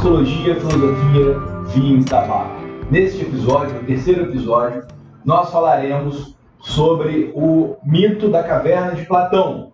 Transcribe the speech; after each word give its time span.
psicologia, 0.00 0.56
filosofia, 0.56 1.38
vinho 1.74 2.00
e 2.00 2.04
tabaco. 2.04 2.58
Neste 2.90 3.20
episódio, 3.20 3.74
no 3.74 3.86
terceiro 3.86 4.22
episódio, 4.22 4.86
nós 5.26 5.50
falaremos 5.50 6.34
sobre 6.58 7.30
o 7.34 7.76
mito 7.84 8.30
da 8.30 8.42
caverna 8.42 8.94
de 8.94 9.04
Platão. 9.04 9.72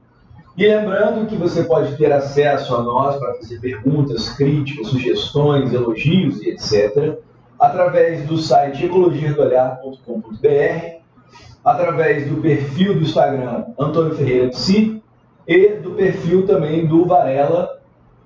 E 0.56 0.66
lembrando 0.66 1.28
que 1.28 1.36
você 1.36 1.62
pode 1.62 1.96
ter 1.96 2.12
acesso 2.12 2.74
a 2.74 2.82
nós 2.82 3.14
para 3.20 3.34
fazer 3.34 3.60
perguntas, 3.60 4.30
críticas, 4.30 4.88
sugestões, 4.88 5.72
elogios 5.72 6.42
e 6.42 6.50
etc., 6.50 7.20
através 7.56 8.26
do 8.26 8.36
site 8.36 8.84
ecologiadoolhar.com.br, 8.84 10.96
através 11.64 12.28
do 12.28 12.40
perfil 12.40 12.94
do 12.94 13.02
Instagram 13.02 13.66
Antônio 13.78 14.16
Ferreira 14.16 14.48
Psi 14.48 15.00
e 15.46 15.68
do 15.68 15.92
perfil 15.92 16.44
também 16.48 16.84
do 16.84 17.06
Varela, 17.06 17.78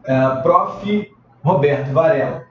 uh, 0.08 0.42
Prof. 0.42 1.09
Roberto 1.42 1.92
Varela. 1.92 2.44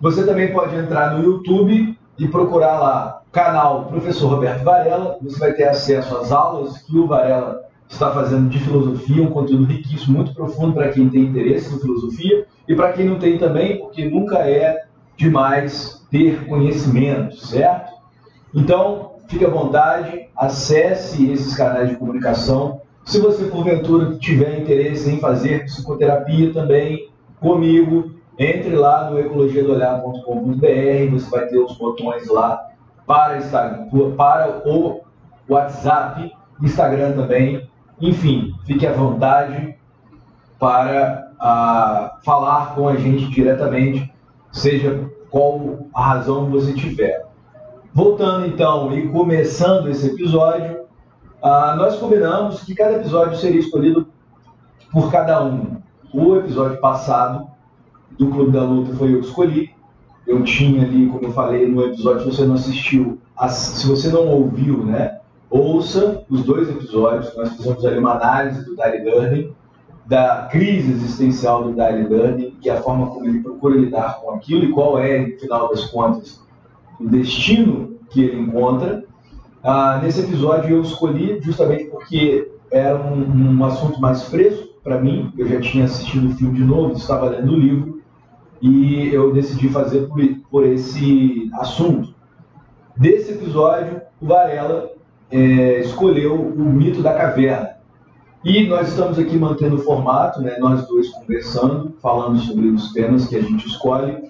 Você 0.00 0.24
também 0.24 0.52
pode 0.52 0.76
entrar 0.76 1.14
no 1.14 1.24
YouTube 1.24 1.98
e 2.18 2.28
procurar 2.28 2.78
lá 2.78 3.22
canal 3.32 3.84
Professor 3.86 4.28
Roberto 4.28 4.64
Varela. 4.64 5.18
Você 5.22 5.38
vai 5.38 5.52
ter 5.52 5.68
acesso 5.68 6.16
às 6.16 6.32
aulas 6.32 6.78
que 6.78 6.96
o 6.96 7.06
Varela 7.06 7.68
está 7.88 8.10
fazendo 8.10 8.48
de 8.48 8.58
filosofia, 8.58 9.22
um 9.22 9.30
conteúdo 9.30 9.64
riquíssimo, 9.64 10.16
muito 10.16 10.34
profundo 10.34 10.74
para 10.74 10.90
quem 10.90 11.08
tem 11.08 11.22
interesse 11.22 11.74
em 11.74 11.78
filosofia 11.78 12.46
e 12.66 12.74
para 12.74 12.92
quem 12.92 13.06
não 13.06 13.18
tem 13.18 13.38
também, 13.38 13.78
porque 13.78 14.08
nunca 14.08 14.38
é 14.38 14.84
demais 15.16 16.06
ter 16.10 16.46
conhecimento, 16.46 17.36
certo? 17.36 17.92
Então, 18.54 19.12
fique 19.26 19.44
à 19.44 19.50
vontade, 19.50 20.28
acesse 20.36 21.30
esses 21.30 21.56
canais 21.56 21.88
de 21.88 21.96
comunicação. 21.96 22.82
Se 23.04 23.18
você, 23.18 23.44
porventura, 23.44 24.16
tiver 24.16 24.58
interesse 24.58 25.10
em 25.10 25.18
fazer 25.18 25.64
psicoterapia 25.64 26.52
também 26.52 27.10
comigo, 27.40 28.12
entre 28.38 28.76
lá 28.76 29.10
no 29.10 29.18
ecologiadoolhar.com.br, 29.18 31.10
você 31.10 31.30
vai 31.30 31.46
ter 31.46 31.58
os 31.58 31.76
botões 31.76 32.28
lá 32.28 32.68
para, 33.04 33.40
para 34.16 34.62
o 34.64 35.00
WhatsApp, 35.48 36.32
Instagram 36.62 37.12
também. 37.12 37.68
Enfim, 38.00 38.54
fique 38.64 38.86
à 38.86 38.92
vontade 38.92 39.76
para 40.58 41.32
uh, 41.34 42.24
falar 42.24 42.74
com 42.76 42.86
a 42.86 42.94
gente 42.96 43.28
diretamente, 43.28 44.12
seja 44.52 45.10
qual 45.30 45.78
a 45.92 46.02
razão 46.02 46.46
que 46.46 46.52
você 46.52 46.72
tiver. 46.72 47.26
Voltando 47.92 48.46
então 48.46 48.92
e 48.92 49.08
começando 49.08 49.88
esse 49.88 50.06
episódio, 50.06 50.82
uh, 51.42 51.76
nós 51.76 51.96
combinamos 51.96 52.62
que 52.62 52.74
cada 52.74 52.94
episódio 52.94 53.36
seria 53.36 53.58
escolhido 53.58 54.06
por 54.92 55.10
cada 55.10 55.42
um. 55.42 55.78
O 56.12 56.36
episódio 56.36 56.80
passado 56.80 57.57
do 58.18 58.28
Clube 58.28 58.50
da 58.50 58.64
Luta 58.64 58.92
foi 58.94 59.14
eu 59.14 59.20
que 59.20 59.26
escolhi. 59.26 59.70
Eu 60.26 60.42
tinha 60.42 60.82
ali, 60.82 61.06
como 61.06 61.24
eu 61.24 61.32
falei 61.32 61.66
no 61.66 61.82
episódio, 61.84 62.20
se 62.20 62.36
você 62.36 62.44
não 62.44 62.56
assistiu, 62.56 63.18
se 63.48 63.86
você 63.86 64.08
não 64.08 64.26
ouviu, 64.26 64.84
né? 64.84 65.20
Ouça 65.48 66.24
os 66.28 66.42
dois 66.42 66.68
episódios. 66.68 67.34
Nós 67.34 67.56
fizemos 67.56 67.84
ali 67.86 67.98
uma 67.98 68.12
análise 68.12 68.62
do 68.64 68.76
Dale 68.76 68.98
Durden, 68.98 69.54
da 70.04 70.48
crise 70.50 70.90
existencial 70.90 71.64
do 71.64 71.72
Dale 71.72 72.04
Durden, 72.04 72.54
e 72.62 72.68
a 72.68 72.82
forma 72.82 73.06
como 73.06 73.24
ele 73.24 73.40
procura 73.40 73.78
lidar 73.78 74.20
com 74.20 74.32
aquilo 74.32 74.64
e 74.64 74.72
qual 74.72 74.98
é, 74.98 75.26
no 75.26 75.38
final 75.38 75.70
das 75.70 75.84
contas, 75.84 76.42
o 77.00 77.08
destino 77.08 77.96
que 78.10 78.22
ele 78.22 78.40
encontra. 78.40 79.04
Ah, 79.62 80.00
nesse 80.02 80.20
episódio 80.20 80.76
eu 80.76 80.82
escolhi 80.82 81.40
justamente 81.40 81.84
porque 81.84 82.50
era 82.70 82.96
um, 82.96 83.58
um 83.58 83.64
assunto 83.64 83.98
mais 84.00 84.24
fresco 84.24 84.68
para 84.84 85.00
mim. 85.00 85.32
Eu 85.38 85.48
já 85.48 85.60
tinha 85.60 85.84
assistido 85.84 86.28
o 86.28 86.34
filme 86.34 86.58
de 86.58 86.64
novo, 86.64 86.92
estava 86.94 87.30
lendo 87.30 87.52
o 87.52 87.58
livro 87.58 87.97
e 88.60 89.12
eu 89.12 89.32
decidi 89.32 89.68
fazer 89.68 90.06
por, 90.08 90.20
por 90.50 90.64
esse 90.66 91.50
assunto. 91.54 92.14
Desse 92.96 93.32
episódio, 93.32 94.00
o 94.20 94.26
Varela 94.26 94.90
é, 95.30 95.80
escolheu 95.80 96.34
o 96.34 96.64
mito 96.64 97.02
da 97.02 97.14
caverna. 97.14 97.76
E 98.44 98.66
nós 98.66 98.88
estamos 98.88 99.18
aqui 99.18 99.36
mantendo 99.36 99.76
o 99.76 99.80
formato, 99.80 100.40
né, 100.40 100.56
nós 100.58 100.86
dois 100.86 101.08
conversando, 101.10 101.94
falando 102.00 102.38
sobre 102.38 102.68
os 102.68 102.92
temas 102.92 103.26
que 103.26 103.36
a 103.36 103.42
gente 103.42 103.66
escolhe, 103.66 104.28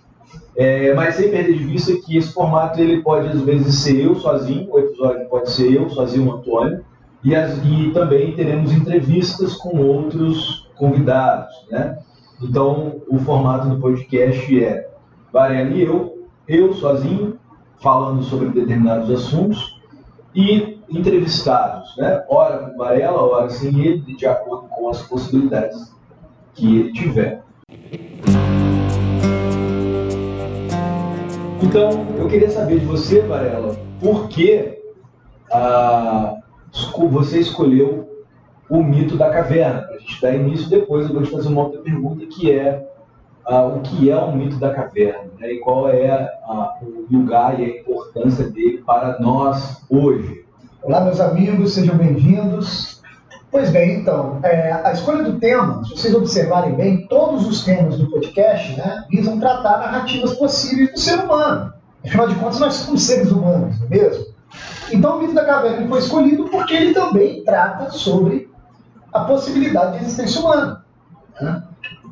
é, 0.57 0.93
mas 0.95 1.15
sem 1.15 1.31
perder 1.31 1.57
de 1.57 1.65
vista 1.65 1.93
que 2.05 2.17
esse 2.17 2.33
formato 2.33 2.81
ele 2.81 3.03
pode 3.03 3.29
às 3.29 3.41
vezes 3.43 3.75
ser 3.77 4.05
eu 4.05 4.15
sozinho, 4.17 4.69
o 4.73 4.79
episódio 4.79 5.29
pode 5.29 5.51
ser 5.51 5.73
eu 5.73 5.89
sozinho, 5.91 6.29
o 6.29 6.33
Antônio, 6.33 6.85
e, 7.23 7.35
as, 7.35 7.59
e 7.65 7.91
também 7.93 8.35
teremos 8.35 8.73
entrevistas 8.73 9.55
com 9.55 9.79
outros 9.79 10.69
convidados, 10.77 11.53
né? 11.71 11.99
Então, 12.41 13.03
o 13.09 13.19
formato 13.19 13.69
do 13.69 13.81
podcast 13.81 14.65
é 14.65 14.89
Varela 15.33 15.71
e 15.71 15.83
eu, 15.83 16.29
eu 16.47 16.73
sozinho, 16.73 17.37
falando 17.83 18.23
sobre 18.23 18.51
determinados 18.51 19.11
assuntos 19.11 19.81
e 20.33 20.79
entrevistados, 20.89 21.97
né? 21.97 22.25
Ora 22.29 22.59
com 22.59 22.79
Varela, 22.79 23.23
ora 23.23 23.51
sem 23.51 23.81
ele, 23.81 24.15
de 24.15 24.25
acordo 24.25 24.69
com 24.69 24.89
as 24.89 25.03
possibilidades 25.03 25.93
que 26.55 26.79
ele 26.79 26.93
tiver. 26.93 27.43
Então, 31.61 32.07
eu 32.17 32.29
queria 32.29 32.51
saber 32.51 32.79
de 32.79 32.87
você, 32.87 33.21
Varela, 33.23 33.77
por 34.01 34.29
que 34.29 34.79
ah, 35.53 36.37
você 37.11 37.41
escolheu 37.41 38.18
o 38.69 38.83
mito 38.83 39.17
da 39.17 39.31
caverna, 39.31 39.83
para 39.83 39.97
a 39.97 39.99
gente 39.99 40.21
dar 40.21 40.35
início. 40.35 40.69
Depois 40.69 41.07
eu 41.07 41.15
vou 41.15 41.23
te 41.23 41.31
fazer 41.31 41.49
uma 41.49 41.65
outra 41.65 41.81
pergunta 41.81 42.27
que 42.27 42.53
é 42.53 42.87
uh, 43.49 43.77
o 43.77 43.81
que 43.81 44.11
é 44.11 44.17
o 44.17 44.33
mito 44.33 44.57
da 44.57 44.73
caverna 44.75 45.31
né, 45.39 45.53
e 45.53 45.59
qual 45.59 45.89
é 45.89 46.31
uh, 46.47 46.85
o 46.85 47.07
lugar 47.11 47.59
e 47.59 47.65
a 47.65 47.69
importância 47.81 48.45
dele 48.49 48.83
para 48.85 49.19
nós 49.19 49.83
hoje. 49.89 50.45
Olá, 50.83 51.01
meus 51.01 51.21
amigos, 51.21 51.75
sejam 51.75 51.97
bem-vindos. 51.97 52.99
Pois 53.51 53.71
bem, 53.71 54.01
então, 54.01 54.41
é, 54.43 54.73
a 54.73 54.93
escolha 54.93 55.25
do 55.25 55.39
tema, 55.41 55.83
se 55.85 55.91
vocês 55.91 56.15
observarem 56.15 56.75
bem, 56.75 57.07
todos 57.07 57.47
os 57.49 57.65
temas 57.65 57.97
do 57.97 58.11
podcast 58.11 58.77
né, 58.77 59.07
visam 59.11 59.41
tratar 59.41 59.79
narrativas 59.79 60.35
possíveis 60.35 60.93
do 60.93 61.01
ser 61.01 61.19
humano. 61.21 61.73
Afinal 62.05 62.29
de 62.29 62.35
contas, 62.35 62.61
nós 62.61 62.75
somos 62.75 63.03
seres 63.03 63.33
humanos, 63.33 63.81
não 63.81 63.87
é 63.87 63.91
mesmo? 63.91 64.27
Então, 64.93 65.17
o 65.17 65.21
mito 65.21 65.35
da 65.35 65.45
caverna 65.47 65.89
foi 65.89 65.99
escolhido 65.99 66.45
porque 66.45 66.75
ele 66.75 66.95
também 66.95 67.43
trata 67.43 67.91
sobre 67.91 68.48
a 69.13 69.21
possibilidade 69.21 69.99
de 69.99 70.05
existência 70.05 70.41
humana. 70.41 70.85
Né? 71.41 71.63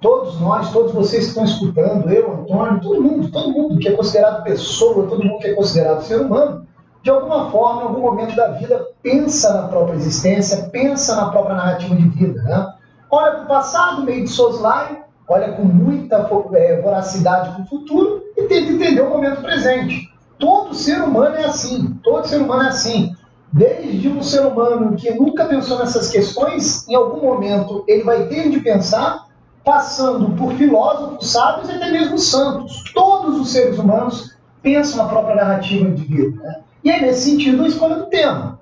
Todos 0.01 0.41
nós, 0.41 0.71
todos 0.73 0.93
vocês 0.93 1.25
que 1.25 1.29
estão 1.31 1.45
escutando, 1.45 2.11
eu, 2.11 2.33
Antônio, 2.33 2.81
todo 2.81 3.03
mundo, 3.03 3.31
todo 3.31 3.51
mundo 3.51 3.79
que 3.79 3.89
é 3.89 3.93
considerado 3.93 4.43
pessoa, 4.43 5.07
todo 5.07 5.25
mundo 5.25 5.39
que 5.39 5.49
é 5.49 5.55
considerado 5.55 6.03
ser 6.03 6.21
humano, 6.21 6.67
de 7.03 7.11
alguma 7.11 7.51
forma, 7.51 7.83
em 7.83 7.85
algum 7.85 8.01
momento 8.01 8.35
da 8.35 8.49
vida, 8.49 8.85
pensa 9.03 9.55
na 9.55 9.69
própria 9.69 9.95
existência, 9.95 10.69
pensa 10.71 11.15
na 11.17 11.31
própria 11.31 11.55
narrativa 11.55 11.95
de 11.95 12.09
vida. 12.09 12.43
Né? 12.43 12.73
Olha 13.11 13.33
para 13.33 13.43
o 13.45 13.47
passado, 13.47 14.03
meio 14.03 14.25
de 14.25 14.31
soslaio, 14.31 14.99
olha 15.29 15.53
com 15.53 15.63
muita 15.63 16.29
é, 16.53 16.81
voracidade 16.81 17.51
para 17.51 17.63
o 17.63 17.67
futuro 17.67 18.25
e 18.37 18.43
tenta 18.43 18.73
entender 18.73 19.01
o 19.03 19.11
momento 19.11 19.41
presente. 19.41 20.13
Todo 20.39 20.75
ser 20.75 21.01
humano 21.01 21.37
é 21.37 21.45
assim, 21.45 21.99
todo 22.03 22.27
ser 22.27 22.43
humano 22.43 22.65
é 22.65 22.69
assim. 22.69 23.15
Desde 23.53 24.09
um 24.09 24.23
ser 24.23 24.45
humano 24.45 24.97
que 24.97 25.11
nunca 25.13 25.45
pensou 25.47 25.79
nessas 25.79 26.11
questões, 26.11 26.87
em 26.89 26.95
algum 26.95 27.21
momento 27.21 27.85
ele 27.87 28.03
vai 28.03 28.27
ter 28.27 28.51
de 28.51 28.61
pensar, 28.61 29.27
passando 29.65 30.37
por 30.37 30.53
filósofos, 30.55 31.31
sábios 31.31 31.69
e 31.69 31.73
até 31.73 31.91
mesmo 31.91 32.19
santos. 32.19 32.85
Todos 32.95 33.41
os 33.41 33.51
seres 33.51 33.79
humanos 33.79 34.37
pensam 34.63 35.05
na 35.05 35.09
própria 35.09 35.37
narrativa 35.37 35.91
de 35.91 36.05
vida. 36.05 36.43
Né? 36.43 36.61
E 36.85 36.91
é 36.91 37.01
nesse 37.01 37.31
sentido 37.31 37.65
a 37.65 37.69
escolha 37.69 37.97
do 37.97 38.07
tema. 38.07 38.61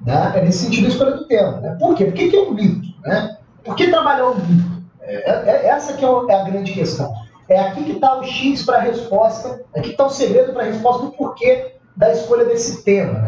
Né? 0.00 0.32
É 0.34 0.44
nesse 0.44 0.64
sentido 0.64 0.86
a 0.86 0.88
escolha 0.88 1.12
do 1.12 1.26
tema. 1.26 1.60
Né? 1.60 1.76
Por 1.80 1.94
quê? 1.94 2.04
Por 2.06 2.14
que, 2.14 2.28
que 2.28 2.36
é 2.36 2.42
um 2.42 2.52
mito? 2.52 2.88
Né? 3.04 3.36
Por 3.64 3.74
que 3.74 3.88
trabalhar 3.88 4.26
o 4.26 4.32
um 4.32 4.34
mito? 4.34 4.78
É, 5.00 5.30
é, 5.30 5.50
é, 5.50 5.66
essa 5.68 5.94
que 5.94 6.04
é, 6.04 6.08
é 6.08 6.40
a 6.40 6.44
grande 6.44 6.72
questão. 6.72 7.12
É 7.48 7.58
aqui 7.60 7.84
que 7.84 7.92
está 7.92 8.18
o 8.18 8.22
X 8.22 8.62
para 8.62 8.76
a 8.76 8.80
resposta, 8.80 9.64
aqui 9.74 9.90
está 9.90 10.06
o 10.06 10.10
segredo 10.10 10.52
para 10.52 10.64
a 10.64 10.66
resposta 10.66 11.06
do 11.06 11.12
porquê 11.12 11.72
da 11.96 12.12
escolha 12.12 12.44
desse 12.44 12.84
tema. 12.84 13.27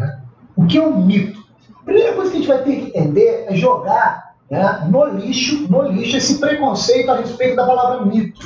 O 0.61 0.67
que 0.67 0.77
é 0.77 0.81
um 0.81 1.03
mito? 1.03 1.43
A 1.81 1.83
primeira 1.83 2.13
coisa 2.13 2.29
que 2.29 2.37
a 2.37 2.39
gente 2.39 2.47
vai 2.47 2.63
ter 2.63 2.75
que 2.75 2.87
entender 2.89 3.45
é 3.47 3.55
jogar 3.55 4.35
né, 4.47 4.87
no 4.87 5.05
lixo, 5.05 5.67
no 5.67 5.81
lixo, 5.87 6.17
esse 6.17 6.39
preconceito 6.39 7.09
a 7.09 7.17
respeito 7.17 7.55
da 7.55 7.65
palavra 7.65 8.05
mito. 8.05 8.39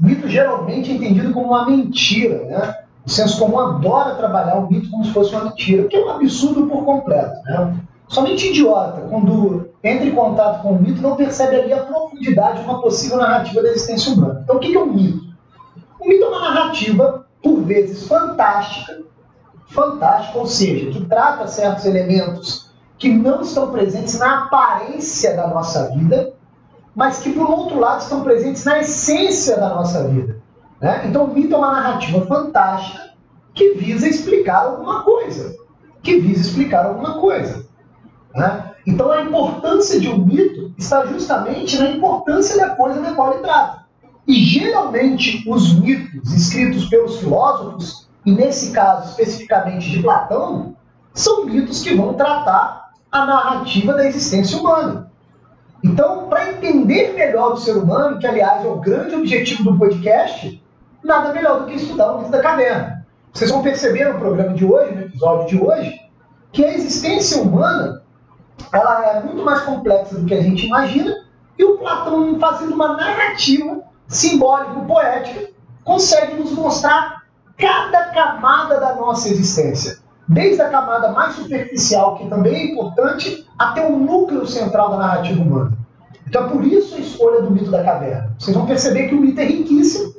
Mito 0.00 0.28
geralmente 0.28 0.90
é 0.90 0.94
entendido 0.94 1.32
como 1.32 1.48
uma 1.48 1.64
mentira, 1.64 2.44
né? 2.46 2.78
O 3.06 3.10
senso 3.10 3.38
comum 3.38 3.60
adora 3.60 4.16
trabalhar 4.16 4.56
o 4.56 4.68
mito 4.68 4.90
como 4.90 5.04
se 5.04 5.12
fosse 5.12 5.32
uma 5.32 5.44
mentira, 5.44 5.86
que 5.86 5.94
é 5.94 6.04
um 6.04 6.10
absurdo 6.10 6.66
por 6.66 6.84
completo. 6.84 7.36
Né? 7.44 7.76
Somente 8.08 8.48
idiota, 8.48 9.02
quando 9.02 9.68
entra 9.82 10.06
em 10.06 10.14
contato 10.14 10.62
com 10.62 10.72
o 10.72 10.82
mito, 10.82 11.02
não 11.02 11.14
percebe 11.14 11.56
ali 11.56 11.72
a 11.72 11.84
profundidade 11.84 12.60
de 12.60 12.64
uma 12.64 12.80
possível 12.80 13.18
narrativa 13.18 13.62
da 13.62 13.68
existência 13.68 14.12
humana. 14.12 14.40
Então, 14.42 14.56
o 14.56 14.58
que 14.58 14.74
é 14.74 14.80
um 14.80 14.92
mito? 14.92 15.22
O 16.00 16.08
mito 16.08 16.24
é 16.24 16.28
uma 16.28 16.40
narrativa, 16.40 17.26
por 17.42 17.62
vezes 17.62 18.08
fantástica, 18.08 19.04
fantástico, 19.74 20.38
ou 20.38 20.46
seja, 20.46 20.90
que 20.90 21.04
trata 21.04 21.46
certos 21.46 21.84
elementos 21.84 22.70
que 22.96 23.12
não 23.12 23.42
estão 23.42 23.70
presentes 23.70 24.18
na 24.18 24.44
aparência 24.44 25.36
da 25.36 25.48
nossa 25.48 25.90
vida, 25.90 26.32
mas 26.94 27.18
que, 27.18 27.32
por 27.32 27.50
outro 27.50 27.78
lado, 27.78 28.00
estão 28.00 28.22
presentes 28.22 28.64
na 28.64 28.78
essência 28.78 29.56
da 29.56 29.68
nossa 29.68 30.08
vida. 30.08 30.40
Né? 30.80 31.06
Então, 31.08 31.24
o 31.24 31.34
mito 31.34 31.54
é 31.54 31.58
uma 31.58 31.72
narrativa 31.72 32.24
fantástica 32.24 33.14
que 33.52 33.74
visa 33.74 34.08
explicar 34.08 34.66
alguma 34.66 35.02
coisa. 35.02 35.54
Que 36.02 36.20
visa 36.20 36.42
explicar 36.42 36.86
alguma 36.86 37.14
coisa. 37.14 37.66
Né? 38.34 38.70
Então, 38.86 39.10
a 39.10 39.22
importância 39.22 39.98
de 39.98 40.08
um 40.08 40.24
mito 40.24 40.72
está 40.78 41.04
justamente 41.06 41.78
na 41.78 41.90
importância 41.90 42.56
da 42.56 42.70
coisa 42.70 43.00
da 43.00 43.12
qual 43.12 43.32
ele 43.32 43.42
trata. 43.42 43.84
E, 44.26 44.34
geralmente, 44.34 45.42
os 45.48 45.78
mitos 45.78 46.32
escritos 46.32 46.86
pelos 46.86 47.18
filósofos, 47.18 48.03
e 48.24 48.32
nesse 48.32 48.72
caso 48.72 49.10
especificamente 49.10 49.90
de 49.90 50.02
Platão, 50.02 50.74
são 51.12 51.44
mitos 51.44 51.82
que 51.82 51.94
vão 51.94 52.14
tratar 52.14 52.90
a 53.10 53.26
narrativa 53.26 53.92
da 53.92 54.06
existência 54.06 54.58
humana. 54.58 55.10
Então, 55.82 56.28
para 56.28 56.50
entender 56.50 57.12
melhor 57.12 57.52
o 57.52 57.56
ser 57.56 57.76
humano, 57.76 58.18
que 58.18 58.26
aliás 58.26 58.64
é 58.64 58.68
o 58.68 58.80
grande 58.80 59.14
objetivo 59.14 59.64
do 59.64 59.78
podcast, 59.78 60.62
nada 61.02 61.32
melhor 61.32 61.60
do 61.60 61.66
que 61.66 61.74
estudar 61.74 62.12
o 62.12 62.18
mito 62.18 62.30
da 62.30 62.40
caverna. 62.40 63.06
Vocês 63.32 63.50
vão 63.50 63.62
perceber 63.62 64.12
no 64.12 64.18
programa 64.18 64.54
de 64.54 64.64
hoje, 64.64 64.94
no 64.94 65.02
episódio 65.02 65.46
de 65.46 65.62
hoje, 65.62 66.00
que 66.50 66.64
a 66.64 66.72
existência 66.72 67.42
humana 67.42 68.02
ela 68.72 69.06
é 69.06 69.22
muito 69.22 69.44
mais 69.44 69.60
complexa 69.62 70.18
do 70.18 70.24
que 70.24 70.34
a 70.34 70.40
gente 70.40 70.66
imagina, 70.66 71.12
e 71.58 71.64
o 71.64 71.78
Platão, 71.78 72.38
fazendo 72.40 72.74
uma 72.74 72.96
narrativa 72.96 73.82
simbólico-poética, 74.08 75.50
consegue 75.84 76.34
nos 76.34 76.52
mostrar 76.52 77.23
cada 77.56 78.06
camada 78.06 78.80
da 78.80 78.94
nossa 78.94 79.28
existência. 79.28 79.98
Desde 80.26 80.62
a 80.62 80.70
camada 80.70 81.12
mais 81.12 81.34
superficial, 81.34 82.16
que 82.16 82.28
também 82.28 82.54
é 82.54 82.72
importante, 82.72 83.46
até 83.58 83.86
o 83.86 83.98
núcleo 83.98 84.46
central 84.46 84.90
da 84.92 84.96
narrativa 84.96 85.42
humana. 85.42 85.76
Então 86.26 86.46
é 86.46 86.48
por 86.48 86.64
isso 86.64 86.94
a 86.94 86.98
escolha 86.98 87.42
do 87.42 87.50
mito 87.50 87.70
da 87.70 87.84
caverna. 87.84 88.34
Vocês 88.38 88.56
vão 88.56 88.66
perceber 88.66 89.08
que 89.08 89.14
o 89.14 89.20
mito 89.20 89.40
é 89.40 89.44
riquíssimo. 89.44 90.14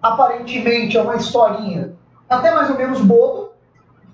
Aparentemente 0.00 0.96
é 0.96 1.02
uma 1.02 1.16
historinha 1.16 1.94
até 2.28 2.54
mais 2.54 2.70
ou 2.70 2.78
menos 2.78 3.00
boba, 3.02 3.50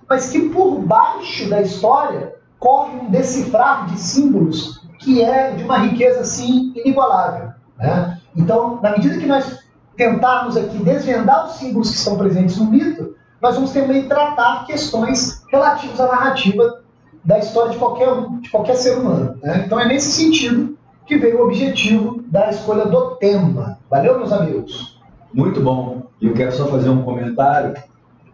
mas 0.08 0.30
que 0.30 0.48
por 0.48 0.80
baixo 0.80 1.48
da 1.48 1.60
história 1.60 2.34
corre 2.58 2.96
um 2.98 3.10
decifrar 3.10 3.86
de 3.86 3.98
símbolos 4.00 4.82
que 4.98 5.22
é 5.22 5.52
de 5.52 5.62
uma 5.62 5.78
riqueza 5.78 6.20
assim 6.20 6.72
inigualável. 6.74 7.50
Né? 7.78 8.18
Então, 8.36 8.80
na 8.82 8.90
medida 8.90 9.18
que 9.18 9.26
nós 9.26 9.60
tentarmos 9.98 10.56
aqui 10.56 10.78
desvendar 10.78 11.46
os 11.46 11.56
símbolos 11.56 11.90
que 11.90 11.96
estão 11.96 12.16
presentes 12.16 12.56
no 12.56 12.70
mito, 12.70 13.16
nós 13.42 13.56
vamos 13.56 13.72
também 13.72 14.08
tratar 14.08 14.64
questões 14.64 15.42
relativas 15.50 16.00
à 16.00 16.06
narrativa 16.06 16.82
da 17.24 17.38
história 17.40 17.72
de 17.72 17.78
qualquer 17.78 18.08
de 18.40 18.48
qualquer 18.48 18.76
ser 18.76 18.96
humano. 18.96 19.36
Né? 19.42 19.64
Então 19.66 19.78
é 19.78 19.86
nesse 19.86 20.12
sentido 20.12 20.78
que 21.04 21.18
veio 21.18 21.40
o 21.40 21.46
objetivo 21.46 22.22
da 22.28 22.48
escolha 22.50 22.86
do 22.86 23.16
tema. 23.16 23.78
Valeu, 23.90 24.18
meus 24.18 24.32
amigos? 24.32 24.98
Muito 25.34 25.60
bom. 25.60 26.04
Eu 26.22 26.32
quero 26.32 26.52
só 26.52 26.66
fazer 26.66 26.88
um 26.88 27.02
comentário 27.02 27.74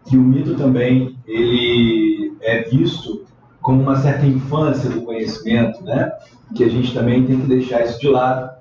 que 0.05 0.15
o 0.15 0.21
mito 0.21 0.55
também 0.55 1.17
ele 1.25 2.37
é 2.41 2.61
visto 2.61 3.25
como 3.61 3.81
uma 3.81 3.95
certa 3.95 4.25
infância 4.25 4.89
do 4.89 5.01
conhecimento, 5.01 5.83
né? 5.83 6.11
Que 6.55 6.63
a 6.63 6.69
gente 6.69 6.93
também 6.93 7.25
tem 7.25 7.41
que 7.41 7.47
deixar 7.47 7.83
isso 7.83 7.99
de 7.99 8.07
lado, 8.07 8.51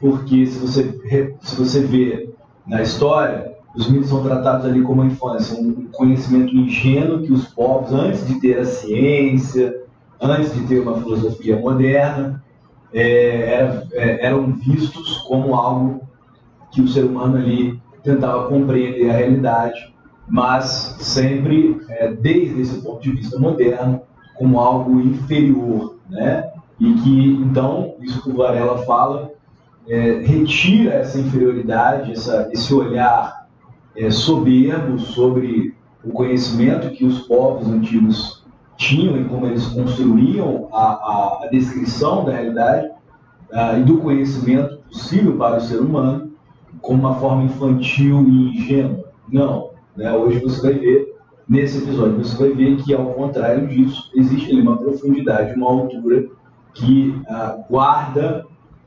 porque 0.00 0.46
se 0.46 0.58
você 0.58 1.36
se 1.42 1.56
você 1.56 1.80
vê 1.80 2.33
na 2.66 2.82
história 2.82 3.54
os 3.74 3.90
mitos 3.90 4.08
são 4.08 4.22
tratados 4.22 4.64
ali 4.64 4.82
como 4.82 5.02
a 5.02 5.06
infância, 5.06 5.60
um 5.60 5.88
conhecimento 5.90 6.54
ingênuo 6.54 7.22
que 7.22 7.32
os 7.32 7.48
povos, 7.48 7.92
antes 7.92 8.24
de 8.26 8.40
ter 8.40 8.58
a 8.58 8.64
ciência, 8.64 9.82
antes 10.20 10.54
de 10.54 10.64
ter 10.66 10.78
uma 10.80 10.96
filosofia 10.96 11.58
moderna, 11.58 12.42
é, 12.92 13.52
era, 13.52 13.86
é, 13.92 14.26
eram 14.26 14.52
vistos 14.52 15.18
como 15.26 15.56
algo 15.56 16.02
que 16.70 16.80
o 16.80 16.88
ser 16.88 17.04
humano 17.04 17.36
ali 17.36 17.80
tentava 18.04 18.46
compreender 18.48 19.10
a 19.10 19.14
realidade, 19.14 19.92
mas 20.28 20.96
sempre, 21.00 21.80
é, 21.88 22.12
desde 22.12 22.60
esse 22.60 22.80
ponto 22.80 23.02
de 23.02 23.10
vista 23.10 23.38
moderno, 23.38 24.02
como 24.36 24.60
algo 24.60 25.00
inferior, 25.00 25.96
né? 26.08 26.50
E 26.78 26.92
que, 26.94 27.30
então, 27.42 27.94
isso 28.00 28.22
que 28.22 28.30
o 28.30 28.36
Varela 28.36 28.78
fala, 28.78 29.32
é, 29.88 30.20
retira 30.20 30.94
essa 30.94 31.18
inferioridade, 31.18 32.12
essa, 32.12 32.48
esse 32.52 32.72
olhar 32.72 33.46
é, 33.96 34.10
soberbo 34.10 34.98
sobre 34.98 35.74
o 36.02 36.10
conhecimento 36.10 36.90
que 36.90 37.04
os 37.04 37.20
povos 37.20 37.68
antigos 37.68 38.44
tinham 38.76 39.16
e 39.16 39.24
como 39.24 39.46
eles 39.46 39.66
construíam 39.66 40.68
a, 40.72 40.82
a, 40.82 41.40
a 41.44 41.48
descrição 41.50 42.24
da 42.24 42.32
realidade 42.32 42.88
uh, 43.52 43.78
e 43.78 43.84
do 43.84 43.98
conhecimento 43.98 44.78
possível 44.88 45.36
para 45.36 45.58
o 45.58 45.60
ser 45.60 45.80
humano 45.80 46.32
como 46.80 47.00
uma 47.00 47.14
forma 47.14 47.44
infantil 47.44 48.22
e 48.28 48.58
ingênua. 48.58 49.04
Não. 49.30 49.70
Né? 49.96 50.12
Hoje 50.12 50.40
você 50.40 50.60
vai 50.60 50.78
ver, 50.78 51.16
nesse 51.48 51.78
episódio, 51.78 52.18
você 52.18 52.36
vai 52.36 52.52
ver 52.52 52.76
que, 52.76 52.92
ao 52.92 53.06
contrário 53.14 53.66
disso, 53.68 54.10
existe 54.14 54.50
ali 54.50 54.60
uma 54.60 54.76
profundidade, 54.76 55.54
uma 55.54 55.70
altura 55.70 56.26
que 56.74 57.14
uh, 57.28 57.64
guarda 57.70 58.44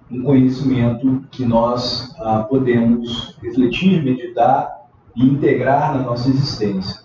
um 0.09 0.23
conhecimento 0.23 1.23
que 1.31 1.45
nós 1.45 2.15
uh, 2.19 2.43
podemos 2.47 3.37
refletir, 3.41 4.03
meditar 4.03 4.77
e 5.15 5.25
integrar 5.25 5.97
na 5.97 6.03
nossa 6.03 6.29
existência. 6.29 7.01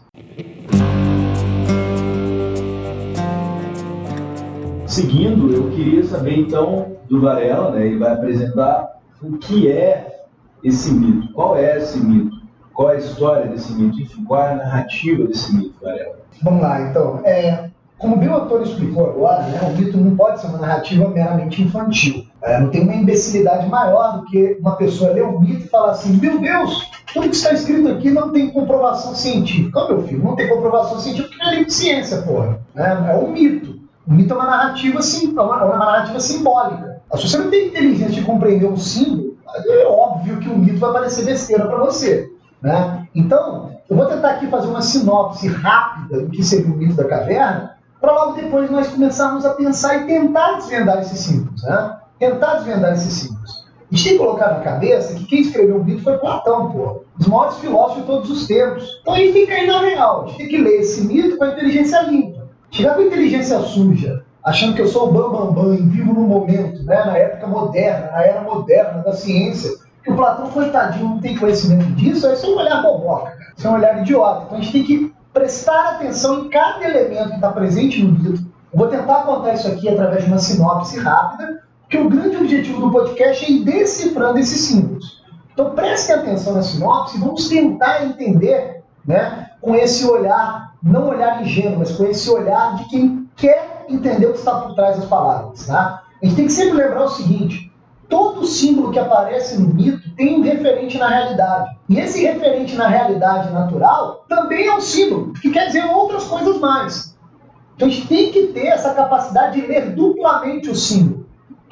Seguindo, 4.86 5.52
eu 5.52 5.70
queria 5.70 6.04
saber 6.04 6.38
então 6.38 6.96
do 7.08 7.20
Varela, 7.20 7.70
né, 7.72 7.86
ele 7.86 7.98
vai 7.98 8.12
apresentar 8.12 9.00
o 9.22 9.38
que 9.38 9.70
é 9.70 10.24
esse 10.62 10.92
mito, 10.92 11.32
qual 11.32 11.56
é 11.56 11.78
esse 11.78 11.98
mito, 11.98 12.36
qual 12.72 12.90
é 12.90 12.96
a 12.96 12.98
história 12.98 13.48
desse 13.48 13.72
mito, 13.72 14.00
enfim, 14.00 14.24
qual 14.24 14.42
é 14.42 14.52
a 14.52 14.56
narrativa 14.56 15.26
desse 15.26 15.54
mito, 15.56 15.74
Varela. 15.82 16.16
Vamos 16.42 16.62
lá, 16.62 16.82
então. 16.82 17.20
É, 17.24 17.70
como 17.98 18.16
bem 18.16 18.28
o 18.28 18.34
autor 18.34 18.62
explicou 18.62 19.08
agora, 19.08 19.42
né, 19.44 19.60
o 19.62 19.76
mito 19.76 19.96
não 19.96 20.14
pode 20.14 20.40
ser 20.40 20.48
uma 20.48 20.58
narrativa 20.58 21.08
meramente 21.08 21.62
infantil. 21.62 22.26
É, 22.42 22.60
não 22.60 22.70
tem 22.70 22.82
uma 22.82 22.94
imbecilidade 22.94 23.68
maior 23.68 24.18
do 24.18 24.24
que 24.26 24.56
uma 24.60 24.76
pessoa 24.76 25.12
ler 25.12 25.24
um 25.24 25.40
mito 25.40 25.64
e 25.64 25.68
falar 25.68 25.92
assim: 25.92 26.14
meu 26.14 26.40
Deus, 26.40 26.90
tudo 27.12 27.28
que 27.28 27.36
está 27.36 27.52
escrito 27.52 27.88
aqui 27.88 28.10
não 28.10 28.30
tem 28.30 28.50
comprovação 28.50 29.14
científica. 29.14 29.86
Meu 29.88 30.02
filho, 30.02 30.24
não 30.24 30.34
tem 30.34 30.48
comprovação 30.48 30.98
científica 30.98 31.28
porque 31.28 31.46
é 31.46 31.50
livro 31.50 31.66
de 31.66 31.74
ciência, 31.74 32.22
porra. 32.22 32.60
É, 32.74 33.12
é 33.12 33.16
um 33.16 33.30
mito. 33.30 33.80
O 34.06 34.12
mito 34.12 34.32
é 34.32 34.36
uma 34.36 34.46
narrativa, 34.46 35.00
sim, 35.00 35.32
é 35.36 35.40
uma, 35.40 35.60
é 35.60 35.64
uma 35.64 35.78
narrativa 35.78 36.18
simbólica. 36.18 37.00
Se 37.14 37.28
você 37.28 37.38
não 37.38 37.50
tem 37.50 37.68
inteligência 37.68 38.20
de 38.20 38.22
compreender 38.22 38.66
um 38.66 38.76
símbolo, 38.76 39.36
é 39.54 39.86
óbvio 39.86 40.38
que 40.38 40.48
o 40.48 40.58
mito 40.58 40.78
vai 40.78 40.92
parecer 40.92 41.24
besteira 41.24 41.66
para 41.66 41.78
você. 41.78 42.28
Né? 42.60 43.06
Então, 43.14 43.70
eu 43.88 43.96
vou 43.96 44.06
tentar 44.06 44.30
aqui 44.30 44.46
fazer 44.48 44.66
uma 44.66 44.82
sinopse 44.82 45.46
rápida 45.46 46.22
do 46.22 46.30
que 46.30 46.42
seria 46.42 46.72
o 46.72 46.76
mito 46.76 46.94
da 46.94 47.04
caverna, 47.04 47.76
para 48.00 48.12
logo 48.12 48.32
depois 48.32 48.70
nós 48.70 48.88
começarmos 48.88 49.44
a 49.44 49.50
pensar 49.50 49.96
e 49.98 50.06
tentar 50.06 50.54
desvendar 50.54 50.98
esses 51.00 51.20
símbolos. 51.20 51.62
Né? 51.62 51.96
Tentar 52.22 52.54
desvendar 52.54 52.92
esses 52.92 53.12
símbolos. 53.14 53.66
A 53.90 53.94
gente 53.94 54.08
tem 54.08 54.12
que 54.12 54.24
colocar 54.24 54.50
na 54.52 54.60
cabeça 54.60 55.14
que 55.14 55.24
quem 55.24 55.40
escreveu 55.40 55.78
o 55.78 55.84
mito 55.84 56.02
foi 56.02 56.16
Platão, 56.18 56.70
pô. 56.70 57.04
Dos 57.16 57.26
maiores 57.26 57.58
filósofos 57.58 58.02
de 58.02 58.06
todos 58.06 58.30
os 58.30 58.46
tempos. 58.46 59.00
Então 59.00 59.14
a 59.14 59.18
gente 59.18 59.32
tem 59.32 59.46
que 59.46 59.52
cair 59.52 59.66
na 59.66 59.80
real. 59.80 60.22
A 60.22 60.26
gente 60.28 60.38
tem 60.38 60.48
que 60.48 60.56
ler 60.58 60.80
esse 60.80 61.04
mito 61.04 61.36
com 61.36 61.44
a 61.44 61.48
inteligência 61.48 62.00
limpa. 62.02 62.48
Chegar 62.70 62.94
com 62.94 63.00
a 63.00 63.04
inteligência 63.04 63.58
suja, 63.58 64.24
achando 64.42 64.74
que 64.74 64.80
eu 64.80 64.88
sou 64.88 65.08
o 65.08 65.12
bambambam 65.12 65.52
bam, 65.52 65.64
bam, 65.64 65.74
e 65.74 65.82
vivo 65.82 66.14
no 66.14 66.22
momento, 66.22 66.82
né, 66.84 67.04
na 67.04 67.18
época 67.18 67.46
moderna, 67.46 68.12
na 68.12 68.22
era 68.22 68.40
moderna 68.40 69.02
da 69.02 69.12
ciência, 69.12 69.70
que 70.02 70.10
o 70.10 70.16
Platão, 70.16 70.48
coitadinho, 70.48 71.10
não 71.10 71.20
tem 71.20 71.36
conhecimento 71.36 71.84
disso, 71.92 72.26
isso 72.32 72.46
é 72.46 72.48
um 72.48 72.56
olhar 72.56 72.82
boboca, 72.82 73.32
cara. 73.32 73.52
Isso 73.56 73.66
é 73.66 73.70
um 73.70 73.74
olhar 73.74 74.00
idiota. 74.00 74.44
Então 74.46 74.58
a 74.58 74.60
gente 74.60 74.72
tem 74.72 74.84
que 74.84 75.14
prestar 75.34 75.96
atenção 75.96 76.46
em 76.46 76.48
cada 76.48 76.84
elemento 76.84 77.28
que 77.28 77.34
está 77.34 77.50
presente 77.50 78.02
no 78.02 78.12
mito. 78.12 78.42
Eu 78.72 78.78
vou 78.78 78.88
tentar 78.88 79.24
contar 79.24 79.52
isso 79.52 79.68
aqui 79.68 79.88
através 79.88 80.24
de 80.24 80.30
uma 80.30 80.38
sinopse 80.38 80.98
rápida, 80.98 81.62
que 81.92 81.98
o 81.98 82.08
grande 82.08 82.38
objetivo 82.38 82.80
do 82.80 82.90
podcast 82.90 83.44
é 83.44 83.50
ir 83.50 83.64
decifrando 83.64 84.38
esses 84.38 84.62
símbolos. 84.62 85.22
Então 85.52 85.74
prestem 85.74 86.16
atenção 86.16 86.54
na 86.54 86.62
sinopse 86.62 87.18
e 87.18 87.20
vamos 87.20 87.50
tentar 87.50 88.06
entender, 88.06 88.82
né, 89.06 89.50
com 89.60 89.74
esse 89.74 90.06
olhar, 90.06 90.72
não 90.82 91.10
olhar 91.10 91.42
ingênuo, 91.42 91.80
mas 91.80 91.92
com 91.92 92.04
esse 92.04 92.30
olhar 92.30 92.76
de 92.76 92.88
quem 92.88 93.28
quer 93.36 93.84
entender 93.90 94.24
o 94.24 94.32
que 94.32 94.38
está 94.38 94.62
por 94.62 94.74
trás 94.74 94.96
das 94.96 95.04
palavras. 95.04 95.66
Tá? 95.66 96.04
A 96.22 96.24
gente 96.24 96.36
tem 96.36 96.46
que 96.46 96.52
sempre 96.52 96.78
lembrar 96.78 97.04
o 97.04 97.10
seguinte: 97.10 97.70
todo 98.08 98.46
símbolo 98.46 98.90
que 98.90 98.98
aparece 98.98 99.60
no 99.60 99.74
mito 99.74 100.14
tem 100.16 100.38
um 100.38 100.42
referente 100.42 100.96
na 100.96 101.08
realidade. 101.08 101.76
E 101.90 102.00
esse 102.00 102.22
referente 102.22 102.74
na 102.74 102.88
realidade 102.88 103.52
natural 103.52 104.24
também 104.30 104.66
é 104.66 104.74
um 104.74 104.80
símbolo, 104.80 105.34
que 105.34 105.50
quer 105.50 105.66
dizer 105.66 105.84
outras 105.84 106.24
coisas 106.24 106.58
mais. 106.58 107.14
Então 107.76 107.86
a 107.86 107.90
gente 107.90 108.08
tem 108.08 108.32
que 108.32 108.46
ter 108.46 108.68
essa 108.68 108.94
capacidade 108.94 109.60
de 109.60 109.66
ler 109.66 109.90
duplamente 109.90 110.70
o 110.70 110.74
símbolo. 110.74 111.21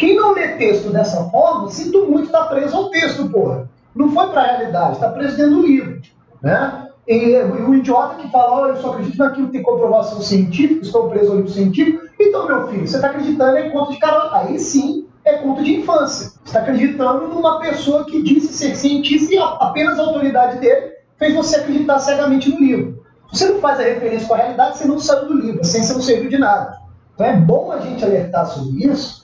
Quem 0.00 0.16
não 0.16 0.32
lê 0.32 0.56
texto 0.56 0.90
dessa 0.90 1.24
forma, 1.24 1.70
sinto 1.70 2.06
muito, 2.06 2.24
está 2.24 2.46
preso 2.46 2.74
ao 2.74 2.88
texto, 2.88 3.28
porra. 3.28 3.68
Não 3.94 4.10
foi 4.10 4.28
para 4.28 4.40
a 4.40 4.46
realidade, 4.46 4.94
está 4.94 5.10
preso 5.10 5.36
dentro 5.36 5.56
do 5.56 5.66
livro. 5.66 6.00
Né? 6.42 6.88
E, 7.06 7.36
o 7.36 7.74
idiota 7.74 8.14
que 8.14 8.30
fala, 8.30 8.62
oh, 8.62 8.66
eu 8.68 8.76
só 8.76 8.92
acredito 8.92 9.18
naquilo 9.18 9.48
que 9.48 9.52
tem 9.52 9.62
comprovação 9.62 10.22
científica, 10.22 10.80
estou 10.80 11.10
preso 11.10 11.32
ao 11.32 11.36
livro 11.36 11.50
científico. 11.50 12.02
Então, 12.18 12.46
meu 12.46 12.66
filho, 12.68 12.88
você 12.88 12.96
está 12.96 13.08
acreditando 13.08 13.58
em 13.58 13.70
conta 13.70 13.92
de 13.92 13.98
cara. 13.98 14.38
Aí 14.38 14.58
sim 14.58 15.06
é 15.22 15.34
conto 15.34 15.62
de 15.62 15.80
infância. 15.80 16.28
Você 16.28 16.46
está 16.46 16.60
acreditando 16.60 17.28
numa 17.28 17.60
pessoa 17.60 18.06
que 18.06 18.22
disse 18.22 18.54
ser 18.54 18.74
cientista 18.76 19.34
e 19.34 19.38
apenas 19.38 19.98
a 19.98 20.02
autoridade 20.02 20.60
dele 20.60 20.92
fez 21.18 21.34
você 21.34 21.56
acreditar 21.56 21.98
cegamente 21.98 22.48
no 22.48 22.58
livro. 22.58 23.04
Você 23.30 23.50
não 23.50 23.60
faz 23.60 23.78
a 23.78 23.82
referência 23.82 24.26
com 24.26 24.32
a 24.32 24.38
realidade, 24.38 24.78
você 24.78 24.88
não 24.88 24.98
sabe 24.98 25.26
do 25.26 25.34
livro, 25.34 25.60
a 25.60 25.64
ciência 25.64 25.92
não 25.92 26.00
serviu 26.00 26.30
de 26.30 26.38
nada. 26.38 26.78
Então 27.14 27.26
é 27.26 27.36
bom 27.36 27.70
a 27.70 27.80
gente 27.80 28.02
alertar 28.02 28.46
sobre 28.46 28.86
isso, 28.86 29.19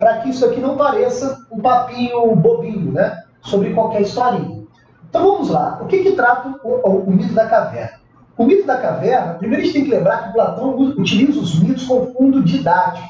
para 0.00 0.16
que 0.18 0.30
isso 0.30 0.46
aqui 0.46 0.58
não 0.58 0.78
pareça 0.78 1.46
um 1.52 1.60
papinho 1.60 2.34
bobinho, 2.34 2.90
né? 2.90 3.22
Sobre 3.42 3.74
qualquer 3.74 4.00
historinha. 4.00 4.64
Então 5.08 5.22
vamos 5.22 5.50
lá. 5.50 5.78
O 5.82 5.86
que, 5.86 5.98
que 5.98 6.12
trata 6.12 6.58
o, 6.64 6.68
o, 6.68 6.96
o 7.02 7.10
mito 7.12 7.34
da 7.34 7.46
caverna? 7.46 8.00
O 8.36 8.44
mito 8.46 8.66
da 8.66 8.78
caverna, 8.78 9.34
primeiro 9.34 9.62
a 9.62 9.66
gente 9.66 9.74
tem 9.74 9.84
que 9.84 9.90
lembrar 9.90 10.24
que 10.24 10.32
Platão 10.32 10.74
utiliza 10.78 11.38
os 11.38 11.60
mitos 11.60 11.84
como 11.84 12.14
fundo 12.14 12.42
didático. 12.42 13.06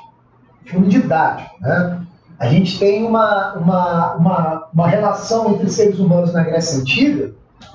Fundo 0.66 0.88
didático, 0.88 1.54
né? 1.60 2.00
A 2.38 2.48
gente 2.48 2.78
tem 2.78 3.06
uma, 3.06 3.54
uma, 3.54 4.14
uma, 4.14 4.68
uma 4.72 4.88
relação 4.88 5.52
entre 5.52 5.68
seres 5.68 5.98
humanos 5.98 6.32
na 6.32 6.42
Grécia 6.42 6.80
Antiga 6.80 7.32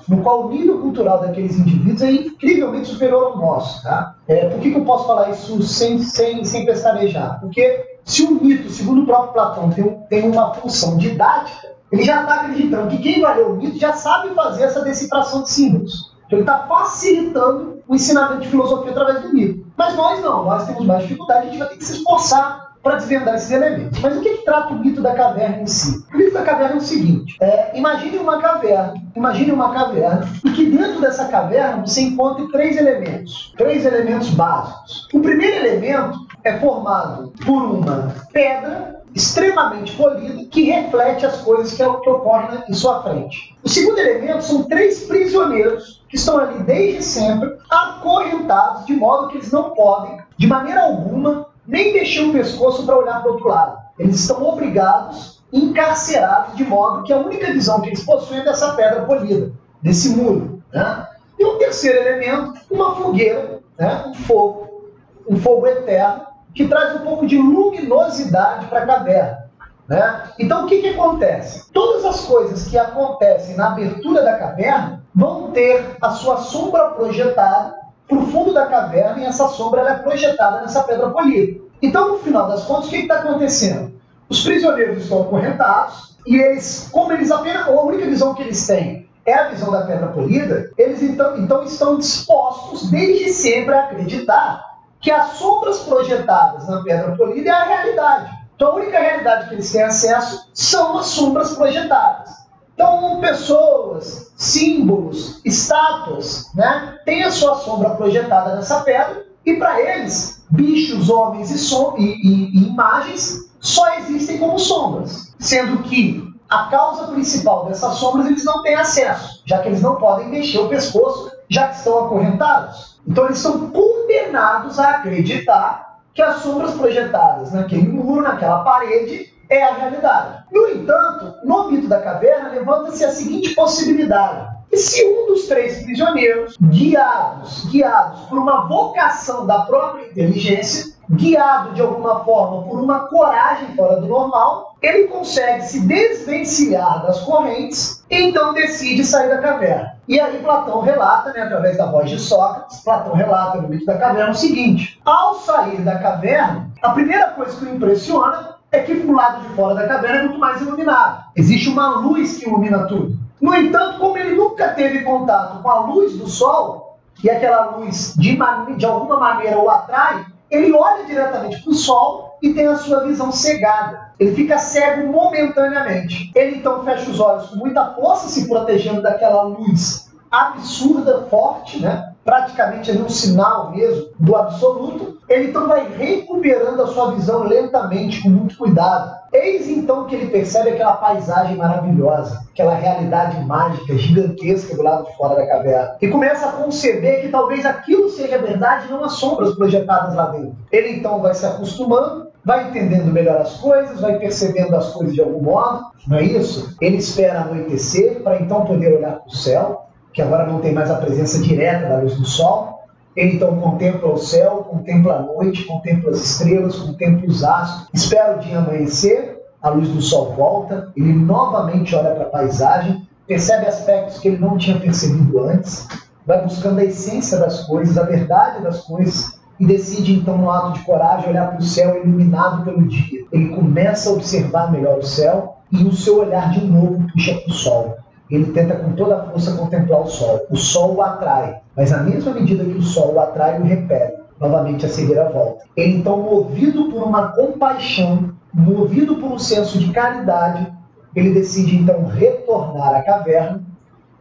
no 0.08 0.22
qual 0.22 0.46
o 0.46 0.50
nível 0.50 0.80
cultural 0.80 1.20
daqueles 1.20 1.58
indivíduos 1.58 2.02
é 2.02 2.10
incrivelmente 2.10 2.88
superior 2.88 3.32
ao 3.32 3.38
nosso. 3.38 3.82
Tá? 3.82 4.16
É, 4.28 4.48
por 4.48 4.60
que, 4.60 4.70
que 4.70 4.78
eu 4.78 4.84
posso 4.84 5.06
falar 5.06 5.30
isso 5.30 5.62
sem, 5.62 5.98
sem, 5.98 6.44
sem 6.44 6.64
pestanejar? 6.64 7.40
Porque 7.40 7.95
se 8.06 8.22
o 8.22 8.40
mito, 8.40 8.70
segundo 8.70 9.02
o 9.02 9.04
próprio 9.04 9.32
Platão, 9.32 9.68
tem, 9.70 9.84
tem 10.08 10.30
uma 10.30 10.54
função 10.54 10.96
didática, 10.96 11.74
ele 11.90 12.04
já 12.04 12.22
está 12.22 12.34
acreditando 12.36 12.88
que 12.88 12.98
quem 12.98 13.20
vai 13.20 13.36
ler 13.36 13.46
o 13.46 13.56
mito 13.56 13.78
já 13.78 13.92
sabe 13.92 14.32
fazer 14.32 14.62
essa 14.62 14.80
decifração 14.80 15.42
de 15.42 15.50
símbolos. 15.50 16.12
Então 16.26 16.38
ele 16.38 16.48
está 16.48 16.66
facilitando 16.66 17.82
o 17.86 17.94
ensinamento 17.94 18.42
de 18.42 18.48
filosofia 18.48 18.92
através 18.92 19.22
do 19.22 19.34
mito. 19.34 19.66
Mas 19.76 19.96
nós 19.96 20.22
não, 20.22 20.44
nós 20.44 20.66
temos 20.66 20.86
mais 20.86 21.02
dificuldade, 21.02 21.40
a 21.40 21.50
gente 21.50 21.58
vai 21.58 21.68
ter 21.68 21.76
que 21.76 21.84
se 21.84 21.92
esforçar 21.94 22.66
para 22.80 22.96
desvendar 22.96 23.34
esses 23.34 23.50
elementos. 23.50 23.98
Mas 23.98 24.16
o 24.16 24.20
que, 24.20 24.36
que, 24.36 24.44
trata 24.44 24.72
o 24.72 24.78
mito 24.78 25.02
da 25.02 25.12
caverna 25.12 25.62
em 25.62 25.66
si? 25.66 26.04
O 26.14 26.16
mito 26.16 26.32
da 26.32 26.42
caverna 26.42 26.74
é 26.74 26.78
o 26.78 26.80
seguinte: 26.80 27.36
é, 27.40 27.76
imagine 27.76 28.18
uma 28.18 28.38
caverna, 28.38 28.94
imagine 29.16 29.50
uma 29.50 29.72
caverna, 29.72 30.28
e 30.44 30.50
que 30.52 30.66
dentro 30.66 31.00
dessa 31.00 31.24
caverna 31.24 31.84
você 31.84 32.02
encontre 32.02 32.46
três 32.52 32.76
elementos, 32.76 33.52
três 33.58 33.84
elementos 33.84 34.30
básicos. 34.30 35.08
O 35.12 35.20
primeiro 35.20 35.66
elemento 35.66 36.25
é 36.46 36.58
formado 36.60 37.32
por 37.44 37.62
uma 37.62 38.14
pedra 38.32 39.02
extremamente 39.14 39.92
polida 39.96 40.44
que 40.50 40.64
reflete 40.64 41.26
as 41.26 41.38
coisas 41.38 41.70
que, 41.70 41.78
que 41.78 42.10
ocorrem 42.10 42.62
em 42.68 42.74
sua 42.74 43.02
frente. 43.02 43.56
O 43.64 43.68
segundo 43.68 43.98
elemento 43.98 44.44
são 44.44 44.64
três 44.64 45.04
prisioneiros 45.06 46.04
que 46.08 46.16
estão 46.16 46.38
ali 46.38 46.62
desde 46.62 47.02
sempre, 47.02 47.56
acorrentados, 47.68 48.84
de 48.84 48.92
modo 48.94 49.28
que 49.28 49.38
eles 49.38 49.50
não 49.50 49.70
podem, 49.70 50.18
de 50.36 50.46
maneira 50.46 50.84
alguma, 50.84 51.46
nem 51.66 51.94
mexer 51.94 52.28
o 52.28 52.32
pescoço 52.32 52.84
para 52.84 52.96
olhar 52.96 53.22
para 53.22 53.30
o 53.30 53.34
outro 53.34 53.48
lado. 53.48 53.78
Eles 53.98 54.20
estão 54.20 54.42
obrigados, 54.44 55.42
encarcerados, 55.52 56.54
de 56.54 56.64
modo 56.64 57.02
que 57.02 57.12
a 57.12 57.18
única 57.18 57.50
visão 57.52 57.80
que 57.80 57.88
eles 57.88 58.04
possuem 58.04 58.40
é 58.40 58.44
dessa 58.44 58.74
pedra 58.74 59.02
polida, 59.02 59.50
desse 59.82 60.10
muro. 60.10 60.62
Né? 60.72 61.08
E 61.38 61.44
o 61.44 61.54
um 61.54 61.58
terceiro 61.58 62.06
elemento, 62.06 62.60
uma 62.70 62.94
fogueira, 62.94 63.60
né? 63.78 64.04
um 64.06 64.14
fogo, 64.14 64.92
um 65.28 65.36
fogo 65.36 65.66
eterno, 65.66 66.35
que 66.56 66.66
traz 66.66 66.96
um 66.96 67.04
pouco 67.04 67.26
de 67.26 67.36
luminosidade 67.36 68.66
para 68.66 68.82
a 68.82 68.86
caverna. 68.86 69.46
Né? 69.86 70.22
Então, 70.38 70.64
o 70.64 70.66
que, 70.66 70.80
que 70.80 70.88
acontece? 70.88 71.70
Todas 71.70 72.04
as 72.06 72.22
coisas 72.22 72.66
que 72.66 72.78
acontecem 72.78 73.56
na 73.56 73.68
abertura 73.68 74.22
da 74.22 74.38
caverna 74.38 75.04
vão 75.14 75.50
ter 75.52 75.96
a 76.00 76.10
sua 76.10 76.38
sombra 76.38 76.88
projetada 76.92 77.76
para 78.08 78.18
o 78.18 78.26
fundo 78.28 78.54
da 78.54 78.66
caverna 78.66 79.20
e 79.20 79.26
essa 79.26 79.46
sombra 79.48 79.82
é 79.82 79.94
projetada 79.98 80.62
nessa 80.62 80.82
pedra 80.82 81.10
polida. 81.10 81.60
Então, 81.82 82.08
no 82.08 82.18
final 82.20 82.48
das 82.48 82.64
contas, 82.64 82.86
o 82.86 82.90
que 82.90 82.96
está 82.96 83.16
acontecendo? 83.16 83.92
Os 84.28 84.42
prisioneiros 84.42 85.02
estão 85.02 85.22
acorrentados 85.22 86.16
e 86.26 86.36
eles, 86.36 86.88
como 86.90 87.12
eles 87.12 87.30
apenas, 87.30 87.68
a 87.68 87.82
única 87.82 88.06
visão 88.06 88.34
que 88.34 88.42
eles 88.42 88.66
têm 88.66 89.06
é 89.26 89.34
a 89.34 89.48
visão 89.48 89.70
da 89.70 89.82
pedra 89.82 90.06
polida, 90.06 90.70
eles 90.78 91.02
então, 91.02 91.36
então 91.36 91.64
estão 91.64 91.98
dispostos 91.98 92.90
desde 92.90 93.28
sempre 93.30 93.74
a 93.74 93.84
acreditar 93.84 94.75
que 95.06 95.10
as 95.12 95.34
sombras 95.34 95.78
projetadas 95.84 96.66
na 96.66 96.82
pedra 96.82 97.14
polida 97.14 97.48
é 97.48 97.52
a 97.52 97.62
realidade. 97.62 98.28
Então, 98.56 98.72
a 98.72 98.74
única 98.74 98.98
realidade 98.98 99.48
que 99.48 99.54
eles 99.54 99.70
têm 99.70 99.84
acesso 99.84 100.50
são 100.52 100.98
as 100.98 101.06
sombras 101.06 101.54
projetadas. 101.54 102.30
Então, 102.74 103.20
pessoas, 103.20 104.32
símbolos, 104.36 105.40
estátuas, 105.44 106.52
né, 106.56 106.98
têm 107.04 107.22
a 107.22 107.30
sua 107.30 107.54
sombra 107.54 107.90
projetada 107.90 108.56
nessa 108.56 108.80
pedra, 108.80 109.24
e 109.44 109.54
para 109.54 109.80
eles, 109.80 110.44
bichos, 110.50 111.08
homens 111.08 111.52
e, 111.52 111.58
som 111.58 111.94
e, 111.96 112.02
e, 112.02 112.58
e 112.58 112.68
imagens 112.70 113.48
só 113.60 113.88
existem 113.98 114.38
como 114.38 114.58
sombras, 114.58 115.32
sendo 115.38 115.84
que 115.84 116.34
a 116.48 116.64
causa 116.64 117.12
principal 117.12 117.66
dessas 117.66 117.94
sombras 117.94 118.26
eles 118.26 118.44
não 118.44 118.60
têm 118.64 118.74
acesso, 118.74 119.40
já 119.46 119.60
que 119.60 119.68
eles 119.68 119.82
não 119.82 119.94
podem 119.94 120.26
mexer 120.28 120.58
o 120.58 120.68
pescoço, 120.68 121.30
já 121.48 121.68
que 121.68 121.76
estão 121.76 122.06
acorrentados. 122.06 123.00
Então 123.06 123.26
eles 123.26 123.38
são 123.38 123.70
condenados 123.70 124.78
a 124.78 124.90
acreditar 124.90 126.00
que 126.12 126.22
as 126.22 126.36
sombras 126.36 126.72
projetadas 126.74 127.52
naquele 127.52 127.88
muro, 127.88 128.22
naquela 128.22 128.64
parede, 128.64 129.32
é 129.48 129.62
a 129.62 129.74
realidade. 129.74 130.44
No 130.50 130.68
entanto, 130.68 131.34
no 131.44 131.70
mito 131.70 131.88
da 131.88 132.00
caverna, 132.00 132.50
levanta-se 132.50 133.04
a 133.04 133.10
seguinte 133.10 133.54
possibilidade. 133.54 134.56
E 134.72 134.76
se 134.76 135.04
um 135.06 135.26
dos 135.26 135.46
três 135.46 135.82
prisioneiros, 135.84 136.56
guiados, 136.60 137.66
guiados 137.66 138.20
por 138.22 138.38
uma 138.38 138.66
vocação 138.66 139.46
da 139.46 139.60
própria 139.60 140.06
inteligência, 140.06 140.94
guiado 141.08 141.74
de 141.74 141.82
alguma 141.82 142.24
forma 142.24 142.68
por 142.68 142.80
uma 142.80 143.06
coragem 143.08 143.76
fora 143.76 144.00
do 144.00 144.08
normal, 144.08 144.75
ele 144.86 145.08
consegue 145.08 145.62
se 145.62 145.80
desvencilhar 145.80 147.02
das 147.02 147.20
correntes 147.20 148.04
e 148.08 148.16
então 148.16 148.54
decide 148.54 149.04
sair 149.04 149.28
da 149.28 149.38
caverna. 149.38 149.96
E 150.06 150.20
aí 150.20 150.38
Platão 150.38 150.80
relata, 150.80 151.32
né, 151.32 151.42
através 151.42 151.76
da 151.76 151.86
voz 151.86 152.08
de 152.08 152.18
Sócrates, 152.18 152.80
Platão 152.80 153.14
relata 153.14 153.60
no 153.60 153.68
mito 153.68 153.84
da 153.84 153.98
caverna 153.98 154.30
o 154.30 154.34
seguinte: 154.34 155.00
ao 155.04 155.34
sair 155.34 155.80
da 155.80 155.98
caverna, 155.98 156.70
a 156.80 156.90
primeira 156.90 157.30
coisa 157.30 157.56
que 157.56 157.64
o 157.64 157.74
impressiona 157.74 158.56
é 158.70 158.80
que 158.80 158.92
o 158.92 159.12
lado 159.12 159.42
de 159.42 159.54
fora 159.54 159.74
da 159.74 159.88
caverna 159.88 160.18
é 160.18 160.22
muito 160.22 160.38
mais 160.38 160.60
iluminado. 160.60 161.24
Existe 161.34 161.68
uma 161.68 161.96
luz 161.96 162.36
que 162.38 162.48
ilumina 162.48 162.86
tudo. 162.86 163.16
No 163.40 163.54
entanto, 163.54 163.98
como 163.98 164.16
ele 164.16 164.34
nunca 164.34 164.68
teve 164.68 165.02
contato 165.02 165.62
com 165.62 165.70
a 165.70 165.80
luz 165.80 166.16
do 166.16 166.28
sol, 166.28 166.98
e 167.22 167.30
aquela 167.30 167.76
luz 167.76 168.14
de, 168.16 168.38
de 168.76 168.86
alguma 168.86 169.18
maneira 169.18 169.58
o 169.58 169.70
atrai, 169.70 170.24
ele 170.50 170.72
olha 170.72 171.04
diretamente 171.04 171.62
para 171.62 171.70
o 171.70 171.74
sol 171.74 172.25
e 172.42 172.52
tem 172.52 172.66
a 172.66 172.76
sua 172.76 173.04
visão 173.04 173.32
cegada. 173.32 174.12
Ele 174.18 174.34
fica 174.34 174.58
cego 174.58 175.10
momentaneamente. 175.12 176.30
Ele 176.34 176.56
então 176.56 176.84
fecha 176.84 177.10
os 177.10 177.20
olhos 177.20 177.46
com 177.48 177.56
muita 177.56 177.94
força, 177.94 178.28
se 178.28 178.48
protegendo 178.48 179.02
daquela 179.02 179.42
luz 179.42 180.06
absurda, 180.30 181.26
forte, 181.30 181.80
né? 181.80 182.12
Praticamente 182.26 182.90
ali 182.90 183.00
um 183.00 183.08
sinal 183.08 183.70
mesmo 183.70 184.08
do 184.18 184.34
absoluto, 184.34 185.18
ele 185.28 185.50
então 185.50 185.68
vai 185.68 185.88
recuperando 185.96 186.82
a 186.82 186.86
sua 186.88 187.12
visão 187.12 187.44
lentamente, 187.44 188.20
com 188.20 188.28
muito 188.28 188.58
cuidado. 188.58 189.14
Eis 189.32 189.68
então 189.68 190.06
que 190.06 190.16
ele 190.16 190.30
percebe 190.30 190.70
aquela 190.70 190.94
paisagem 190.94 191.56
maravilhosa, 191.56 192.44
aquela 192.52 192.74
realidade 192.74 193.38
mágica, 193.44 193.96
gigantesca 193.96 194.74
do 194.74 194.82
lado 194.82 195.06
de 195.06 195.16
fora 195.16 195.36
da 195.36 195.46
caverna. 195.46 195.96
E 196.02 196.08
começa 196.08 196.46
a 196.46 196.52
conceber 196.52 197.22
que 197.22 197.28
talvez 197.28 197.64
aquilo 197.64 198.10
seja 198.10 198.38
verdade, 198.38 198.90
não 198.90 199.04
as 199.04 199.12
sombras 199.12 199.54
projetadas 199.54 200.14
lá 200.14 200.26
dentro. 200.26 200.56
Ele 200.72 200.96
então 200.96 201.20
vai 201.20 201.34
se 201.34 201.46
acostumando, 201.46 202.26
vai 202.44 202.68
entendendo 202.68 203.12
melhor 203.12 203.40
as 203.40 203.54
coisas, 203.54 204.00
vai 204.00 204.18
percebendo 204.18 204.74
as 204.74 204.92
coisas 204.92 205.14
de 205.14 205.20
algum 205.20 205.42
modo, 205.42 205.84
não 206.08 206.16
é 206.16 206.22
isso? 206.22 206.76
Ele 206.80 206.96
espera 206.96 207.42
anoitecer 207.42 208.22
para 208.22 208.40
então 208.40 208.64
poder 208.64 208.94
olhar 208.96 209.16
para 209.16 209.26
o 209.26 209.30
céu, 209.30 209.85
que 210.16 210.22
agora 210.22 210.46
não 210.46 210.60
tem 210.60 210.72
mais 210.72 210.90
a 210.90 210.94
presença 210.94 211.38
direta 211.40 211.90
da 211.90 211.98
luz 211.98 212.16
do 212.16 212.24
sol. 212.24 212.86
Ele 213.14 213.34
então 213.34 213.60
contempla 213.60 214.10
o 214.10 214.16
céu, 214.16 214.66
contempla 214.68 215.16
a 215.16 215.22
noite, 215.22 215.64
contempla 215.64 216.10
as 216.10 216.20
estrelas, 216.20 216.76
contempla 216.76 217.28
os 217.28 217.44
astros, 217.44 217.88
espera 217.92 218.36
o 218.36 218.40
dia 218.40 218.58
amanhecer, 218.58 219.38
a 219.60 219.68
luz 219.68 219.90
do 219.90 220.00
sol 220.00 220.32
volta, 220.34 220.90
ele 220.96 221.12
novamente 221.12 221.94
olha 221.94 222.14
para 222.14 222.24
a 222.24 222.30
paisagem, 222.30 223.06
percebe 223.26 223.66
aspectos 223.66 224.18
que 224.18 224.28
ele 224.28 224.38
não 224.38 224.56
tinha 224.56 224.80
percebido 224.80 225.38
antes, 225.38 225.86
vai 226.26 226.42
buscando 226.42 226.78
a 226.78 226.84
essência 226.84 227.38
das 227.38 227.64
coisas, 227.64 227.98
a 227.98 228.04
verdade 228.04 228.62
das 228.62 228.80
coisas, 228.82 229.38
e 229.60 229.66
decide 229.66 230.14
então, 230.14 230.38
no 230.38 230.50
ato 230.50 230.78
de 230.78 230.84
coragem, 230.84 231.28
olhar 231.28 231.48
para 231.48 231.58
o 231.58 231.62
céu 231.62 231.96
iluminado 231.96 232.64
pelo 232.64 232.86
dia. 232.86 233.24
Ele 233.32 233.48
começa 233.50 234.08
a 234.08 234.12
observar 234.14 234.72
melhor 234.72 234.98
o 234.98 235.06
céu 235.06 235.56
e 235.70 235.84
o 235.84 235.92
seu 235.92 236.20
olhar 236.20 236.50
de 236.52 236.64
novo 236.64 237.06
puxa 237.12 237.34
para 237.34 237.50
o 237.50 237.52
sol 237.52 238.05
ele 238.30 238.52
tenta 238.52 238.74
com 238.76 238.92
toda 238.92 239.16
a 239.16 239.22
força 239.24 239.56
contemplar 239.56 240.02
o 240.02 240.06
sol. 240.06 240.46
O 240.50 240.56
sol 240.56 240.96
o 240.96 241.02
atrai, 241.02 241.60
mas 241.76 241.90
na 241.90 241.98
mesma 241.98 242.32
medida 242.32 242.64
que 242.64 242.78
o 242.78 242.82
sol 242.82 243.14
o 243.14 243.20
atrai, 243.20 243.60
o 243.60 243.64
repele. 243.64 244.14
Novamente 244.40 244.84
a 244.84 244.88
cegueira 244.88 245.30
volta. 245.30 245.64
Ele 245.74 245.96
então, 245.96 246.20
movido 246.20 246.90
por 246.90 247.02
uma 247.02 247.28
compaixão, 247.28 248.34
movido 248.52 249.16
por 249.16 249.32
um 249.32 249.38
senso 249.38 249.78
de 249.78 249.90
caridade, 249.92 250.70
ele 251.14 251.32
decide 251.32 251.76
então 251.76 252.04
retornar 252.04 252.96
à 252.96 253.02
caverna, 253.02 253.62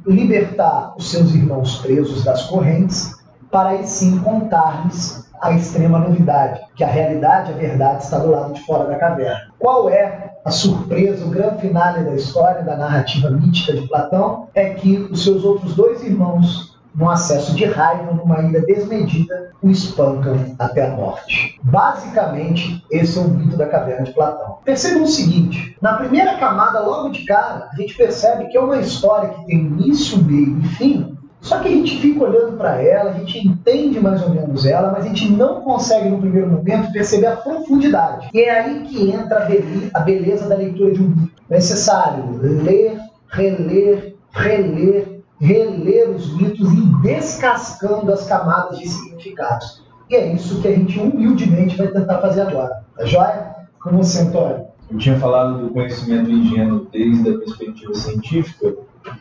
libertar 0.06 0.94
os 0.98 1.12
seus 1.12 1.34
irmãos 1.34 1.80
presos 1.80 2.24
das 2.24 2.44
correntes, 2.44 3.14
para 3.52 3.70
aí 3.70 3.86
sim 3.86 4.20
contar-lhes 4.20 5.25
a 5.42 5.51
extrema 5.51 6.00
novidade, 6.00 6.62
que 6.75 6.84
a 6.84 6.88
realidade, 6.88 7.51
a 7.51 7.56
verdade 7.56 8.04
está 8.04 8.20
do 8.20 8.32
lado 8.32 8.54
de 8.54 8.62
fora 8.65 8.86
da 8.86 8.96
caverna. 8.96 9.51
Qual 9.60 9.89
é 9.89 10.32
a 10.44 10.51
surpresa, 10.51 11.25
o 11.25 11.30
grande 11.30 11.62
finale 11.62 12.04
da 12.04 12.15
história, 12.15 12.63
da 12.63 12.75
narrativa 12.75 13.30
mítica 13.30 13.74
de 13.74 13.88
Platão? 13.88 14.48
É 14.54 14.74
que 14.74 14.98
os 14.98 15.24
seus 15.24 15.44
outros 15.44 15.75
dois 15.75 16.04
irmãos 16.04 16.75
num 16.96 17.10
acesso 17.10 17.54
de 17.56 17.65
raiva, 17.65 18.13
numa 18.13 18.42
ira 18.42 18.62
desmedida, 18.62 19.51
o 19.62 19.70
espancam 19.70 20.56
até 20.58 20.88
a 20.88 20.96
morte. 20.96 21.60
Basicamente, 21.62 22.84
esse 22.89 23.18
é 23.18 23.22
o 23.22 23.27
mito 23.27 23.58
da 23.58 23.68
caverna 23.68 24.06
de 24.06 24.13
Platão. 24.13 24.60
Percebam 24.63 25.04
o 25.04 25.08
seguinte: 25.08 25.75
na 25.82 25.94
primeira 25.94 26.38
camada, 26.38 26.80
logo 26.80 27.10
de 27.10 27.25
cara, 27.25 27.70
a 27.72 27.75
gente 27.75 27.96
percebe 27.96 28.46
que 28.46 28.58
é 28.58 28.62
uma 28.62 28.77
história 28.77 29.30
que 29.30 29.46
tem 29.46 29.58
início, 29.58 30.24
meio 30.24 30.58
e 30.60 30.68
fim. 30.70 31.14
Só 31.46 31.60
que 31.60 31.68
a 31.68 31.72
gente 31.72 32.00
fica 32.00 32.24
olhando 32.24 32.58
para 32.58 32.82
ela, 32.82 33.12
a 33.12 33.14
gente 33.14 33.48
entende 33.48 34.00
mais 34.00 34.20
ou 34.24 34.32
menos 34.32 34.66
ela, 34.66 34.92
mas 34.92 35.06
a 35.06 35.08
gente 35.08 35.32
não 35.32 35.62
consegue 35.62 36.10
no 36.10 36.18
primeiro 36.18 36.50
momento 36.50 36.92
perceber 36.92 37.28
a 37.28 37.36
profundidade. 37.36 38.30
E 38.34 38.42
é 38.42 38.50
aí 38.50 38.80
que 38.82 39.12
entra 39.12 39.48
a 39.94 40.00
beleza 40.00 40.50
da 40.50 40.56
leitura 40.56 40.92
de 40.92 41.04
um 41.04 41.08
livro. 41.08 41.32
É 41.48 41.54
necessário 41.54 42.40
ler, 42.42 42.98
reler, 43.30 44.16
reler 44.32 45.16
reler 45.40 46.10
os 46.10 46.36
mitos 46.36 46.74
e 46.74 46.82
descascando 47.04 48.12
as 48.12 48.25
camadas 48.25 48.80
de 48.80 48.90
significados. 48.90 49.84
E 50.10 50.16
é 50.16 50.34
isso 50.34 50.62
que 50.64 50.68
a 50.68 50.75
gente 50.75 51.00
humildemente 51.00 51.78
vai 51.78 51.90
tentar 51.90 52.22
fazer 52.22 52.42
agora. 52.42 52.84
Tá 52.98 53.06
joia? 53.06 53.56
Com 53.84 53.98
você, 53.98 54.22
Antônio. 54.22 54.66
Eu 54.90 54.98
tinha 54.98 55.20
falado 55.20 55.60
do 55.60 55.70
conhecimento 55.70 56.32
ingênuo 56.32 56.88
desde 56.92 57.30
a 57.30 57.38
perspectiva 57.38 57.94
científica, 57.94 58.75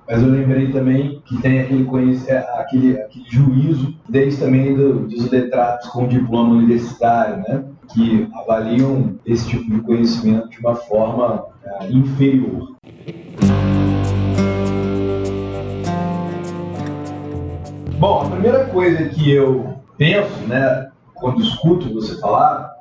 mas 0.06 0.22
eu 0.22 0.28
lembrei 0.28 0.70
também 0.70 1.22
que 1.24 1.40
tem 1.40 1.60
aquele, 1.60 1.88
é, 2.28 2.38
aquele, 2.60 3.00
aquele 3.00 3.24
juízo 3.30 3.94
desde 4.08 4.40
também 4.40 4.74
do, 4.74 5.08
dos 5.08 5.30
letrados 5.30 5.88
com 5.88 6.06
diploma 6.06 6.54
universitário, 6.54 7.38
né? 7.38 7.64
que 7.92 8.28
avaliam 8.34 9.14
esse 9.24 9.48
tipo 9.48 9.70
de 9.70 9.80
conhecimento 9.80 10.48
de 10.50 10.58
uma 10.58 10.74
forma 10.74 11.46
uh, 11.64 11.86
inferior. 11.90 12.74
Bom, 17.98 18.22
a 18.22 18.30
primeira 18.30 18.66
coisa 18.66 19.08
que 19.08 19.30
eu 19.30 19.78
penso, 19.96 20.40
né, 20.46 20.90
quando 21.14 21.40
escuto 21.40 21.92
você 21.94 22.20
falar, 22.20 22.74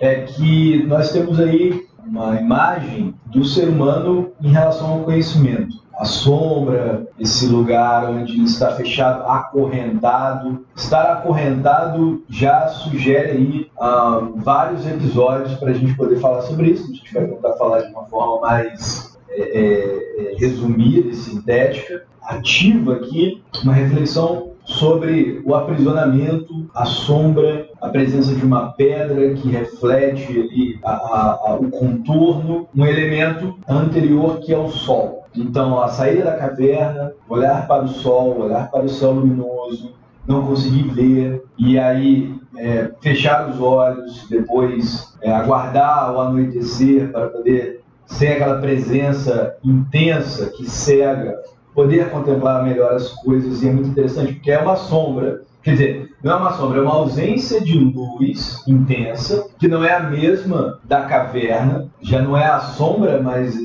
é 0.00 0.22
que 0.22 0.82
nós 0.86 1.12
temos 1.12 1.38
aí 1.38 1.86
uma 2.04 2.40
imagem 2.40 3.14
do 3.26 3.44
ser 3.44 3.68
humano 3.68 4.32
em 4.42 4.48
relação 4.48 4.94
ao 4.94 5.00
conhecimento. 5.00 5.83
A 5.98 6.04
sombra, 6.04 7.06
esse 7.18 7.46
lugar 7.46 8.10
onde 8.10 8.42
está 8.42 8.72
fechado, 8.72 9.24
acorrentado. 9.28 10.64
Estar 10.74 11.12
acorrentado 11.12 12.24
já 12.28 12.68
sugere 12.68 13.30
aí 13.30 13.70
uh, 13.78 14.34
vários 14.36 14.86
episódios 14.86 15.54
para 15.54 15.70
a 15.70 15.74
gente 15.74 15.96
poder 15.96 16.18
falar 16.18 16.42
sobre 16.42 16.70
isso. 16.70 16.84
A 16.84 16.94
gente 16.94 17.14
vai 17.14 17.26
tentar 17.26 17.52
falar 17.54 17.82
de 17.82 17.92
uma 17.92 18.04
forma 18.06 18.40
mais 18.40 19.16
é, 19.30 19.42
é, 19.42 20.32
é 20.32 20.36
resumida 20.36 21.08
e 21.08 21.14
sintética. 21.14 22.04
Ativa 22.22 22.94
aqui 22.94 23.42
uma 23.62 23.74
reflexão 23.74 24.54
sobre 24.64 25.42
o 25.44 25.54
aprisionamento, 25.54 26.68
a 26.74 26.86
sombra, 26.86 27.68
a 27.80 27.88
presença 27.88 28.34
de 28.34 28.44
uma 28.44 28.72
pedra 28.72 29.34
que 29.34 29.50
reflete 29.50 30.30
ali 30.30 30.78
a, 30.82 30.90
a, 30.90 31.40
a, 31.50 31.54
o 31.56 31.70
contorno, 31.70 32.66
um 32.74 32.86
elemento 32.86 33.58
anterior 33.68 34.40
que 34.40 34.52
é 34.52 34.58
o 34.58 34.68
sol. 34.68 35.23
Então, 35.36 35.80
a 35.82 35.88
saída 35.88 36.24
da 36.24 36.36
caverna, 36.36 37.12
olhar 37.28 37.66
para 37.66 37.84
o 37.84 37.88
sol, 37.88 38.42
olhar 38.42 38.70
para 38.70 38.84
o 38.84 38.88
céu 38.88 39.12
luminoso, 39.12 39.94
não 40.26 40.46
conseguir 40.46 40.88
ver, 40.90 41.44
e 41.58 41.78
aí 41.78 42.34
é, 42.56 42.90
fechar 43.00 43.48
os 43.50 43.60
olhos, 43.60 44.26
depois 44.30 45.14
é, 45.20 45.32
aguardar 45.32 46.14
o 46.14 46.20
anoitecer 46.20 47.10
para 47.10 47.28
poder 47.28 47.82
ser 48.06 48.34
aquela 48.34 48.60
presença 48.60 49.56
intensa 49.64 50.50
que 50.50 50.68
cega 50.68 51.34
poder 51.74 52.08
contemplar 52.10 52.62
melhor 52.62 52.94
as 52.94 53.08
coisas 53.08 53.62
e 53.62 53.68
é 53.68 53.72
muito 53.72 53.88
interessante 53.88 54.34
porque 54.34 54.52
é 54.52 54.60
uma 54.60 54.76
sombra. 54.76 55.42
Quer 55.62 55.72
dizer, 55.72 56.10
não 56.22 56.32
é 56.32 56.36
uma 56.36 56.52
sombra, 56.52 56.78
é 56.78 56.82
uma 56.82 56.94
ausência 56.94 57.60
de 57.60 57.78
luz 57.78 58.62
intensa, 58.68 59.48
que 59.58 59.66
não 59.66 59.82
é 59.82 59.94
a 59.94 60.00
mesma 60.00 60.78
da 60.84 61.02
caverna, 61.02 61.88
já 62.00 62.22
não 62.22 62.36
é 62.36 62.46
a 62.46 62.60
sombra, 62.60 63.20
mas 63.20 63.56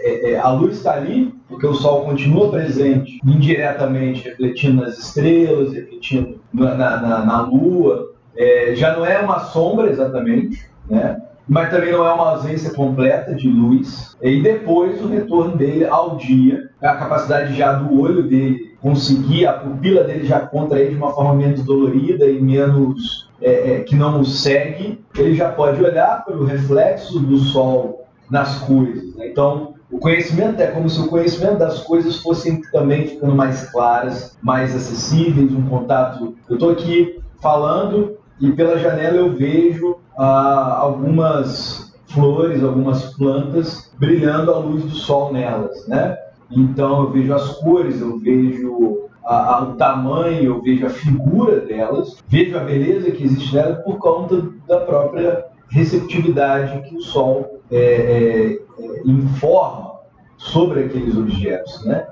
é, 0.00 0.30
é, 0.30 0.32
é 0.32 0.38
a 0.38 0.50
luz 0.50 0.76
está 0.76 0.94
ali, 0.94 1.34
porque 1.48 1.66
o 1.66 1.74
Sol 1.74 2.04
continua 2.04 2.50
presente, 2.50 3.20
indiretamente 3.24 4.28
refletindo 4.28 4.82
nas 4.82 4.98
estrelas, 4.98 5.72
refletindo 5.72 6.40
na, 6.52 6.74
na, 6.74 7.24
na 7.24 7.40
Lua. 7.42 8.12
É, 8.36 8.74
já 8.74 8.96
não 8.96 9.04
é 9.04 9.18
uma 9.18 9.40
sombra 9.40 9.90
exatamente, 9.90 10.66
né? 10.88 11.20
mas 11.48 11.70
também 11.70 11.92
não 11.92 12.06
é 12.06 12.12
uma 12.12 12.30
ausência 12.30 12.72
completa 12.72 13.34
de 13.34 13.48
luz. 13.48 14.16
E 14.22 14.40
depois 14.42 15.02
o 15.02 15.08
retorno 15.08 15.56
dele 15.56 15.84
ao 15.84 16.16
dia, 16.16 16.70
a 16.80 16.94
capacidade 16.94 17.54
já 17.54 17.74
do 17.74 18.00
olho 18.00 18.22
dele 18.22 18.72
conseguir, 18.80 19.46
a 19.46 19.52
pupila 19.52 20.04
dele 20.04 20.24
já 20.24 20.40
contrair 20.40 20.90
de 20.90 20.96
uma 20.96 21.12
forma 21.12 21.34
menos 21.34 21.62
dolorida 21.62 22.26
e 22.26 22.40
menos 22.40 23.30
é, 23.40 23.74
é, 23.74 23.80
que 23.80 23.94
não 23.94 24.20
o 24.20 24.24
segue, 24.24 25.00
ele 25.16 25.34
já 25.34 25.50
pode 25.50 25.82
olhar 25.82 26.24
pelo 26.24 26.44
reflexo 26.44 27.20
do 27.20 27.36
sol 27.38 28.06
nas 28.30 28.60
coisas. 28.60 29.14
Né? 29.16 29.28
Então, 29.28 29.71
o 29.92 29.98
conhecimento 29.98 30.60
é 30.60 30.68
como 30.68 30.88
se 30.88 30.98
o 30.98 31.08
conhecimento 31.08 31.58
das 31.58 31.80
coisas 31.80 32.16
fossem 32.16 32.62
também 32.72 33.06
ficando 33.06 33.34
mais 33.34 33.70
claras, 33.70 34.38
mais 34.42 34.74
acessíveis, 34.74 35.52
um 35.52 35.68
contato. 35.68 36.34
Eu 36.48 36.54
estou 36.54 36.70
aqui 36.70 37.20
falando 37.42 38.16
e 38.40 38.50
pela 38.52 38.78
janela 38.78 39.18
eu 39.18 39.32
vejo 39.34 39.98
ah, 40.16 40.78
algumas 40.80 41.92
flores, 42.06 42.64
algumas 42.64 43.14
plantas 43.14 43.92
brilhando 43.98 44.52
à 44.52 44.58
luz 44.58 44.82
do 44.82 44.90
sol 44.90 45.30
nelas, 45.30 45.86
né? 45.86 46.16
Então 46.50 47.02
eu 47.02 47.10
vejo 47.10 47.34
as 47.34 47.48
cores, 47.58 48.00
eu 48.00 48.18
vejo 48.18 49.08
a, 49.24 49.56
a, 49.56 49.62
o 49.62 49.74
tamanho, 49.74 50.44
eu 50.44 50.62
vejo 50.62 50.86
a 50.86 50.90
figura 50.90 51.60
delas, 51.60 52.16
vejo 52.28 52.56
a 52.56 52.60
beleza 52.60 53.10
que 53.10 53.24
existe 53.24 53.54
nelas 53.54 53.82
por 53.84 53.98
conta 53.98 54.42
da 54.66 54.80
própria 54.80 55.44
receptividade 55.70 56.88
que 56.88 56.96
o 56.96 57.00
sol 57.00 57.51
é, 57.72 57.78
é, 57.78 58.52
é, 58.52 59.02
informa 59.04 59.92
sobre 60.36 60.84
aqueles 60.84 61.16
objetos, 61.16 61.84
né? 61.84 62.06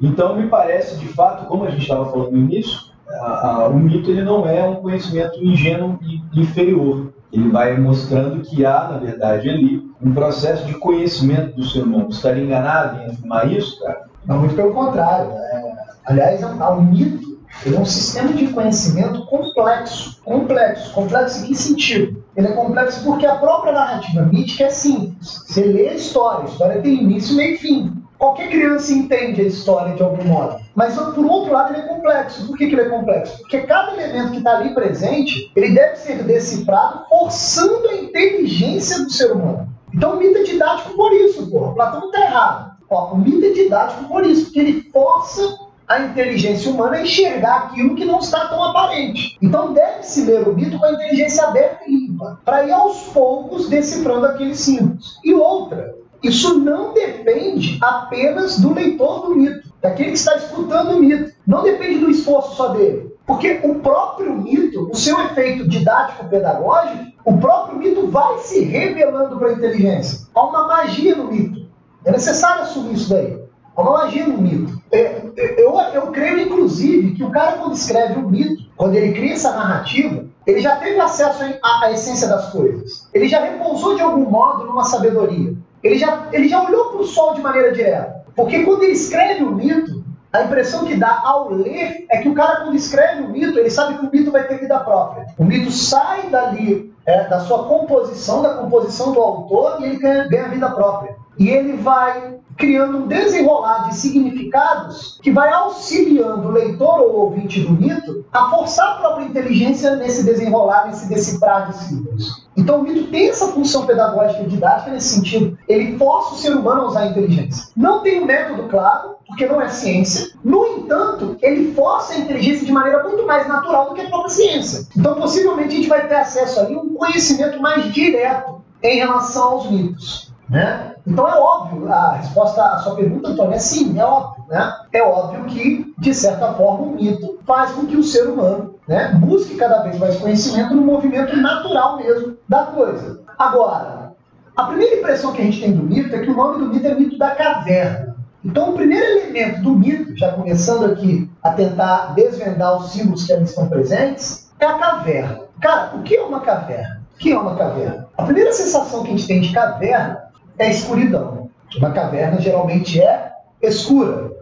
Então 0.00 0.36
me 0.36 0.48
parece, 0.48 0.96
de 0.96 1.08
fato, 1.08 1.46
como 1.46 1.64
a 1.64 1.70
gente 1.70 1.82
estava 1.82 2.10
falando 2.10 2.32
no 2.32 2.38
início, 2.38 2.78
a, 3.08 3.46
a, 3.46 3.68
o 3.68 3.78
mito 3.78 4.10
ele 4.10 4.22
não 4.22 4.46
é 4.46 4.66
um 4.66 4.76
conhecimento 4.76 5.42
ingênuo 5.42 5.98
e 6.02 6.40
inferior. 6.40 7.12
Ele 7.32 7.48
vai 7.48 7.78
mostrando 7.78 8.40
que 8.40 8.64
há, 8.64 8.88
na 8.88 8.98
verdade, 8.98 9.48
ali 9.48 9.90
um 10.00 10.12
processo 10.12 10.64
de 10.66 10.74
conhecimento 10.74 11.56
do 11.56 11.64
ser 11.64 11.82
humano. 11.82 12.08
Estaria 12.10 12.42
enganado 12.42 13.02
em 13.02 13.06
afirmar 13.06 13.50
isso, 13.50 13.80
cara? 13.82 14.06
Não, 14.26 14.40
muito 14.40 14.54
pelo 14.54 14.72
contrário. 14.72 15.30
É, 15.30 15.74
aliás, 16.06 16.42
é 16.42 16.46
um, 16.46 16.62
é 16.62 16.70
um 16.70 16.82
mito 16.82 17.36
é 17.64 17.70
um 17.78 17.84
sistema 17.84 18.32
de 18.32 18.48
conhecimento 18.48 19.24
complexo. 19.26 20.20
Complexo. 20.24 20.92
Complexo 20.92 21.44
em 21.44 21.48
que 21.48 21.54
sentido? 21.54 22.15
Ele 22.36 22.48
é 22.48 22.52
complexo 22.52 23.02
porque 23.02 23.24
a 23.24 23.36
própria 23.36 23.72
narrativa 23.72 24.22
mítica 24.22 24.64
é 24.64 24.70
simples. 24.70 25.42
Você 25.46 25.64
lê 25.64 25.88
a 25.88 25.94
história, 25.94 26.44
a 26.44 26.48
história 26.48 26.82
tem 26.82 27.02
início, 27.02 27.34
meio 27.34 27.54
e 27.54 27.58
fim. 27.58 28.02
Qualquer 28.18 28.48
criança 28.48 28.92
entende 28.92 29.40
a 29.40 29.44
história 29.44 29.94
de 29.94 30.02
algum 30.02 30.24
modo. 30.24 30.60
Mas, 30.74 30.94
por 30.94 31.24
outro 31.24 31.52
lado, 31.52 31.72
ele 31.72 31.82
é 31.82 31.88
complexo. 31.88 32.46
Por 32.46 32.56
que, 32.56 32.66
que 32.66 32.74
ele 32.74 32.82
é 32.82 32.88
complexo? 32.88 33.38
Porque 33.38 33.60
cada 33.60 33.92
elemento 33.92 34.32
que 34.32 34.38
está 34.38 34.58
ali 34.58 34.74
presente, 34.74 35.50
ele 35.54 35.74
deve 35.74 35.96
ser 35.96 36.22
decifrado 36.22 37.04
forçando 37.08 37.88
a 37.88 37.96
inteligência 37.96 39.04
do 39.04 39.10
ser 39.10 39.32
humano. 39.32 39.68
Então, 39.94 40.14
o 40.14 40.18
mito 40.18 40.38
é 40.38 40.42
didático 40.42 40.94
por 40.94 41.12
isso, 41.12 41.50
porra. 41.50 41.74
Platão 41.74 42.06
está 42.06 42.20
errado. 42.20 42.76
Ó, 42.88 43.12
o 43.12 43.18
mito 43.18 43.44
é 43.44 43.50
didático 43.50 44.04
por 44.04 44.24
isso, 44.24 44.44
porque 44.44 44.60
ele 44.60 44.90
força 44.90 45.65
a 45.88 46.00
inteligência 46.00 46.70
humana 46.70 46.96
a 46.96 47.02
enxergar 47.02 47.56
aquilo 47.56 47.94
que 47.94 48.04
não 48.04 48.18
está 48.18 48.48
tão 48.48 48.62
aparente. 48.62 49.38
Então 49.40 49.72
deve-se 49.72 50.22
ler 50.22 50.46
o 50.48 50.54
mito 50.54 50.78
com 50.78 50.84
a 50.84 50.92
inteligência 50.92 51.44
aberta 51.44 51.84
e 51.86 51.90
limpa, 51.90 52.40
para 52.44 52.64
ir 52.64 52.72
aos 52.72 53.04
poucos 53.08 53.68
decifrando 53.68 54.26
aqueles 54.26 54.58
símbolos. 54.60 55.20
E 55.24 55.32
outra, 55.34 55.94
isso 56.22 56.58
não 56.58 56.92
depende 56.92 57.78
apenas 57.80 58.58
do 58.58 58.74
leitor 58.74 59.26
do 59.26 59.36
mito, 59.36 59.68
daquele 59.80 60.10
que 60.10 60.18
está 60.18 60.36
escutando 60.36 60.96
o 60.96 61.00
mito. 61.00 61.32
Não 61.46 61.62
depende 61.62 61.98
do 61.98 62.10
esforço 62.10 62.56
só 62.56 62.68
dele. 62.68 63.14
Porque 63.24 63.60
o 63.62 63.76
próprio 63.76 64.34
mito, 64.34 64.88
o 64.90 64.94
seu 64.94 65.20
efeito 65.20 65.68
didático-pedagógico, 65.68 67.12
o 67.24 67.38
próprio 67.38 67.78
mito 67.78 68.06
vai 68.08 68.38
se 68.38 68.60
revelando 68.64 69.36
para 69.36 69.48
a 69.48 69.52
inteligência. 69.52 70.26
Há 70.34 70.46
uma 70.46 70.66
magia 70.66 71.14
no 71.16 71.30
mito. 71.30 71.66
É 72.04 72.12
necessário 72.12 72.62
assumir 72.62 72.94
isso 72.94 73.10
daí. 73.10 73.45
Magia 73.84 74.26
no 74.26 74.38
mito. 74.38 74.80
É, 74.90 75.22
eu, 75.58 75.78
eu 75.92 76.06
creio, 76.12 76.40
inclusive, 76.40 77.14
que 77.14 77.22
o 77.22 77.30
cara, 77.30 77.52
quando 77.58 77.74
escreve 77.74 78.18
o 78.18 78.28
mito, 78.28 78.64
quando 78.76 78.94
ele 78.94 79.12
cria 79.12 79.34
essa 79.34 79.52
narrativa, 79.52 80.24
ele 80.46 80.60
já 80.60 80.76
teve 80.76 80.98
acesso 81.00 81.44
à, 81.62 81.90
essência 81.90 82.28
das 82.28 82.50
coisas. 82.50 83.08
Ele 83.12 83.28
já 83.28 83.40
repousou 83.40 83.96
de 83.96 84.02
algum 84.02 84.30
modo 84.30 84.64
numa 84.64 84.84
sabedoria. 84.84 85.54
Ele 85.82 85.98
já, 85.98 86.28
ele 86.32 86.48
já 86.48 86.62
olhou 86.62 86.90
para 86.90 87.00
o 87.00 87.06
sol 87.06 87.34
de 87.34 87.42
maneira 87.42 87.72
direta. 87.72 88.24
Porque 88.34 88.62
quando 88.62 88.82
ele 88.82 88.92
escreve 88.92 89.42
o 89.42 89.54
mito, 89.54 90.04
a 90.32 90.42
impressão 90.42 90.84
que 90.84 90.96
dá 90.96 91.20
ao 91.24 91.50
ler 91.50 92.06
é 92.10 92.18
que 92.18 92.28
o 92.28 92.34
cara, 92.34 92.60
quando 92.60 92.76
escreve 92.76 93.22
o 93.22 93.28
mito, 93.28 93.58
ele 93.58 93.70
sabe 93.70 93.98
que 93.98 94.06
o 94.06 94.10
mito 94.10 94.30
vai 94.30 94.46
ter 94.46 94.58
vida 94.58 94.78
própria. 94.80 95.26
O 95.38 95.44
mito 95.44 95.70
sai 95.70 96.28
dali, 96.28 96.94
é, 97.06 97.24
da 97.28 97.40
sua 97.40 97.64
composição, 97.64 98.42
da 98.42 98.54
composição 98.54 99.12
do 99.12 99.20
autor, 99.20 99.80
e 99.80 99.84
ele 99.84 99.96
ganha, 99.96 100.28
ganha 100.28 100.48
vida 100.48 100.70
própria. 100.70 101.16
E 101.38 101.48
ele 101.48 101.76
vai 101.76 102.38
criando 102.56 102.98
um 102.98 103.06
desenrolar 103.06 103.88
de 103.88 103.96
significados 103.96 105.18
que 105.22 105.30
vai 105.30 105.52
auxiliando 105.52 106.48
o 106.48 106.52
leitor 106.52 107.00
ou 107.00 107.16
ouvinte 107.20 107.60
do 107.60 107.72
mito 107.72 108.24
a 108.32 108.50
forçar 108.50 108.92
a 108.92 108.94
própria 108.96 109.24
inteligência 109.24 109.96
nesse 109.96 110.24
desenrolar, 110.24 110.86
nesse 110.86 111.08
decifrar 111.08 111.70
de 111.70 111.76
símbolos. 111.76 112.46
Então 112.56 112.80
o 112.80 112.82
mito 112.82 113.10
tem 113.10 113.28
essa 113.28 113.48
função 113.48 113.86
pedagógica 113.86 114.42
e 114.42 114.46
didática 114.46 114.90
nesse 114.90 115.14
sentido. 115.14 115.58
Ele 115.68 115.98
força 115.98 116.34
o 116.34 116.38
ser 116.38 116.56
humano 116.56 116.82
a 116.82 116.86
usar 116.86 117.00
a 117.00 117.06
inteligência. 117.06 117.68
Não 117.76 118.02
tem 118.02 118.22
um 118.22 118.24
método 118.24 118.64
claro, 118.68 119.16
porque 119.26 119.46
não 119.46 119.60
é 119.60 119.68
ciência. 119.68 120.30
No 120.42 120.66
entanto, 120.66 121.36
ele 121.42 121.74
força 121.74 122.14
a 122.14 122.18
inteligência 122.18 122.64
de 122.64 122.72
maneira 122.72 123.02
muito 123.02 123.26
mais 123.26 123.46
natural 123.46 123.90
do 123.90 123.94
que 123.94 124.00
a 124.00 124.08
própria 124.08 124.30
ciência. 124.30 124.86
Então 124.96 125.14
possivelmente 125.14 125.68
a 125.68 125.76
gente 125.76 125.88
vai 125.88 126.08
ter 126.08 126.16
acesso 126.16 126.60
a 126.60 126.62
um 126.64 126.94
conhecimento 126.94 127.60
mais 127.60 127.92
direto 127.92 128.62
em 128.82 128.98
relação 128.98 129.42
aos 129.42 129.70
mitos. 129.70 130.32
Né? 130.48 130.94
Então 131.06 131.28
é 131.28 131.34
óbvio, 131.34 131.92
a 131.92 132.12
resposta 132.12 132.62
à 132.62 132.78
sua 132.78 132.96
pergunta, 132.96 133.28
Antônio, 133.28 133.54
é 133.54 133.58
sim, 133.58 133.98
é 133.98 134.04
óbvio. 134.04 134.44
Né? 134.48 134.72
É 134.92 135.02
óbvio 135.02 135.44
que, 135.44 135.94
de 135.98 136.14
certa 136.14 136.52
forma, 136.54 136.86
o 136.86 136.94
mito 136.94 137.38
faz 137.46 137.72
com 137.72 137.86
que 137.86 137.96
o 137.96 138.02
ser 138.02 138.28
humano 138.28 138.74
né, 138.86 139.12
busque 139.14 139.56
cada 139.56 139.82
vez 139.82 139.98
mais 139.98 140.16
conhecimento 140.16 140.74
no 140.74 140.82
movimento 140.82 141.36
natural 141.36 141.96
mesmo 141.96 142.36
da 142.48 142.64
coisa. 142.66 143.20
Agora, 143.38 144.12
a 144.56 144.64
primeira 144.64 144.96
impressão 144.96 145.32
que 145.32 145.42
a 145.42 145.44
gente 145.44 145.60
tem 145.60 145.72
do 145.72 145.82
mito 145.82 146.14
é 146.14 146.20
que 146.20 146.30
o 146.30 146.36
nome 146.36 146.64
do 146.64 146.72
mito 146.72 146.86
é 146.86 146.94
mito 146.94 147.18
da 147.18 147.30
caverna. 147.34 148.16
Então, 148.44 148.70
o 148.70 148.74
primeiro 148.74 149.04
elemento 149.04 149.62
do 149.62 149.74
mito, 149.74 150.16
já 150.16 150.32
começando 150.32 150.86
aqui 150.86 151.28
a 151.42 151.50
tentar 151.50 152.14
desvendar 152.14 152.76
os 152.76 152.92
símbolos 152.92 153.26
que 153.26 153.32
ali 153.32 153.42
estão 153.42 153.68
presentes, 153.68 154.52
é 154.60 154.66
a 154.66 154.78
caverna. 154.78 155.40
Cara, 155.60 155.96
o 155.96 156.02
que 156.02 156.16
é 156.16 156.22
uma 156.22 156.40
caverna? 156.40 157.02
O 157.14 157.18
que 157.18 157.32
é 157.32 157.38
uma 157.38 157.56
caverna? 157.56 158.08
A 158.16 158.22
primeira 158.22 158.52
sensação 158.52 159.02
que 159.02 159.08
a 159.08 159.10
gente 159.10 159.26
tem 159.26 159.40
de 159.40 159.52
caverna 159.52 160.25
é 160.58 160.70
escuridão. 160.70 161.50
Uma 161.76 161.90
caverna 161.90 162.40
geralmente 162.40 163.00
é 163.00 163.32
escura. 163.60 164.32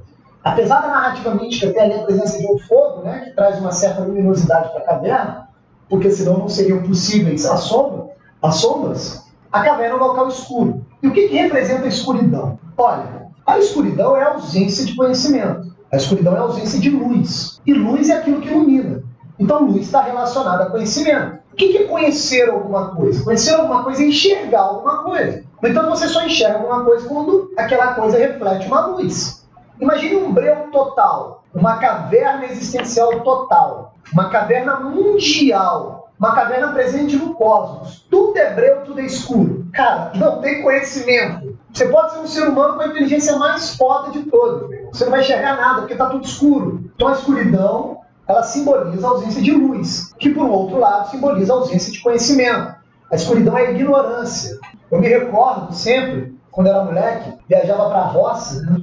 Apesar 0.42 0.82
da 0.82 0.88
narrativa 0.88 1.34
mítica 1.34 1.72
ter 1.72 1.80
ali 1.80 1.94
a 1.94 2.02
presença 2.02 2.38
de 2.38 2.46
um 2.46 2.58
fogo, 2.58 3.02
né, 3.02 3.22
que 3.24 3.30
traz 3.30 3.58
uma 3.58 3.72
certa 3.72 4.02
luminosidade 4.02 4.70
para 4.70 4.80
a 4.80 4.84
caverna, 4.84 5.48
porque 5.88 6.10
senão 6.10 6.38
não 6.38 6.48
seriam 6.48 6.82
possíveis 6.82 7.46
as 7.46 7.60
sombras, 7.60 8.10
as 8.42 8.56
sombras, 8.56 9.24
a 9.50 9.62
caverna 9.62 9.94
é 9.94 9.96
um 9.96 10.04
local 10.04 10.28
escuro. 10.28 10.84
E 11.02 11.08
o 11.08 11.12
que, 11.12 11.28
que 11.28 11.36
representa 11.36 11.84
a 11.84 11.88
escuridão? 11.88 12.58
Olha, 12.76 13.28
a 13.46 13.58
escuridão 13.58 14.16
é 14.16 14.22
a 14.22 14.32
ausência 14.34 14.84
de 14.84 14.94
conhecimento. 14.94 15.72
A 15.92 15.96
escuridão 15.96 16.34
é 16.34 16.38
a 16.38 16.42
ausência 16.42 16.80
de 16.80 16.90
luz. 16.90 17.60
E 17.64 17.72
luz 17.72 18.10
é 18.10 18.14
aquilo 18.14 18.40
que 18.40 18.48
ilumina. 18.48 19.02
Então, 19.38 19.64
luz 19.64 19.86
está 19.86 20.02
relacionada 20.02 20.64
a 20.64 20.70
conhecimento. 20.70 21.38
O 21.54 21.56
que 21.56 21.78
é 21.78 21.84
conhecer 21.84 22.50
alguma 22.50 22.96
coisa? 22.96 23.22
Conhecer 23.22 23.54
alguma 23.54 23.84
coisa 23.84 24.02
é 24.02 24.06
enxergar 24.06 24.62
alguma 24.62 25.04
coisa. 25.04 25.44
Entanto, 25.62 25.88
você 25.88 26.08
só 26.08 26.26
enxerga 26.26 26.58
alguma 26.58 26.84
coisa 26.84 27.08
quando 27.08 27.52
aquela 27.56 27.94
coisa 27.94 28.18
reflete 28.18 28.66
uma 28.66 28.86
luz. 28.86 29.46
Imagine 29.80 30.16
um 30.16 30.32
breu 30.32 30.68
total, 30.72 31.44
uma 31.54 31.76
caverna 31.76 32.46
existencial 32.46 33.20
total, 33.20 33.94
uma 34.12 34.30
caverna 34.30 34.80
mundial, 34.80 36.10
uma 36.18 36.34
caverna 36.34 36.72
presente 36.72 37.14
no 37.14 37.34
cosmos. 37.34 38.04
Tudo 38.10 38.36
é 38.36 38.52
breu, 38.52 38.82
tudo 38.84 38.98
é 38.98 39.04
escuro. 39.04 39.64
Cara, 39.72 40.10
não 40.16 40.40
tem 40.40 40.60
conhecimento. 40.60 41.56
Você 41.72 41.86
pode 41.86 42.14
ser 42.14 42.18
um 42.18 42.26
ser 42.26 42.48
humano 42.48 42.74
com 42.74 42.80
a 42.80 42.88
inteligência 42.88 43.36
mais 43.36 43.76
foda 43.76 44.10
de 44.10 44.24
todas. 44.24 44.76
Você 44.92 45.04
não 45.04 45.12
vai 45.12 45.20
enxergar 45.20 45.56
nada, 45.56 45.82
porque 45.82 45.92
está 45.92 46.06
tudo 46.06 46.24
escuro. 46.24 46.90
Então 46.96 47.06
a 47.06 47.12
escuridão 47.12 48.00
ela 48.26 48.42
simboliza 48.42 49.06
a 49.06 49.10
ausência 49.10 49.42
de 49.42 49.52
luz, 49.52 50.14
que 50.18 50.30
por 50.30 50.46
outro 50.46 50.78
lado 50.78 51.10
simboliza 51.10 51.52
a 51.52 51.56
ausência 51.56 51.92
de 51.92 52.00
conhecimento. 52.00 52.74
A 53.10 53.16
escuridão 53.16 53.56
é 53.56 53.66
a 53.66 53.70
ignorância. 53.70 54.58
Eu 54.90 55.00
me 55.00 55.08
recordo 55.08 55.72
sempre, 55.74 56.38
quando 56.50 56.68
era 56.68 56.84
moleque, 56.84 57.32
viajava 57.48 57.88
para 57.88 57.98
a 57.98 58.06
roça, 58.06 58.62
né? 58.62 58.80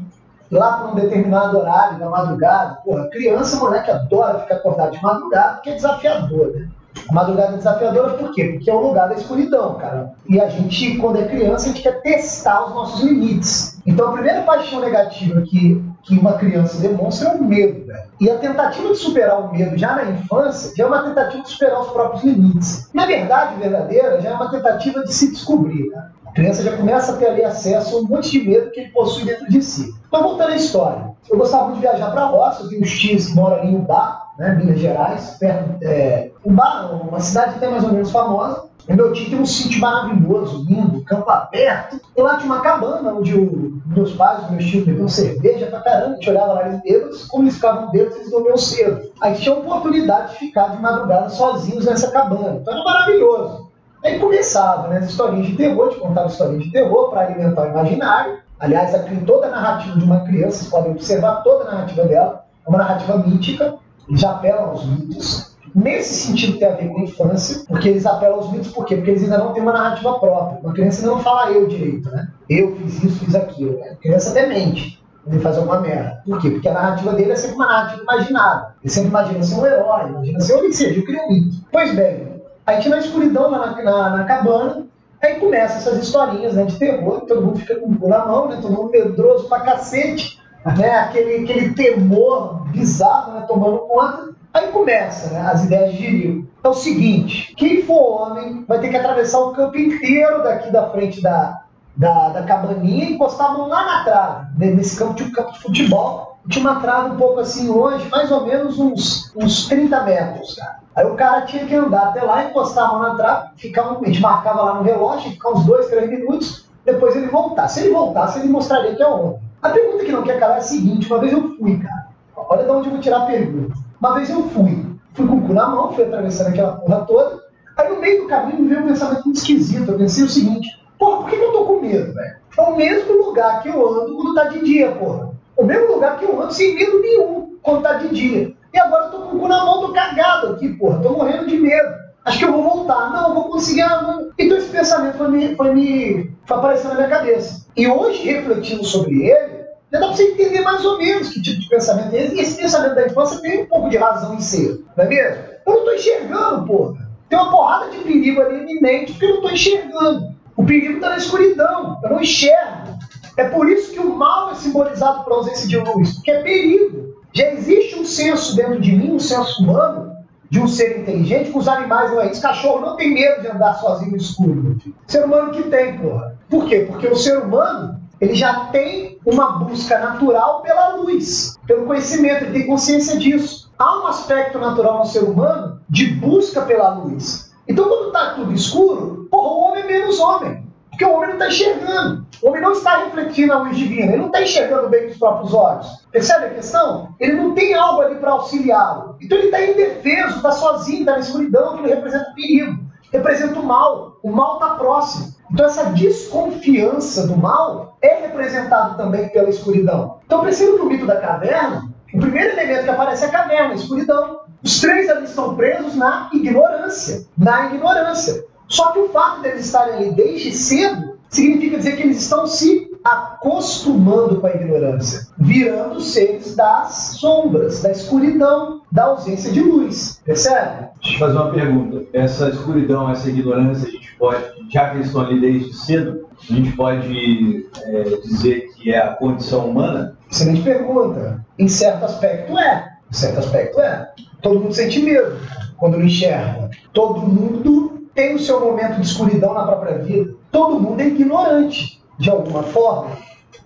lá 0.52 0.78
para 0.78 0.92
um 0.92 0.96
determinado 0.96 1.58
horário 1.58 1.98
da 1.98 2.10
madrugada. 2.10 2.76
Porra, 2.84 3.08
criança, 3.10 3.58
moleque, 3.58 3.90
adora 3.90 4.40
ficar 4.40 4.56
acordado 4.56 4.92
de 4.92 5.02
madrugada, 5.02 5.56
porque 5.56 5.70
é 5.70 5.76
desafiador, 5.76 6.52
né? 6.54 6.70
Madrugada 7.12 7.54
é 7.54 7.58
desafiadora 7.58 8.14
por 8.14 8.32
quê? 8.34 8.54
Porque 8.54 8.70
é 8.70 8.74
o 8.74 8.88
lugar 8.88 9.10
da 9.10 9.16
escuridão, 9.16 9.76
cara. 9.76 10.14
E 10.30 10.40
a 10.40 10.50
gente, 10.50 10.98
quando 10.98 11.18
é 11.18 11.28
criança, 11.28 11.66
a 11.66 11.68
gente 11.70 11.82
quer 11.82 12.02
testar 12.02 12.68
os 12.68 12.74
nossos 12.74 13.02
limites. 13.02 13.80
Então 13.86 14.10
a 14.10 14.14
primeira 14.14 14.42
paixão 14.42 14.80
negativa 14.80 15.42
que 15.42 15.82
que 16.04 16.18
uma 16.18 16.34
criança 16.34 16.80
demonstra 16.82 17.30
é 17.30 17.34
o 17.34 17.44
medo, 17.44 17.86
velho. 17.86 18.04
E 18.20 18.30
a 18.30 18.38
tentativa 18.38 18.90
de 18.90 18.98
superar 18.98 19.40
o 19.40 19.52
medo 19.52 19.78
já 19.78 19.96
na 19.96 20.06
infância 20.06 20.74
já 20.76 20.84
é 20.84 20.88
uma 20.88 21.04
tentativa 21.04 21.44
de 21.44 21.50
superar 21.50 21.82
os 21.82 21.90
próprios 21.90 22.24
limites. 22.24 22.90
Na 22.94 23.06
verdade, 23.06 23.60
verdadeira, 23.60 24.20
já 24.20 24.30
é 24.30 24.34
uma 24.34 24.50
tentativa 24.50 25.04
de 25.04 25.14
se 25.14 25.32
descobrir. 25.32 25.90
Né? 25.90 26.10
A 26.26 26.32
criança 26.32 26.64
já 26.64 26.76
começa 26.76 27.12
a 27.12 27.18
ter 27.18 27.28
ali 27.28 27.44
acesso 27.44 27.96
a 27.96 28.00
um 28.00 28.06
monte 28.06 28.32
de 28.32 28.48
medo 28.48 28.72
que 28.72 28.80
ele 28.80 28.90
possui 28.90 29.26
dentro 29.26 29.48
de 29.48 29.62
si. 29.62 29.94
Então, 30.08 30.24
voltando 30.24 30.52
à 30.52 30.56
história. 30.56 31.11
Eu 31.30 31.38
gostava 31.38 31.72
de 31.74 31.80
viajar 31.80 32.12
para 32.12 32.26
roça, 32.26 32.68
tenho 32.68 32.82
uns 32.82 33.00
tios 33.00 33.28
que 33.28 33.36
moram 33.36 33.58
ali 33.58 33.72
em 33.72 33.76
Ubá, 33.78 34.22
né, 34.38 34.56
Minas 34.56 34.80
Gerais, 34.80 35.38
perto. 35.40 35.78
É, 35.84 36.32
Ubá, 36.44 36.90
uma 36.92 37.20
cidade 37.20 37.56
até 37.56 37.70
mais 37.70 37.84
ou 37.84 37.92
menos 37.92 38.12
famosa. 38.12 38.72
O 38.90 38.94
meu 38.94 39.14
tio 39.14 39.30
tem 39.30 39.40
um 39.40 39.46
sítio 39.46 39.80
maravilhoso, 39.80 40.66
lindo, 40.68 41.04
campo 41.06 41.30
aberto. 41.30 42.02
E 42.18 42.22
lá 42.22 42.38
tinha 42.38 42.52
uma 42.52 42.62
cabana 42.62 43.14
onde 43.14 43.38
o, 43.38 43.80
meus 43.86 44.14
pais, 44.14 44.50
meus 44.50 44.66
tios 44.66 44.86
bebiam 44.86 45.08
cerveja 45.08 45.68
pra 45.68 45.82
caramba. 45.82 46.14
A 46.14 46.16
gente 46.16 46.30
olhava 46.30 46.54
lá 46.54 46.68
eles 46.68 46.82
bêbados, 46.82 47.26
como 47.26 47.44
eles 47.44 47.56
ficavam 47.56 47.92
bêbados, 47.92 48.18
eles 48.18 48.32
dormiam 48.32 48.58
cedo. 48.58 49.12
Aí 49.22 49.36
tinha 49.36 49.56
a 49.56 49.60
oportunidade 49.60 50.32
de 50.32 50.40
ficar 50.40 50.70
de 50.70 50.82
madrugada 50.82 51.30
sozinhos 51.30 51.86
nessa 51.86 52.12
cabana. 52.12 52.58
Então 52.60 52.74
era 52.74 52.84
maravilhoso. 52.84 53.70
Aí 54.04 54.20
começava, 54.20 54.88
né, 54.88 54.98
as 54.98 55.10
historinhas 55.10 55.48
de 55.48 55.56
terror, 55.56 55.90
te 55.90 56.00
contava 56.00 56.28
historinhas 56.28 56.64
de 56.64 56.72
terror 56.72 57.12
para 57.12 57.22
alimentar 57.22 57.68
o 57.68 57.70
imaginário. 57.70 58.40
Aliás, 58.62 58.94
aqui, 58.94 59.16
toda 59.26 59.48
a 59.48 59.50
narrativa 59.50 59.98
de 59.98 60.06
uma 60.06 60.22
criança, 60.22 60.60
vocês 60.60 60.70
podem 60.70 60.92
observar 60.92 61.42
toda 61.44 61.68
a 61.68 61.72
narrativa 61.74 62.06
dela, 62.06 62.46
é 62.66 62.70
uma 62.70 62.78
narrativa 62.78 63.18
mítica, 63.18 63.76
eles 64.08 64.24
apelam 64.24 64.70
aos 64.70 64.86
mitos. 64.86 65.58
Nesse 65.74 66.28
sentido 66.28 66.60
tem 66.60 66.68
a 66.68 66.76
ver 66.76 66.90
com 66.90 67.00
a 67.00 67.04
infância, 67.04 67.64
porque 67.68 67.90
eles 67.90 68.06
apelam 68.06 68.36
aos 68.36 68.52
mitos, 68.52 68.72
por 68.72 68.86
quê? 68.86 68.96
Porque 68.96 69.12
eles 69.12 69.24
ainda 69.24 69.40
não 69.40 69.52
têm 69.52 69.64
uma 69.64 69.74
narrativa 69.74 70.20
própria. 70.20 70.60
Uma 70.62 70.74
criança 70.74 71.02
ainda 71.02 71.16
não 71.16 71.24
fala 71.24 71.52
eu 71.52 71.68
direito, 71.68 72.10
né? 72.12 72.30
Eu 72.48 72.76
fiz 72.76 73.04
isso, 73.04 73.26
fiz 73.26 73.36
aquilo. 73.36 73.80
Né? 73.80 73.90
A 73.92 73.96
criança 73.96 74.30
até 74.30 74.46
mente 74.46 75.02
ele 75.28 75.40
faz 75.40 75.58
alguma 75.58 75.80
merda. 75.80 76.22
Por 76.26 76.40
quê? 76.42 76.50
Porque 76.50 76.68
a 76.68 76.74
narrativa 76.74 77.14
dele 77.14 77.32
é 77.32 77.36
sempre 77.36 77.56
uma 77.56 77.68
narrativa 77.68 78.02
imaginada. 78.02 78.76
Ele 78.84 78.92
sempre 78.92 79.10
imagina 79.10 79.44
ser 79.44 79.56
um 79.56 79.66
herói, 79.66 80.10
imagina 80.10 80.40
ser 80.40 80.54
o 80.56 80.62
que 80.62 80.74
seja, 80.74 81.00
eu 81.00 81.06
crio 81.06 81.22
um 81.24 81.30
mito. 81.30 81.58
Pois 81.72 81.94
bem, 81.96 82.42
a 82.66 82.74
gente 82.74 82.90
na 82.90 82.98
escuridão, 82.98 83.52
na, 83.52 83.84
na, 83.84 84.10
na 84.18 84.24
cabana, 84.24 84.88
aí 85.22 85.36
começa 85.36 85.78
essas 85.78 86.04
historinhas 86.04 86.54
né, 86.54 86.66
de 86.66 86.78
terror, 86.78 87.22
todo 87.22 87.42
mundo 87.42 87.60
fica 87.60 87.80
com 87.80 87.92
o 87.92 87.98
cu 87.98 88.08
na 88.08 88.26
mão, 88.26 88.48
né, 88.48 88.60
todo 88.62 88.74
mundo 88.74 88.92
medroso 88.92 89.48
pra 89.48 89.60
cacete, 89.62 90.40
né, 90.78 90.92
aquele, 91.00 91.44
aquele 91.44 91.74
temor 91.74 92.68
bizarro 92.70 93.34
né, 93.34 93.46
tomando 93.48 93.80
conta. 93.80 94.32
Aí 94.54 94.68
começa 94.68 95.34
né, 95.34 95.42
as 95.42 95.64
ideias 95.64 95.94
de 95.94 95.98
Giril. 95.98 96.50
É 96.64 96.68
o 96.68 96.74
seguinte: 96.74 97.54
quem 97.56 97.84
for 97.84 98.22
homem 98.22 98.66
vai 98.68 98.80
ter 98.80 98.90
que 98.90 98.98
atravessar 98.98 99.40
o 99.40 99.52
campo 99.52 99.78
inteiro 99.78 100.44
daqui 100.44 100.70
da 100.72 100.90
frente 100.90 101.22
da, 101.22 101.62
da, 101.96 102.30
da 102.30 102.44
cabaninha 102.44 103.06
e 103.06 103.14
encostar 103.14 103.52
a 103.52 103.54
mão 103.54 103.68
lá 103.68 103.86
na 103.86 104.04
trave. 104.04 104.74
Nesse 104.76 104.98
campo 104.98 105.24
um 105.24 105.32
campo 105.32 105.54
de 105.54 105.60
futebol. 105.60 106.31
Tinha 106.50 106.70
uma 106.70 106.82
trave 106.82 107.12
um 107.12 107.18
pouco 107.18 107.40
assim 107.40 107.68
longe, 107.68 108.08
mais 108.10 108.32
ou 108.32 108.46
menos 108.46 108.80
uns, 108.80 109.32
uns 109.36 109.68
30 109.68 110.04
metros, 110.04 110.56
cara. 110.56 110.80
Aí 110.96 111.06
o 111.06 111.16
cara 111.16 111.42
tinha 111.42 111.66
que 111.66 111.76
andar 111.76 112.10
até 112.10 112.22
lá, 112.24 112.46
encostar 112.46 112.86
a 112.86 112.94
mão 112.94 113.02
na 113.02 113.16
trave, 113.16 113.50
ficar 113.58 113.92
um, 113.92 114.02
a 114.02 114.06
gente 114.06 114.22
marcava 114.22 114.62
lá 114.64 114.74
no 114.76 114.84
relógio, 114.84 115.32
ficar 115.32 115.52
uns 115.52 115.66
2, 115.66 115.88
3 115.88 116.10
minutos, 116.10 116.66
depois 116.84 117.16
ele 117.16 117.28
voltar. 117.28 117.68
Se 117.68 117.82
ele 117.82 117.94
voltasse, 117.94 118.40
ele 118.40 118.50
mostraria 118.50 118.96
que 118.96 119.04
é 119.04 119.08
homem. 119.08 119.40
A 119.62 119.70
pergunta 119.70 120.04
que 120.04 120.12
não 120.12 120.24
quer 120.24 120.40
calar 120.40 120.58
é 120.58 120.60
a 120.60 120.64
seguinte: 120.64 121.08
uma 121.08 121.20
vez 121.20 121.32
eu 121.32 121.56
fui, 121.58 121.78
cara. 121.78 122.08
Olha 122.36 122.64
de 122.64 122.72
onde 122.72 122.88
eu 122.88 122.92
vou 122.92 123.02
tirar 123.02 123.22
a 123.22 123.26
pergunta. 123.26 123.76
Uma 124.00 124.16
vez 124.16 124.30
eu 124.30 124.44
fui, 124.50 124.86
fui 125.14 125.28
com 125.28 125.36
o 125.36 125.42
cu 125.42 125.54
na 125.54 125.68
mão, 125.68 125.94
fui 125.94 126.04
atravessando 126.04 126.48
aquela 126.48 126.74
porra 126.74 127.06
toda. 127.06 127.44
Aí 127.78 127.90
no 127.90 128.02
meio 128.02 128.24
do 128.24 128.28
caminho 128.28 128.62
me 128.62 128.68
veio 128.68 128.82
um 128.82 128.88
pensamento 128.88 129.24
muito 129.24 129.38
esquisito. 129.38 129.92
Eu 129.92 129.98
pensei 129.98 130.24
o 130.24 130.30
seguinte: 130.30 130.68
porra, 130.98 131.22
por 131.22 131.30
que 131.30 131.36
eu 131.36 131.52
tô 131.52 131.66
com 131.66 131.82
medo, 131.82 132.14
velho? 132.14 132.36
É 132.58 132.62
o 132.64 132.76
mesmo 132.76 133.26
lugar 133.26 133.62
que 133.62 133.70
eu 133.70 133.88
ando 133.88 134.16
quando 134.16 134.34
tá 134.34 134.46
de 134.46 134.66
dia, 134.66 134.92
porra. 134.94 135.31
O 135.62 135.66
mesmo 135.66 135.94
lugar 135.94 136.18
que 136.18 136.26
eu 136.26 136.42
ando 136.42 136.52
sem 136.52 136.74
medo 136.74 137.00
nenhum 137.00 137.56
quando 137.62 137.84
tá 137.84 137.94
de 137.94 138.10
dia. 138.10 138.52
E 138.74 138.80
agora 138.80 139.06
eu 139.06 139.12
tô 139.12 139.20
com 139.20 139.38
o 139.38 139.40
cu 139.42 139.48
na 139.48 139.64
mão, 139.64 139.82
tô 139.82 139.94
cagado 139.94 140.54
aqui, 140.54 140.70
porra. 140.70 141.00
Tô 141.04 141.10
morrendo 141.12 141.46
de 141.46 141.56
medo. 141.56 141.94
Acho 142.26 142.40
que 142.40 142.46
eu 142.46 142.52
vou 142.52 142.64
voltar. 142.64 143.12
Não, 143.12 143.36
vou 143.36 143.44
conseguir. 143.44 143.84
Ah, 143.84 144.22
então 144.40 144.58
esse 144.58 144.70
pensamento 144.70 145.20
foi 145.20 145.28
me, 145.28 145.56
foi 145.56 145.72
me 145.72 146.32
foi 146.46 146.58
aparecendo 146.58 146.90
na 146.90 146.96
minha 146.96 147.10
cabeça. 147.10 147.68
E 147.78 147.88
hoje, 147.88 148.24
refletindo 148.24 148.84
sobre 148.84 149.28
ele, 149.28 149.66
já 149.94 150.00
dá 150.00 150.08
para 150.08 150.16
você 150.16 150.32
entender 150.32 150.62
mais 150.62 150.84
ou 150.84 150.98
menos 150.98 151.30
que 151.30 151.40
tipo 151.40 151.60
de 151.60 151.70
pensamento 151.70 152.16
é 152.16 152.24
esse. 152.24 152.36
E 152.36 152.40
esse 152.40 152.58
pensamento 152.58 152.96
da 152.96 153.06
infância 153.06 153.40
tem 153.40 153.62
um 153.62 153.66
pouco 153.68 153.88
de 153.88 153.98
razão 153.98 154.34
em 154.34 154.42
ser, 154.42 154.84
não 154.98 155.06
é 155.06 155.08
mesmo? 155.08 155.44
Eu 155.68 155.74
não 155.74 155.80
estou 155.80 155.94
enxergando, 155.94 156.66
porra. 156.66 157.08
Tem 157.30 157.38
uma 157.38 157.52
porrada 157.52 157.92
de 157.92 157.98
perigo 158.00 158.42
ali 158.42 158.64
iminente 158.64 159.12
porque 159.12 159.26
eu 159.26 159.30
não 159.30 159.36
estou 159.38 159.52
enxergando. 159.52 160.36
O 160.58 160.66
perigo 160.66 160.96
está 160.96 161.10
na 161.10 161.18
escuridão, 161.18 162.00
eu 162.04 162.10
não 162.10 162.20
enxergo. 162.20 162.91
É 163.38 163.46
por 163.46 163.70
isso 163.70 163.92
que 163.92 164.00
o 164.00 164.16
mal 164.16 164.52
é 164.52 164.56
simbolizado 164.56 165.24
por 165.24 165.34
ausência 165.34 165.68
de 165.68 165.78
luz, 165.78 166.16
porque 166.16 166.32
é 166.32 166.42
perigo. 166.42 167.16
Já 167.34 167.52
existe 167.52 167.98
um 167.98 168.06
senso 168.06 168.56
dentro 168.56 168.80
de 168.82 168.92
mim, 168.92 169.14
um 169.14 169.20
senso 169.20 169.64
humano, 169.64 170.12
de 170.50 170.60
um 170.60 170.68
ser 170.68 171.00
inteligente, 171.00 171.52
que 171.52 171.58
os 171.58 171.68
animais 171.68 172.12
não 172.12 172.22
é 172.22 172.30
isso. 172.30 172.42
Cachorro 172.42 172.82
não 172.82 172.98
tem 172.98 173.14
medo 173.14 173.42
de 173.42 173.48
andar 173.48 173.76
sozinho 173.76 174.12
no 174.12 174.18
escuro. 174.18 174.78
Ser 175.08 175.24
humano 175.24 175.52
que 175.52 175.64
tem, 175.64 175.98
porra. 175.98 176.38
Por 176.50 176.66
quê? 176.66 176.86
Porque 176.90 177.08
o 177.08 177.16
ser 177.16 177.38
humano 177.40 178.02
ele 178.22 178.36
já 178.36 178.66
tem 178.66 179.18
uma 179.26 179.60
busca 179.60 179.98
natural 179.98 180.62
pela 180.62 180.96
luz, 180.96 181.58
pelo 181.66 181.88
conhecimento, 181.88 182.44
ele 182.44 182.54
tem 182.54 182.68
consciência 182.68 183.18
disso. 183.18 183.72
Há 183.80 184.00
um 184.00 184.08
aspecto 184.08 184.60
natural 184.60 185.00
no 185.00 185.06
ser 185.06 185.24
humano 185.24 185.82
de 185.90 186.06
busca 186.06 186.62
pela 186.62 186.94
luz. 186.94 187.52
Então, 187.68 187.88
quando 187.88 188.08
está 188.08 188.36
tudo 188.36 188.54
escuro, 188.54 189.28
porra, 189.32 189.50
o 189.50 189.60
homem 189.62 189.84
é 189.84 189.88
menos 189.88 190.20
homem. 190.20 190.64
Porque 191.02 191.06
o 191.06 191.18
homem 191.18 191.30
não 191.30 191.34
está 191.34 191.48
enxergando. 191.48 192.26
O 192.44 192.48
homem 192.48 192.62
não 192.62 192.72
está 192.74 192.98
refletindo 193.06 193.54
a 193.54 193.58
luz 193.58 193.76
divina. 193.76 194.12
Ele 194.12 194.18
não 194.18 194.28
está 194.28 194.44
enxergando 194.44 194.88
bem 194.88 195.06
com 195.06 195.12
os 195.12 195.18
próprios 195.18 195.54
olhos. 195.54 195.88
Percebe 196.12 196.46
a 196.46 196.50
questão? 196.52 197.16
Ele 197.20 197.34
não 197.34 197.56
tem 197.56 197.74
algo 197.74 198.02
ali 198.02 198.16
para 198.16 198.32
auxiliá-lo. 198.34 199.16
Então 199.20 199.36
ele 199.36 199.48
está 199.48 199.66
indefeso, 199.66 200.36
está 200.36 200.52
sozinho, 200.52 201.00
está 201.00 201.14
na 201.14 201.20
escuridão, 201.20 201.78
que 201.78 201.88
representa 201.88 202.32
perigo. 202.36 202.80
Representa 203.12 203.60
o 203.60 203.64
mal. 203.64 204.20
O 204.22 204.32
mal 204.32 204.56
está 204.56 204.76
próximo. 204.76 205.34
Então 205.52 205.66
essa 205.66 205.86
desconfiança 205.86 207.26
do 207.26 207.36
mal 207.36 207.98
é 208.00 208.22
representado 208.22 208.96
também 208.96 209.28
pela 209.30 209.50
escuridão. 209.50 210.20
Então, 210.26 210.42
perceba 210.42 210.78
que 210.78 210.84
o 210.84 210.86
mito 210.86 211.08
da 211.08 211.20
caverna, 211.20 211.90
o 212.14 212.20
primeiro 212.20 212.52
elemento 212.52 212.84
que 212.84 212.90
aparece 212.92 213.26
é 213.26 213.28
a 213.28 213.32
caverna, 213.32 213.72
a 213.72 213.76
escuridão. 213.76 214.42
Os 214.64 214.80
três 214.80 215.10
ali 215.10 215.24
estão 215.24 215.56
presos 215.56 215.96
na 215.96 216.30
ignorância. 216.32 217.26
Na 217.36 217.74
ignorância. 217.74 218.46
Só 218.72 218.94
que 218.94 219.00
o 219.00 219.10
fato 219.10 219.42
deles 219.42 219.66
estarem 219.66 219.96
ali 219.96 220.12
desde 220.12 220.54
cedo 220.54 221.20
significa 221.30 221.78
dizer 221.78 221.98
que 221.98 222.04
eles 222.04 222.22
estão 222.22 222.48
se 222.48 222.90
acostumando 223.04 224.40
com 224.40 224.48
a 224.48 224.52
ignorância, 224.56 225.28
virando 225.38 226.00
seres 226.00 226.56
das 226.56 227.18
sombras, 227.20 227.82
da 227.82 227.92
escuridão, 227.92 228.82
da 228.90 229.06
ausência 229.06 229.52
de 229.52 229.62
luz. 229.62 230.22
Percebe? 230.24 230.88
Deixa 231.02 231.16
eu 231.16 231.20
fazer 231.20 231.38
uma 231.38 231.52
pergunta. 231.52 232.04
Essa 232.14 232.50
escuridão, 232.50 233.10
essa 233.10 233.28
ignorância, 233.28 233.90
a 233.90 233.92
gente 233.92 234.16
pode, 234.16 234.44
já 234.70 234.90
que 234.90 234.98
eles 234.98 235.08
estão 235.08 235.22
ali 235.22 235.42
desde 235.42 235.74
cedo, 235.74 236.30
a 236.50 236.54
gente 236.54 236.72
pode 236.72 237.68
é, 237.84 238.04
dizer 238.24 238.70
que 238.76 238.94
é 238.94 239.00
a 239.00 239.16
condição 239.16 239.70
humana? 239.70 240.16
Excelente 240.32 240.62
pergunta. 240.62 241.46
Em 241.60 241.68
certo 241.68 242.06
aspecto 242.06 242.58
é. 242.58 242.98
Em 243.10 243.14
certo 243.14 243.40
aspecto 243.40 243.82
é. 243.82 244.12
Todo 244.42 244.62
mundo 244.62 244.74
sente 244.74 245.02
medo 245.02 245.38
quando 245.78 245.98
não 245.98 246.06
enxerga. 246.06 246.70
Todo 246.94 247.22
mundo 247.22 247.91
tem 248.14 248.36
o 248.36 248.40
seu 248.40 248.60
momento 248.60 248.96
de 248.96 249.08
escuridão 249.08 249.54
na 249.54 249.66
própria 249.66 249.98
vida. 250.00 250.34
Todo 250.52 250.80
mundo 250.80 251.02
é 251.02 251.08
ignorante, 251.08 252.02
de 252.18 252.30
alguma 252.30 252.64
forma. 252.64 253.18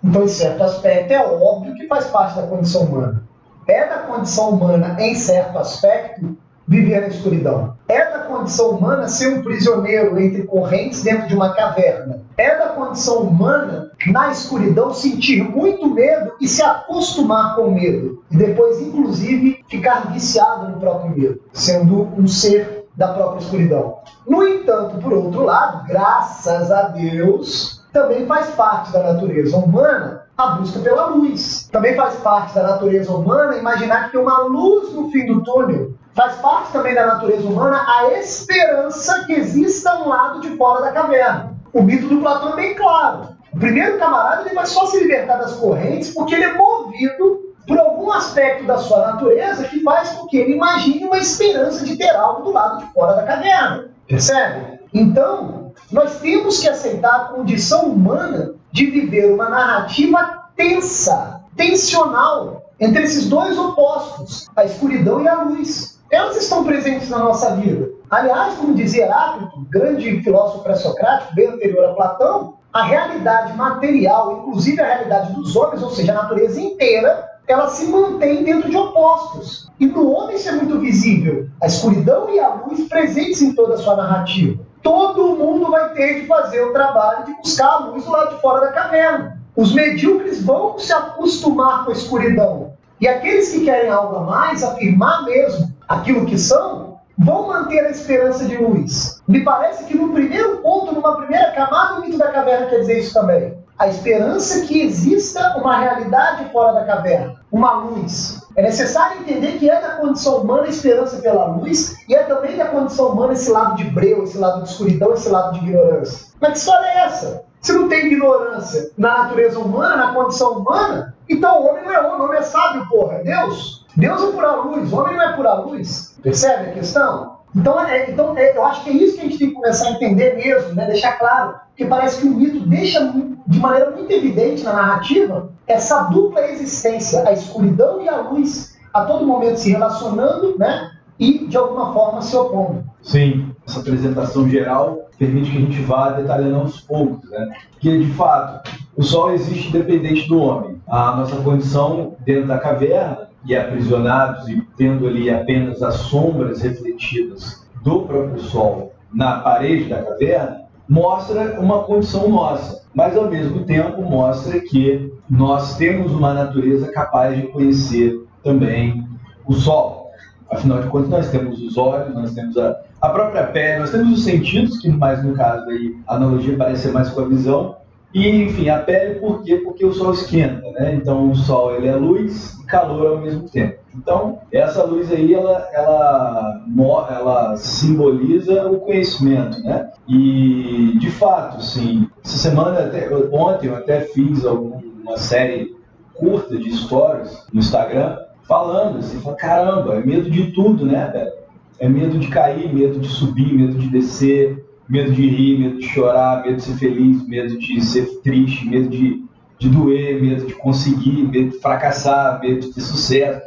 Então, 0.02 0.22
em 0.22 0.28
certo 0.28 0.62
aspecto, 0.62 1.12
é 1.12 1.20
óbvio 1.20 1.74
que 1.74 1.86
faz 1.86 2.06
parte 2.06 2.36
da 2.36 2.46
condição 2.46 2.82
humana. 2.82 3.22
É 3.66 3.88
da 3.88 3.98
condição 3.98 4.50
humana, 4.50 4.96
em 5.00 5.14
certo 5.14 5.58
aspecto, 5.58 6.36
viver 6.66 7.00
na 7.00 7.08
escuridão. 7.08 7.74
É 7.88 8.10
da 8.10 8.18
condição 8.20 8.70
humana 8.70 9.08
ser 9.08 9.28
um 9.28 9.42
prisioneiro 9.42 10.18
entre 10.20 10.42
correntes 10.42 11.02
dentro 11.02 11.28
de 11.28 11.34
uma 11.34 11.54
caverna. 11.54 12.22
É 12.36 12.56
da 12.56 12.68
condição 12.68 13.18
humana, 13.22 13.90
na 14.08 14.30
escuridão, 14.30 14.92
sentir 14.92 15.42
muito 15.42 15.88
medo 15.88 16.32
e 16.40 16.48
se 16.48 16.62
acostumar 16.62 17.56
com 17.56 17.62
o 17.62 17.74
medo. 17.74 18.22
E 18.30 18.36
depois, 18.36 18.80
inclusive, 18.80 19.64
ficar 19.68 20.12
viciado 20.12 20.68
no 20.68 20.80
próprio 20.80 21.16
medo, 21.16 21.40
sendo 21.52 22.08
um 22.16 22.26
ser 22.26 22.75
da 22.96 23.08
própria 23.08 23.40
escuridão. 23.40 23.98
No 24.26 24.46
entanto, 24.46 24.98
por 24.98 25.12
outro 25.12 25.44
lado, 25.44 25.86
graças 25.86 26.70
a 26.70 26.82
Deus, 26.88 27.84
também 27.92 28.26
faz 28.26 28.48
parte 28.50 28.92
da 28.92 29.02
natureza 29.02 29.56
humana 29.56 30.26
a 30.36 30.48
busca 30.48 30.78
pela 30.80 31.06
luz. 31.06 31.68
Também 31.72 31.94
faz 31.94 32.14
parte 32.16 32.54
da 32.54 32.62
natureza 32.62 33.10
humana 33.12 33.56
imaginar 33.56 34.06
que 34.06 34.12
tem 34.12 34.20
uma 34.20 34.40
luz 34.42 34.92
no 34.92 35.10
fim 35.10 35.26
do 35.26 35.42
túnel. 35.42 35.92
Faz 36.14 36.36
parte 36.36 36.72
também 36.72 36.94
da 36.94 37.06
natureza 37.06 37.46
humana 37.46 37.84
a 37.86 38.12
esperança 38.18 39.24
que 39.24 39.34
exista 39.34 39.94
um 39.96 40.08
lado 40.08 40.40
de 40.40 40.56
fora 40.56 40.82
da 40.82 40.92
caverna. 40.92 41.54
O 41.72 41.82
mito 41.82 42.08
do 42.08 42.20
Platão 42.20 42.52
é 42.52 42.56
bem 42.56 42.74
claro. 42.74 43.28
O 43.52 43.58
primeiro 43.58 43.98
camarada 43.98 44.42
ele 44.42 44.54
vai 44.54 44.66
só 44.66 44.86
se 44.86 44.98
libertar 44.98 45.36
das 45.36 45.54
correntes 45.54 46.12
porque 46.12 46.34
ele 46.34 46.44
é 46.44 46.54
movido 46.54 47.45
por 47.66 47.78
algum 47.78 48.12
aspecto 48.12 48.64
da 48.64 48.78
sua 48.78 49.12
natureza 49.12 49.64
que 49.64 49.82
faz 49.82 50.10
com 50.10 50.26
que 50.26 50.36
ele 50.36 50.54
imagine 50.54 51.04
uma 51.04 51.18
esperança 51.18 51.84
de 51.84 51.96
ter 51.96 52.14
algo 52.14 52.42
do 52.42 52.52
lado 52.52 52.84
de 52.84 52.92
fora 52.92 53.14
da 53.14 53.24
caverna. 53.24 53.88
Percebe? 54.06 54.80
Então, 54.94 55.72
nós 55.90 56.20
temos 56.20 56.60
que 56.60 56.68
aceitar 56.68 57.14
a 57.14 57.24
condição 57.24 57.86
humana 57.86 58.54
de 58.72 58.86
viver 58.86 59.32
uma 59.32 59.48
narrativa 59.48 60.44
tensa, 60.54 61.40
tensional, 61.56 62.70
entre 62.78 63.02
esses 63.02 63.28
dois 63.28 63.58
opostos, 63.58 64.46
a 64.54 64.64
escuridão 64.64 65.22
e 65.22 65.28
a 65.28 65.42
luz. 65.42 65.98
Elas 66.10 66.36
estão 66.36 66.64
presentes 66.64 67.08
na 67.08 67.18
nossa 67.18 67.56
vida. 67.56 67.88
Aliás, 68.08 68.54
como 68.54 68.74
dizia 68.74 69.06
Heráclito, 69.06 69.66
grande 69.68 70.22
filósofo 70.22 70.62
pré-socrático, 70.62 71.34
bem 71.34 71.48
anterior 71.48 71.86
a 71.86 71.94
Platão, 71.94 72.54
a 72.72 72.84
realidade 72.84 73.56
material, 73.56 74.38
inclusive 74.38 74.80
a 74.80 74.86
realidade 74.86 75.32
dos 75.32 75.56
homens, 75.56 75.82
ou 75.82 75.90
seja, 75.90 76.12
a 76.12 76.22
natureza 76.22 76.60
inteira, 76.60 77.26
ela 77.46 77.68
se 77.68 77.86
mantém 77.86 78.42
dentro 78.42 78.68
de 78.68 78.76
opostos. 78.76 79.70
E 79.78 79.86
no 79.86 80.10
homem 80.10 80.36
isso 80.36 80.48
é 80.48 80.52
muito 80.52 80.78
visível. 80.80 81.48
A 81.62 81.66
escuridão 81.66 82.28
e 82.30 82.40
a 82.40 82.54
luz 82.54 82.88
presentes 82.88 83.40
em 83.42 83.54
toda 83.54 83.74
a 83.74 83.78
sua 83.78 83.96
narrativa. 83.96 84.58
Todo 84.82 85.36
mundo 85.36 85.70
vai 85.70 85.92
ter 85.92 86.20
de 86.20 86.26
fazer 86.26 86.62
o 86.62 86.72
trabalho 86.72 87.24
de 87.24 87.34
buscar 87.34 87.68
a 87.68 87.78
luz 87.86 88.04
do 88.04 88.10
lado 88.10 88.34
de 88.34 88.40
fora 88.40 88.60
da 88.66 88.72
caverna. 88.72 89.40
Os 89.54 89.72
medíocres 89.74 90.42
vão 90.42 90.78
se 90.78 90.92
acostumar 90.92 91.84
com 91.84 91.90
a 91.90 91.94
escuridão. 91.94 92.72
E 93.00 93.06
aqueles 93.06 93.50
que 93.50 93.64
querem 93.64 93.90
algo 93.90 94.16
a 94.16 94.20
mais, 94.20 94.62
afirmar 94.62 95.24
mesmo 95.24 95.72
aquilo 95.88 96.26
que 96.26 96.38
são, 96.38 96.98
vão 97.18 97.48
manter 97.48 97.80
a 97.80 97.90
esperança 97.90 98.44
de 98.44 98.56
luz. 98.56 99.22
Me 99.26 99.44
parece 99.44 99.84
que 99.84 99.96
no 99.96 100.12
primeiro 100.12 100.58
ponto, 100.58 100.94
numa 100.94 101.16
primeira 101.16 101.52
camada, 101.52 102.00
o 102.00 102.02
mito 102.02 102.18
da 102.18 102.30
caverna 102.30 102.66
quer 102.66 102.80
dizer 102.80 102.98
isso 102.98 103.14
também 103.14 103.65
a 103.78 103.88
esperança 103.88 104.62
que 104.62 104.80
exista 104.82 105.56
uma 105.58 105.76
realidade 105.78 106.50
fora 106.50 106.72
da 106.72 106.84
caverna, 106.84 107.36
uma 107.52 107.72
luz. 107.74 108.42
É 108.56 108.62
necessário 108.62 109.20
entender 109.20 109.58
que 109.58 109.68
é 109.68 109.80
da 109.80 109.96
condição 109.96 110.38
humana 110.38 110.62
a 110.62 110.68
esperança 110.68 111.18
pela 111.18 111.46
luz 111.46 111.96
e 112.08 112.14
é 112.14 112.22
também 112.22 112.56
da 112.56 112.66
condição 112.66 113.08
humana 113.08 113.34
esse 113.34 113.50
lado 113.50 113.76
de 113.76 113.84
breu, 113.84 114.24
esse 114.24 114.38
lado 114.38 114.62
de 114.62 114.70
escuridão, 114.70 115.12
esse 115.12 115.28
lado 115.28 115.52
de 115.52 115.66
ignorância. 115.66 116.28
Mas 116.40 116.52
que 116.52 116.58
história 116.58 116.86
é 116.86 116.98
essa? 117.04 117.44
Se 117.60 117.72
não 117.72 117.88
tem 117.88 118.06
ignorância 118.06 118.90
na 118.96 119.24
natureza 119.24 119.58
humana, 119.58 119.96
na 119.96 120.14
condição 120.14 120.52
humana, 120.52 121.14
então 121.28 121.62
o 121.62 121.66
homem 121.66 121.84
não 121.84 121.92
é 121.92 122.00
homem, 122.00 122.20
o 122.20 122.24
homem 122.24 122.38
é 122.38 122.42
sábio, 122.42 122.88
porra, 122.88 123.16
é 123.16 123.24
Deus. 123.24 123.84
Deus 123.96 124.22
é 124.22 124.32
pura 124.32 124.52
luz, 124.56 124.92
o 124.92 124.96
homem 124.96 125.16
não 125.16 125.22
é 125.22 125.32
pura 125.34 125.54
luz. 125.54 126.14
Percebe 126.22 126.70
a 126.70 126.72
questão? 126.72 127.35
Então, 127.56 127.80
é, 127.80 128.10
então 128.10 128.36
é, 128.36 128.54
eu 128.54 128.64
acho 128.64 128.84
que 128.84 128.90
é 128.90 128.92
isso 128.92 129.14
que 129.14 129.20
a 129.20 129.24
gente 129.24 129.38
tem 129.38 129.48
que 129.48 129.54
começar 129.54 129.88
a 129.88 129.92
entender 129.92 130.36
mesmo, 130.36 130.74
né? 130.74 130.86
deixar 130.86 131.12
claro, 131.12 131.54
porque 131.68 131.86
parece 131.86 132.20
que 132.20 132.28
o 132.28 132.30
mito 132.30 132.60
deixa 132.68 133.14
de 133.46 133.58
maneira 133.58 133.90
muito 133.92 134.10
evidente 134.10 134.62
na 134.62 134.74
narrativa 134.74 135.48
essa 135.66 136.02
dupla 136.04 136.46
existência, 136.50 137.26
a 137.26 137.32
escuridão 137.32 138.02
e 138.02 138.08
a 138.08 138.20
luz, 138.20 138.76
a 138.92 139.04
todo 139.04 139.26
momento 139.26 139.56
se 139.56 139.70
relacionando 139.70 140.56
né? 140.58 140.92
e 141.18 141.46
de 141.46 141.56
alguma 141.56 141.94
forma 141.94 142.20
se 142.20 142.36
opondo. 142.36 142.84
Sim, 143.02 143.50
essa 143.66 143.80
apresentação 143.80 144.48
geral 144.48 145.08
permite 145.18 145.50
que 145.50 145.56
a 145.56 145.60
gente 145.60 145.80
vá 145.82 146.10
detalhando 146.10 146.56
aos 146.56 146.80
poucos, 146.80 147.28
né? 147.30 147.52
Porque, 147.72 147.98
de 147.98 148.12
fato, 148.12 148.70
o 148.94 149.02
Sol 149.02 149.32
existe 149.32 149.68
independente 149.68 150.28
do 150.28 150.38
homem. 150.38 150.80
A 150.86 151.16
nossa 151.16 151.36
condição 151.36 152.16
dentro 152.20 152.46
da 152.46 152.58
caverna 152.58 153.25
e 153.46 153.56
aprisionados 153.56 154.48
e 154.48 154.60
tendo 154.76 155.06
ali 155.06 155.30
apenas 155.30 155.82
as 155.82 155.94
sombras 155.94 156.60
refletidas 156.62 157.66
do 157.82 158.00
próprio 158.02 158.40
Sol 158.40 158.92
na 159.12 159.38
parede 159.38 159.88
da 159.88 160.02
caverna, 160.02 160.62
mostra 160.88 161.60
uma 161.60 161.84
condição 161.84 162.28
nossa, 162.28 162.84
mas 162.94 163.16
ao 163.16 163.30
mesmo 163.30 163.64
tempo 163.64 164.02
mostra 164.02 164.60
que 164.60 165.12
nós 165.28 165.76
temos 165.76 166.12
uma 166.12 166.34
natureza 166.34 166.90
capaz 166.92 167.36
de 167.36 167.46
conhecer 167.48 168.20
também 168.42 169.06
o 169.46 169.54
Sol. 169.54 170.10
Afinal 170.50 170.80
de 170.80 170.88
contas, 170.88 171.08
nós 171.08 171.30
temos 171.30 171.60
os 171.60 171.76
olhos, 171.76 172.14
nós 172.14 172.32
temos 172.32 172.56
a, 172.56 172.76
a 173.00 173.08
própria 173.08 173.44
pele, 173.44 173.80
nós 173.80 173.90
temos 173.90 174.12
os 174.12 174.24
sentidos, 174.24 174.78
que 174.78 174.88
mais 174.88 175.24
no 175.24 175.34
caso 175.34 175.68
aí 175.68 175.96
a 176.06 176.14
analogia 176.14 176.56
parece 176.56 176.82
ser 176.84 176.92
mais 176.92 177.08
com 177.10 177.20
a 177.20 177.28
visão, 177.28 177.76
e, 178.14 178.28
enfim, 178.44 178.68
a 178.68 178.78
pele 178.78 179.20
por 179.20 179.42
quê? 179.42 179.56
Porque 179.56 179.84
o 179.84 179.92
sol 179.92 180.12
esquenta, 180.12 180.70
né? 180.72 180.94
Então 180.94 181.30
o 181.30 181.34
sol 181.34 181.74
ele 181.74 181.88
é 181.88 181.94
luz 181.94 182.58
e 182.60 182.66
calor 182.66 183.12
ao 183.12 183.18
mesmo 183.18 183.48
tempo. 183.48 183.78
Então, 183.94 184.40
essa 184.52 184.84
luz 184.84 185.10
aí, 185.10 185.32
ela, 185.32 185.68
ela, 185.72 186.64
ela 187.10 187.56
simboliza 187.56 188.66
o 188.68 188.80
conhecimento, 188.80 189.60
né? 189.62 189.90
E, 190.06 190.96
de 190.98 191.10
fato, 191.10 191.62
sim, 191.62 192.08
essa 192.24 192.36
semana, 192.36 192.80
até, 192.80 193.08
ontem 193.32 193.68
eu 193.68 193.76
até 193.76 194.00
fiz 194.00 194.44
uma 194.44 195.16
série 195.16 195.74
curta 196.14 196.56
de 196.56 196.72
stories 196.72 197.46
no 197.52 197.60
Instagram, 197.60 198.18
falando 198.46 198.98
assim, 198.98 199.20
falando, 199.20 199.38
caramba, 199.38 199.94
é 199.94 200.04
medo 200.04 200.30
de 200.30 200.52
tudo, 200.52 200.84
né, 200.84 201.10
velho? 201.12 201.32
É 201.78 201.88
medo 201.88 202.18
de 202.18 202.28
cair, 202.28 202.72
medo 202.72 202.98
de 202.98 203.08
subir, 203.08 203.52
medo 203.52 203.74
de 203.78 203.88
descer, 203.88 204.64
medo 204.88 205.12
de 205.12 205.28
rir, 205.28 205.58
medo 205.58 205.78
de 205.78 205.86
chorar, 205.86 206.42
medo 206.44 206.56
de 206.56 206.62
ser 206.62 206.74
feliz, 206.74 207.26
medo 207.26 207.58
de 207.58 207.80
ser 207.80 208.06
triste, 208.22 208.66
medo 208.68 208.88
de 208.88 209.26
de 209.58 209.68
doer, 209.68 210.22
medo 210.22 210.46
de 210.46 210.54
conseguir, 210.54 211.28
medo 211.28 211.50
de 211.50 211.58
fracassar, 211.58 212.40
medo 212.40 212.60
de 212.60 212.72
ter 212.72 212.80
sucesso, 212.80 213.42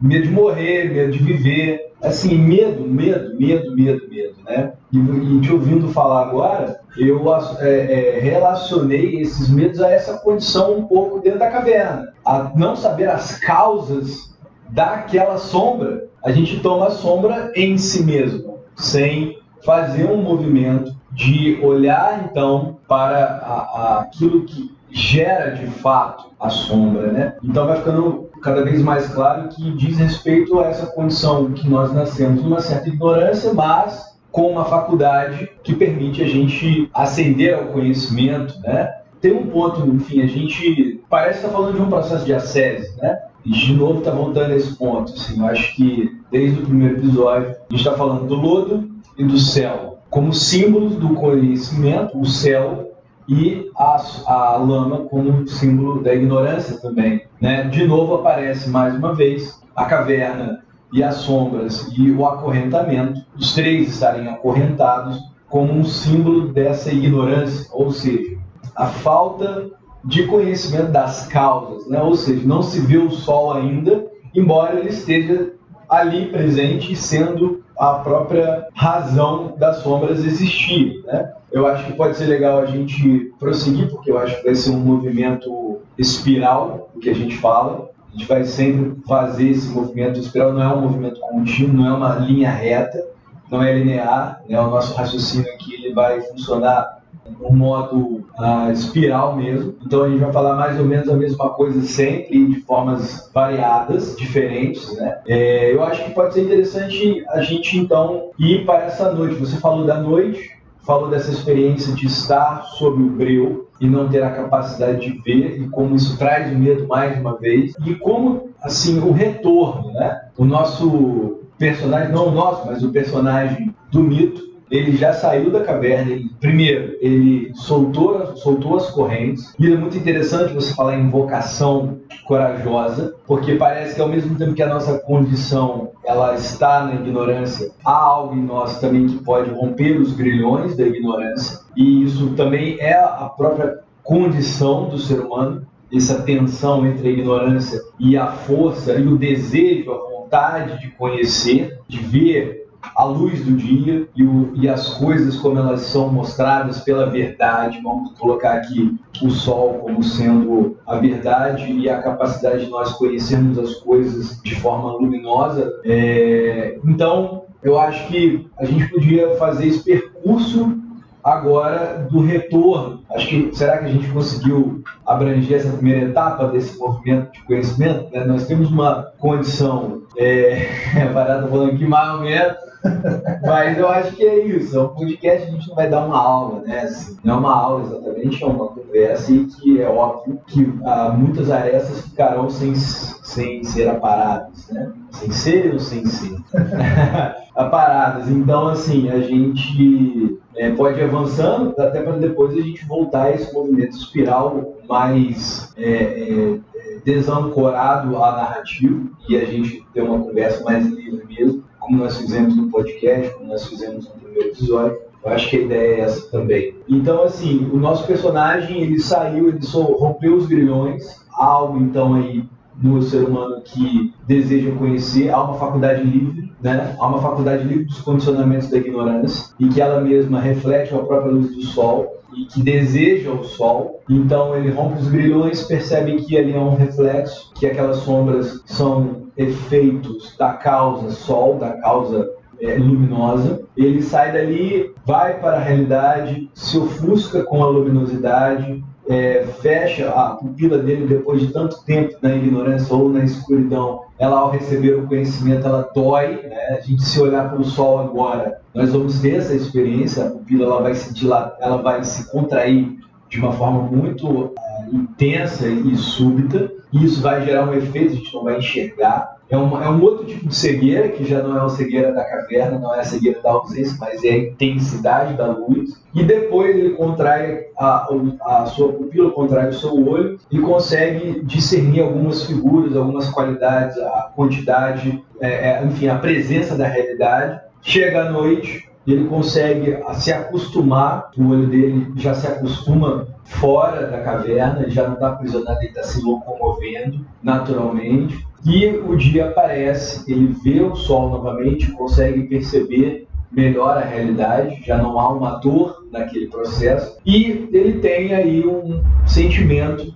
medo 0.00 0.24
de 0.24 0.30
morrer, 0.30 0.92
medo 0.92 1.12
de 1.12 1.18
viver. 1.18 1.90
Assim, 2.02 2.38
medo, 2.38 2.88
medo, 2.88 3.38
medo, 3.38 3.76
medo, 3.76 4.08
medo, 4.08 4.34
né? 4.46 4.72
E, 4.90 4.98
e 4.98 5.40
te 5.42 5.52
ouvindo 5.52 5.88
falar 5.88 6.22
agora, 6.22 6.80
eu 6.96 7.22
é, 7.58 8.16
é, 8.16 8.20
relacionei 8.20 9.20
esses 9.20 9.50
medos 9.50 9.82
a 9.82 9.90
essa 9.90 10.14
condição 10.18 10.78
um 10.78 10.84
pouco 10.84 11.20
dentro 11.20 11.38
da 11.38 11.50
caverna. 11.50 12.14
A 12.24 12.52
não 12.56 12.74
saber 12.74 13.06
as 13.10 13.38
causas 13.38 14.34
daquela 14.70 15.36
sombra, 15.36 16.08
a 16.24 16.30
gente 16.30 16.60
toma 16.60 16.86
a 16.86 16.90
sombra 16.90 17.52
em 17.54 17.76
si 17.76 18.02
mesmo, 18.02 18.60
sem 18.76 19.36
fazer 19.64 20.10
um 20.10 20.22
movimento 20.22 20.94
de 21.12 21.58
olhar 21.62 22.28
então 22.30 22.78
para 22.88 23.24
a, 23.24 23.54
a, 23.54 24.00
aquilo 24.00 24.44
que 24.44 24.74
gera 24.90 25.50
de 25.50 25.66
fato 25.66 26.30
a 26.38 26.48
sombra, 26.48 27.12
né? 27.12 27.34
Então 27.42 27.66
vai 27.66 27.76
ficando 27.76 28.28
cada 28.42 28.64
vez 28.64 28.80
mais 28.82 29.06
claro 29.08 29.48
que 29.48 29.70
diz 29.72 29.98
respeito 29.98 30.58
a 30.58 30.66
essa 30.66 30.86
condição 30.86 31.52
que 31.52 31.68
nós 31.68 31.92
nascemos 31.92 32.42
numa 32.42 32.60
certa 32.60 32.88
ignorância, 32.88 33.52
mas 33.52 34.18
com 34.32 34.50
uma 34.50 34.64
faculdade 34.64 35.50
que 35.62 35.74
permite 35.74 36.22
a 36.22 36.26
gente 36.26 36.88
ascender 36.94 37.54
ao 37.54 37.66
conhecimento, 37.66 38.58
né? 38.60 38.96
Tem 39.20 39.32
um 39.32 39.46
ponto, 39.48 39.86
enfim, 39.86 40.22
a 40.22 40.26
gente 40.26 41.02
parece 41.10 41.40
estar 41.40 41.50
falando 41.50 41.76
de 41.76 41.82
um 41.82 41.90
processo 41.90 42.24
de 42.24 42.32
ascese, 42.32 42.96
né? 42.96 43.18
E 43.44 43.50
de 43.50 43.74
novo 43.74 43.98
está 43.98 44.10
voltando 44.10 44.52
a 44.52 44.56
esse 44.56 44.76
ponto. 44.76 45.12
Assim, 45.12 45.38
eu 45.38 45.46
acho 45.46 45.74
que 45.74 46.18
desde 46.30 46.60
o 46.60 46.66
primeiro 46.66 46.98
episódio 46.98 47.50
a 47.50 47.74
gente 47.74 47.86
está 47.86 47.92
falando 47.92 48.26
do 48.26 48.34
lodo 48.34 48.89
e 49.20 49.24
do 49.24 49.38
céu 49.38 49.90
como 50.10 50.32
símbolos 50.34 50.96
do 50.96 51.14
conhecimento, 51.14 52.18
o 52.18 52.26
céu 52.26 52.90
e 53.28 53.70
a, 53.76 54.02
a 54.26 54.56
lama 54.56 55.04
como 55.04 55.46
símbolo 55.46 56.02
da 56.02 56.12
ignorância 56.12 56.78
também. 56.78 57.22
Né? 57.40 57.62
De 57.68 57.86
novo 57.86 58.14
aparece 58.14 58.68
mais 58.68 58.94
uma 58.96 59.14
vez 59.14 59.62
a 59.74 59.84
caverna 59.84 60.64
e 60.92 61.00
as 61.02 61.16
sombras 61.16 61.92
e 61.96 62.10
o 62.10 62.26
acorrentamento, 62.26 63.24
os 63.38 63.54
três 63.54 63.88
estarem 63.88 64.26
acorrentados 64.26 65.20
como 65.48 65.72
um 65.72 65.84
símbolo 65.84 66.48
dessa 66.48 66.92
ignorância, 66.92 67.68
ou 67.72 67.92
seja, 67.92 68.36
a 68.74 68.86
falta 68.86 69.70
de 70.04 70.26
conhecimento 70.26 70.90
das 70.90 71.28
causas, 71.28 71.88
né? 71.88 72.02
ou 72.02 72.16
seja, 72.16 72.46
não 72.46 72.62
se 72.62 72.80
vê 72.80 72.96
o 72.96 73.10
sol 73.10 73.52
ainda, 73.52 74.06
embora 74.34 74.80
ele 74.80 74.88
esteja 74.88 75.52
ali 75.88 76.26
presente 76.26 76.96
sendo 76.96 77.59
a 77.80 77.94
própria 77.94 78.68
razão 78.74 79.54
das 79.56 79.78
sombras 79.78 80.22
existir. 80.22 81.02
Né? 81.06 81.32
Eu 81.50 81.66
acho 81.66 81.86
que 81.86 81.94
pode 81.94 82.14
ser 82.14 82.26
legal 82.26 82.58
a 82.58 82.66
gente 82.66 83.32
prosseguir, 83.38 83.88
porque 83.88 84.10
eu 84.10 84.18
acho 84.18 84.36
que 84.36 84.44
vai 84.44 84.54
ser 84.54 84.70
um 84.70 84.80
movimento 84.80 85.78
espiral, 85.96 86.90
o 86.94 87.00
que 87.00 87.08
a 87.08 87.14
gente 87.14 87.38
fala. 87.38 87.88
A 88.08 88.12
gente 88.12 88.28
vai 88.28 88.44
sempre 88.44 89.00
fazer 89.08 89.48
esse 89.48 89.68
movimento 89.68 90.20
espiral, 90.20 90.52
não 90.52 90.62
é 90.62 90.68
um 90.68 90.82
movimento 90.82 91.18
contínuo, 91.20 91.74
não 91.74 91.86
é 91.86 91.92
uma 91.92 92.16
linha 92.16 92.50
reta, 92.50 93.02
não 93.50 93.62
é 93.62 93.72
linear, 93.72 94.42
né? 94.46 94.60
o 94.60 94.68
nosso 94.68 94.94
raciocínio 94.94 95.50
aqui 95.54 95.74
ele 95.74 95.94
vai 95.94 96.20
funcionar 96.20 97.00
um 97.40 97.54
modo 97.54 98.19
uh, 98.40 98.72
espiral 98.72 99.36
mesmo. 99.36 99.74
Então 99.84 100.04
a 100.04 100.08
gente 100.08 100.20
vai 100.20 100.32
falar 100.32 100.56
mais 100.56 100.78
ou 100.78 100.86
menos 100.86 101.08
a 101.08 101.14
mesma 101.14 101.50
coisa 101.50 101.82
sempre, 101.82 102.46
de 102.46 102.60
formas 102.62 103.30
variadas, 103.32 104.16
diferentes, 104.16 104.96
né? 104.96 105.18
É, 105.26 105.72
eu 105.72 105.82
acho 105.84 106.04
que 106.04 106.10
pode 106.10 106.34
ser 106.34 106.44
interessante 106.44 107.24
a 107.28 107.42
gente 107.42 107.78
então 107.78 108.30
ir 108.38 108.64
para 108.64 108.84
essa 108.84 109.12
noite. 109.12 109.34
Você 109.34 109.56
falou 109.58 109.86
da 109.86 110.00
noite, 110.00 110.50
falou 110.82 111.08
dessa 111.08 111.30
experiência 111.30 111.94
de 111.94 112.06
estar 112.06 112.62
sob 112.78 113.02
o 113.02 113.10
breu 113.10 113.68
e 113.80 113.86
não 113.86 114.08
ter 114.08 114.22
a 114.22 114.30
capacidade 114.30 115.00
de 115.00 115.18
ver 115.22 115.60
e 115.60 115.68
como 115.68 115.94
isso 115.94 116.18
traz 116.18 116.52
o 116.52 116.58
medo 116.58 116.86
mais 116.86 117.18
uma 117.18 117.36
vez 117.36 117.74
e 117.86 117.94
como 117.94 118.50
assim 118.62 118.98
o 119.00 119.12
retorno, 119.12 119.92
né? 119.92 120.22
O 120.36 120.44
nosso 120.44 121.38
personagem, 121.58 122.12
não 122.12 122.28
o 122.28 122.30
nosso, 122.30 122.66
mas 122.66 122.82
o 122.82 122.90
personagem 122.90 123.74
do 123.90 124.02
mito 124.02 124.49
ele 124.70 124.96
já 124.96 125.12
saiu 125.12 125.50
da 125.50 125.60
caverna. 125.60 126.12
Ele, 126.12 126.30
primeiro, 126.40 126.96
ele 127.00 127.52
soltou, 127.54 128.36
soltou 128.36 128.76
as 128.76 128.88
correntes. 128.90 129.52
E 129.58 129.72
é 129.72 129.76
muito 129.76 129.96
interessante 129.96 130.54
você 130.54 130.72
falar 130.74 130.96
em 130.96 131.10
vocação 131.10 131.98
corajosa, 132.24 133.14
porque 133.26 133.56
parece 133.56 133.96
que 133.96 134.00
ao 134.00 134.08
mesmo 134.08 134.36
tempo 134.36 134.54
que 134.54 134.62
a 134.62 134.68
nossa 134.68 134.98
condição 135.00 135.90
ela 136.04 136.34
está 136.34 136.84
na 136.84 136.94
ignorância, 136.94 137.70
há 137.84 137.92
algo 137.92 138.36
em 138.36 138.42
nós 138.42 138.80
também 138.80 139.06
que 139.08 139.18
pode 139.24 139.50
romper 139.50 140.00
os 140.00 140.12
grilhões 140.12 140.76
da 140.76 140.86
ignorância. 140.86 141.58
E 141.76 142.04
isso 142.04 142.30
também 142.34 142.76
é 142.78 142.94
a 142.94 143.30
própria 143.36 143.80
condição 144.02 144.88
do 144.88 144.98
ser 144.98 145.20
humano, 145.20 145.66
essa 145.92 146.22
tensão 146.22 146.86
entre 146.86 147.08
a 147.08 147.10
ignorância 147.10 147.80
e 147.98 148.16
a 148.16 148.28
força 148.28 148.94
e 148.94 149.06
o 149.06 149.16
desejo, 149.16 149.90
a 149.90 149.98
vontade 149.98 150.80
de 150.80 150.88
conhecer, 150.90 151.78
de 151.88 151.98
ver 151.98 152.59
a 152.96 153.04
luz 153.04 153.44
do 153.44 153.52
dia 153.52 154.08
e, 154.16 154.22
o, 154.22 154.52
e, 154.54 154.68
as 154.68 154.88
coisas 154.94 155.36
como 155.36 155.58
elas 155.58 155.82
são 155.82 156.12
mostradas 156.12 156.80
pela 156.80 157.10
verdade. 157.10 157.80
Vamos 157.82 158.12
colocar 158.18 158.54
aqui 158.54 158.98
o 159.22 159.30
sol 159.30 159.74
como 159.80 160.02
sendo 160.02 160.76
a 160.86 160.96
verdade 160.96 161.70
e 161.72 161.88
a 161.88 162.02
capacidade 162.02 162.64
de 162.64 162.70
nós 162.70 162.92
conhecermos 162.92 163.58
as 163.58 163.74
coisas 163.76 164.40
de 164.42 164.54
forma 164.56 164.92
luminosa. 164.92 165.72
É, 165.84 166.78
então, 166.84 167.44
eu 167.62 167.78
acho 167.78 168.06
que 168.08 168.48
a 168.58 168.64
gente 168.64 168.88
podia 168.88 169.36
fazer 169.36 169.66
esse 169.66 169.84
percurso 169.84 170.80
agora 171.22 172.06
do 172.10 172.20
retorno. 172.20 173.02
Acho 173.10 173.28
que 173.28 173.50
será 173.54 173.78
que 173.78 173.86
a 173.86 173.92
gente 173.92 174.08
conseguiu 174.10 174.82
abranger 175.06 175.58
essa 175.58 175.70
primeira 175.70 176.06
etapa 176.06 176.46
desse 176.46 176.78
movimento 176.78 177.32
de 177.32 177.42
conhecimento? 177.42 178.10
Né? 178.12 178.24
Nós 178.24 178.46
temos 178.46 178.70
uma 178.70 179.12
condição, 179.18 179.99
é, 180.16 180.66
a 181.02 181.12
Varada 181.12 181.48
falando 181.48 181.72
aqui 181.72 181.86
mais 181.86 182.20
menos, 182.20 182.56
mas 183.46 183.78
eu 183.78 183.88
acho 183.88 184.12
que 184.12 184.24
é 184.24 184.46
isso. 184.46 184.76
É 184.76 184.82
um 184.82 184.88
podcast 184.88 185.48
a 185.48 185.50
gente 185.50 185.68
não 185.68 185.74
vai 185.74 185.88
dar 185.88 186.06
uma 186.06 186.18
aula, 186.18 186.62
né? 186.62 186.80
Assim, 186.80 187.16
não 187.22 187.34
é 187.34 187.38
uma 187.38 187.54
aula 187.54 187.84
exatamente, 187.84 188.42
é 188.42 188.46
uma 188.46 188.68
conversa 188.68 189.32
e 189.32 189.44
que 189.46 189.82
é 189.82 189.88
óbvio 189.88 190.40
que 190.46 190.72
ah, 190.84 191.10
muitas 191.10 191.50
arestas 191.50 192.02
ficarão 192.02 192.48
sem, 192.48 192.74
sem 192.74 193.62
ser 193.64 193.88
aparadas, 193.88 194.68
né? 194.70 194.92
Sem 195.10 195.30
ser 195.30 195.72
ou 195.72 195.78
sem 195.78 196.06
ser? 196.06 196.36
aparadas. 197.54 198.28
Então, 198.28 198.68
assim, 198.68 199.10
a 199.10 199.20
gente 199.20 200.39
é, 200.60 200.70
pode 200.72 201.00
ir 201.00 201.04
avançando 201.04 201.74
até 201.80 202.02
para 202.02 202.18
depois 202.18 202.52
a 202.52 202.60
gente 202.60 202.84
voltar 202.84 203.22
a 203.24 203.30
esse 203.32 203.50
movimento 203.54 203.96
espiral 203.96 204.74
mais 204.86 205.72
é, 205.78 205.90
é, 205.90 206.58
desancorado 207.02 208.22
à 208.22 208.32
narrativa 208.32 209.00
e 209.26 209.38
a 209.38 209.44
gente 209.46 209.82
ter 209.94 210.02
uma 210.02 210.18
conversa 210.18 210.62
mais 210.62 210.86
livre 210.86 211.24
mesmo 211.26 211.64
como 211.78 211.96
nós 211.96 212.18
fizemos 212.18 212.54
no 212.54 212.68
podcast, 212.68 213.32
como 213.32 213.46
nós 213.46 213.66
fizemos 213.66 214.04
no 214.04 214.20
primeiro 214.20 214.48
episódio. 214.48 214.98
Eu 215.24 215.32
acho 215.32 215.48
que 215.48 215.56
a 215.56 215.60
ideia 215.60 215.94
é 215.94 216.00
essa 216.00 216.30
também. 216.30 216.76
Então, 216.86 217.22
assim, 217.22 217.66
o 217.72 217.78
nosso 217.78 218.06
personagem, 218.06 218.82
ele 218.82 219.00
saiu, 219.00 219.48
ele 219.48 219.62
só 219.62 219.80
rompeu 219.80 220.36
os 220.36 220.46
grilhões, 220.46 221.24
algo 221.32 221.78
então 221.78 222.14
aí 222.14 222.44
no 222.80 223.00
ser 223.02 223.24
humano 223.24 223.62
que 223.62 224.12
deseja 224.26 224.70
conhecer, 224.72 225.30
há 225.30 225.42
uma 225.42 225.54
faculdade 225.54 226.02
livre, 226.02 226.39
né? 226.62 226.94
há 226.98 227.06
uma 227.06 227.20
faculdade 227.20 227.64
livre 227.64 227.84
dos 227.84 228.00
condicionamentos 228.00 228.68
da 228.68 228.78
ignorância 228.78 229.52
e 229.58 229.68
que 229.68 229.80
ela 229.80 230.00
mesma 230.00 230.40
reflete 230.40 230.94
a 230.94 230.98
própria 230.98 231.32
luz 231.32 231.54
do 231.54 231.62
sol 231.62 232.20
e 232.36 232.44
que 232.44 232.62
deseja 232.62 233.30
o 233.30 233.44
sol. 233.44 234.00
Então 234.08 234.56
ele 234.56 234.70
rompe 234.70 235.00
os 235.00 235.08
grilhões, 235.08 235.62
percebe 235.62 236.16
que 236.16 236.36
ali 236.36 236.54
é 236.54 236.58
um 236.58 236.76
reflexo, 236.76 237.52
que 237.54 237.66
aquelas 237.66 237.98
sombras 237.98 238.62
são 238.66 239.22
efeitos 239.36 240.36
da 240.38 240.52
causa 240.52 241.10
sol, 241.10 241.58
da 241.58 241.72
causa 241.72 242.30
é, 242.60 242.74
luminosa. 242.76 243.62
Ele 243.76 244.02
sai 244.02 244.32
dali, 244.32 244.92
vai 245.06 245.40
para 245.40 245.56
a 245.56 245.60
realidade, 245.60 246.50
se 246.54 246.78
ofusca 246.78 247.42
com 247.42 247.64
a 247.64 247.68
luminosidade, 247.68 248.84
é, 249.10 249.44
fecha 249.60 250.08
a 250.08 250.30
pupila 250.36 250.78
dele 250.78 251.04
depois 251.04 251.40
de 251.40 251.48
tanto 251.48 251.82
tempo 251.84 252.16
na 252.22 252.36
ignorância 252.36 252.94
ou 252.94 253.08
na 253.08 253.24
escuridão, 253.24 254.02
ela 254.16 254.38
ao 254.38 254.50
receber 254.52 254.94
o 254.94 255.06
conhecimento, 255.08 255.66
ela 255.66 255.90
dói, 255.92 256.42
né? 256.44 256.78
A 256.78 256.80
gente 256.80 257.02
se 257.02 257.20
olhar 257.20 257.50
para 257.50 257.60
o 257.60 257.64
sol 257.64 257.98
agora, 257.98 258.60
nós 258.72 258.92
vamos 258.92 259.20
ter 259.20 259.34
essa 259.34 259.52
experiência, 259.52 260.24
a 260.24 260.30
pupila 260.30 260.64
ela 260.66 260.82
vai 260.82 260.94
se 260.94 261.12
dilatar, 261.12 261.56
ela 261.60 261.82
vai 261.82 262.04
se 262.04 262.30
contrair 262.30 263.00
de 263.28 263.40
uma 263.40 263.52
forma 263.52 263.82
muito 263.82 264.28
uh, 264.28 264.54
intensa 264.92 265.66
e 265.66 265.96
súbita, 265.96 266.70
e 266.92 267.04
isso 267.04 267.20
vai 267.20 267.44
gerar 267.44 267.68
um 267.68 267.74
efeito, 267.74 268.12
a 268.12 268.16
gente 268.16 268.34
não 268.34 268.44
vai 268.44 268.58
enxergar, 268.58 269.39
é, 269.50 269.56
uma, 269.56 269.84
é 269.84 269.88
um 269.88 270.00
outro 270.00 270.24
tipo 270.26 270.46
de 270.46 270.54
cegueira, 270.54 271.08
que 271.08 271.24
já 271.24 271.42
não 271.42 271.56
é 271.56 271.60
uma 271.60 271.68
cegueira 271.68 272.12
da 272.12 272.24
caverna, 272.24 272.78
não 272.78 272.94
é 272.94 273.00
a 273.00 273.04
cegueira 273.04 273.40
da 273.42 273.50
ausência, 273.50 273.96
mas 273.98 274.22
é 274.22 274.30
a 274.30 274.38
intensidade 274.38 275.34
da 275.34 275.46
luz. 275.46 276.00
E 276.14 276.22
depois 276.22 276.76
ele 276.76 276.90
contrai 276.90 277.66
a, 277.76 278.08
a 278.44 278.66
sua 278.66 278.92
pupila, 278.92 279.32
contrai 279.32 279.68
o 279.68 279.74
seu 279.74 279.92
olho 280.08 280.38
e 280.52 280.58
consegue 280.60 281.44
discernir 281.44 282.00
algumas 282.00 282.44
figuras, 282.44 282.96
algumas 282.96 283.28
qualidades, 283.28 283.98
a 283.98 284.30
quantidade, 284.36 285.20
é, 285.40 285.70
é, 285.70 285.84
enfim, 285.84 286.06
a 286.06 286.16
presença 286.16 286.76
da 286.76 286.86
realidade. 286.86 287.60
Chega 287.82 288.26
à 288.26 288.30
noite, 288.30 288.88
ele 289.04 289.26
consegue 289.26 289.98
se 290.14 290.32
acostumar, 290.32 291.30
o 291.36 291.50
olho 291.50 291.66
dele 291.66 292.12
já 292.16 292.34
se 292.34 292.46
acostuma 292.46 293.26
fora 293.44 294.06
da 294.06 294.20
caverna, 294.20 294.82
ele 294.82 294.90
já 294.90 295.08
não 295.08 295.14
está 295.14 295.30
aprisionado, 295.30 295.78
ele 295.80 295.88
está 295.88 296.04
se 296.04 296.22
locomovendo 296.22 297.26
naturalmente. 297.42 298.46
E 298.64 298.86
o 298.88 299.16
dia 299.16 299.46
aparece, 299.46 300.30
ele 300.30 300.54
vê 300.62 300.80
o 300.80 300.94
sol 300.94 301.30
novamente, 301.30 301.90
consegue 301.92 302.42
perceber 302.42 303.26
melhor 303.50 303.96
a 303.96 304.04
realidade, 304.04 304.82
já 304.84 304.96
não 304.98 305.18
há 305.18 305.32
uma 305.32 305.56
dor 305.56 306.06
naquele 306.12 306.46
processo, 306.46 307.18
e 307.24 307.68
ele 307.72 307.98
tem 308.00 308.34
aí 308.34 308.64
um 308.64 309.02
sentimento 309.26 310.14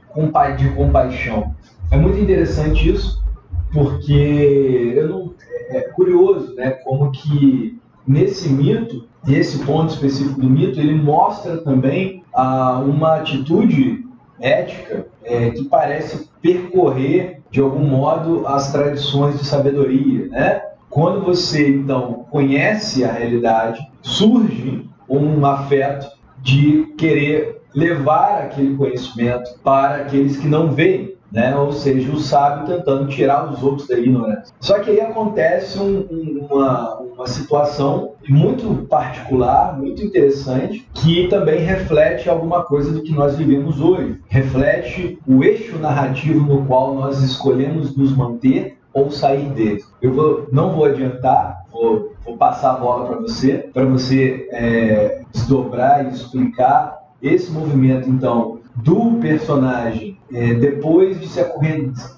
de 0.56 0.70
compaixão. 0.70 1.54
É 1.90 1.96
muito 1.96 2.18
interessante 2.18 2.88
isso, 2.88 3.22
porque 3.72 4.92
eu 4.94 5.08
não, 5.08 5.34
é 5.70 5.80
curioso, 5.80 6.54
né, 6.54 6.70
como 6.70 7.10
que 7.10 7.78
nesse 8.06 8.48
mito, 8.48 9.08
esse 9.26 9.58
ponto 9.64 9.94
específico 9.94 10.40
do 10.40 10.48
mito, 10.48 10.78
ele 10.78 10.94
mostra 10.94 11.56
também 11.58 12.22
ah, 12.32 12.82
uma 12.84 13.16
atitude 13.16 14.04
ética 14.38 15.06
é, 15.24 15.50
que 15.50 15.64
parece 15.64 16.28
percorrer 16.42 17.40
de 17.54 17.60
algum 17.60 17.84
modo 17.84 18.44
as 18.48 18.72
tradições 18.72 19.38
de 19.38 19.46
sabedoria, 19.46 20.26
né? 20.26 20.60
Quando 20.90 21.24
você 21.24 21.68
então 21.68 22.26
conhece 22.28 23.04
a 23.04 23.12
realidade, 23.12 23.80
surge 24.02 24.84
um 25.08 25.46
afeto 25.46 26.04
de 26.42 26.92
querer 26.98 27.62
levar 27.72 28.42
aquele 28.42 28.76
conhecimento 28.76 29.56
para 29.62 29.98
aqueles 29.98 30.36
que 30.36 30.48
não 30.48 30.72
veem 30.72 31.13
né? 31.34 31.54
ou 31.56 31.72
seja, 31.72 32.12
o 32.12 32.20
sábio 32.20 32.76
tentando 32.76 33.08
tirar 33.08 33.50
os 33.50 33.60
outros 33.60 33.88
da 33.88 33.98
ignorância. 33.98 34.54
Só 34.60 34.78
que 34.78 34.90
aí 34.90 35.00
acontece 35.00 35.80
um, 35.80 36.06
um, 36.08 36.46
uma, 36.48 36.94
uma 37.00 37.26
situação 37.26 38.12
muito 38.28 38.86
particular, 38.86 39.76
muito 39.76 40.00
interessante, 40.02 40.88
que 40.94 41.26
também 41.26 41.58
reflete 41.58 42.30
alguma 42.30 42.62
coisa 42.62 42.92
do 42.92 43.02
que 43.02 43.12
nós 43.12 43.36
vivemos 43.36 43.80
hoje. 43.80 44.20
Reflete 44.28 45.18
o 45.26 45.42
eixo 45.42 45.76
narrativo 45.76 46.46
no 46.46 46.64
qual 46.66 46.94
nós 46.94 47.20
escolhemos 47.20 47.96
nos 47.96 48.16
manter 48.16 48.78
ou 48.92 49.10
sair 49.10 49.48
dele. 49.50 49.82
Eu 50.00 50.14
vou, 50.14 50.46
não 50.52 50.70
vou 50.70 50.84
adiantar, 50.84 51.64
vou, 51.72 52.12
vou 52.24 52.36
passar 52.36 52.74
a 52.74 52.78
bola 52.78 53.06
para 53.06 53.16
você, 53.16 53.68
para 53.74 53.84
você 53.84 54.48
é, 54.52 55.22
desdobrar 55.32 56.04
e 56.04 56.10
explicar 56.10 57.02
esse 57.20 57.50
movimento, 57.50 58.08
então, 58.08 58.60
do 58.76 59.18
personagem, 59.20 60.13
é, 60.32 60.54
depois 60.54 61.20
de 61.20 61.28
se 61.28 61.40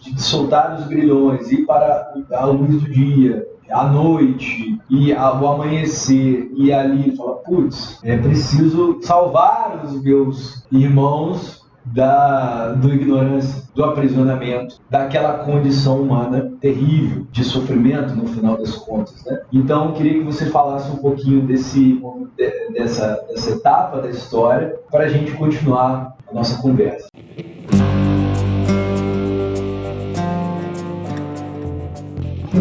de 0.01 0.23
soltar 0.23 0.79
os 0.79 0.87
grilhões, 0.87 1.51
ir 1.51 1.67
para 1.67 2.15
a 2.33 2.45
luz 2.47 2.83
do 2.83 2.91
dia, 2.91 3.47
à 3.71 3.85
noite 3.89 4.79
e 4.89 5.13
ao 5.13 5.47
amanhecer 5.47 6.51
e 6.55 6.73
ali 6.73 7.17
fala, 7.17 7.37
putz, 7.37 7.99
é 8.05 8.17
preciso 8.17 8.99
salvar 9.03 9.85
os 9.85 10.03
meus 10.03 10.65
irmãos 10.71 11.67
da 11.85 12.73
do 12.73 12.93
ignorância, 12.93 13.63
do 13.75 13.85
aprisionamento, 13.85 14.81
daquela 14.91 15.39
condição 15.45 16.01
humana 16.01 16.53
terrível 16.61 17.27
de 17.31 17.45
sofrimento 17.45 18.15
no 18.15 18.27
final 18.27 18.57
das 18.57 18.75
contas, 18.75 19.25
né? 19.25 19.41
Então, 19.53 19.93
queria 19.93 20.15
que 20.15 20.25
você 20.25 20.47
falasse 20.47 20.91
um 20.91 20.97
pouquinho 20.97 21.43
desse 21.43 22.01
dessa, 22.73 23.25
dessa 23.29 23.51
etapa 23.51 24.01
da 24.01 24.11
história 24.11 24.77
para 24.91 25.05
a 25.05 25.09
gente 25.09 25.33
continuar 25.33 26.17
a 26.29 26.35
nossa 26.35 26.61
conversa. 26.61 27.07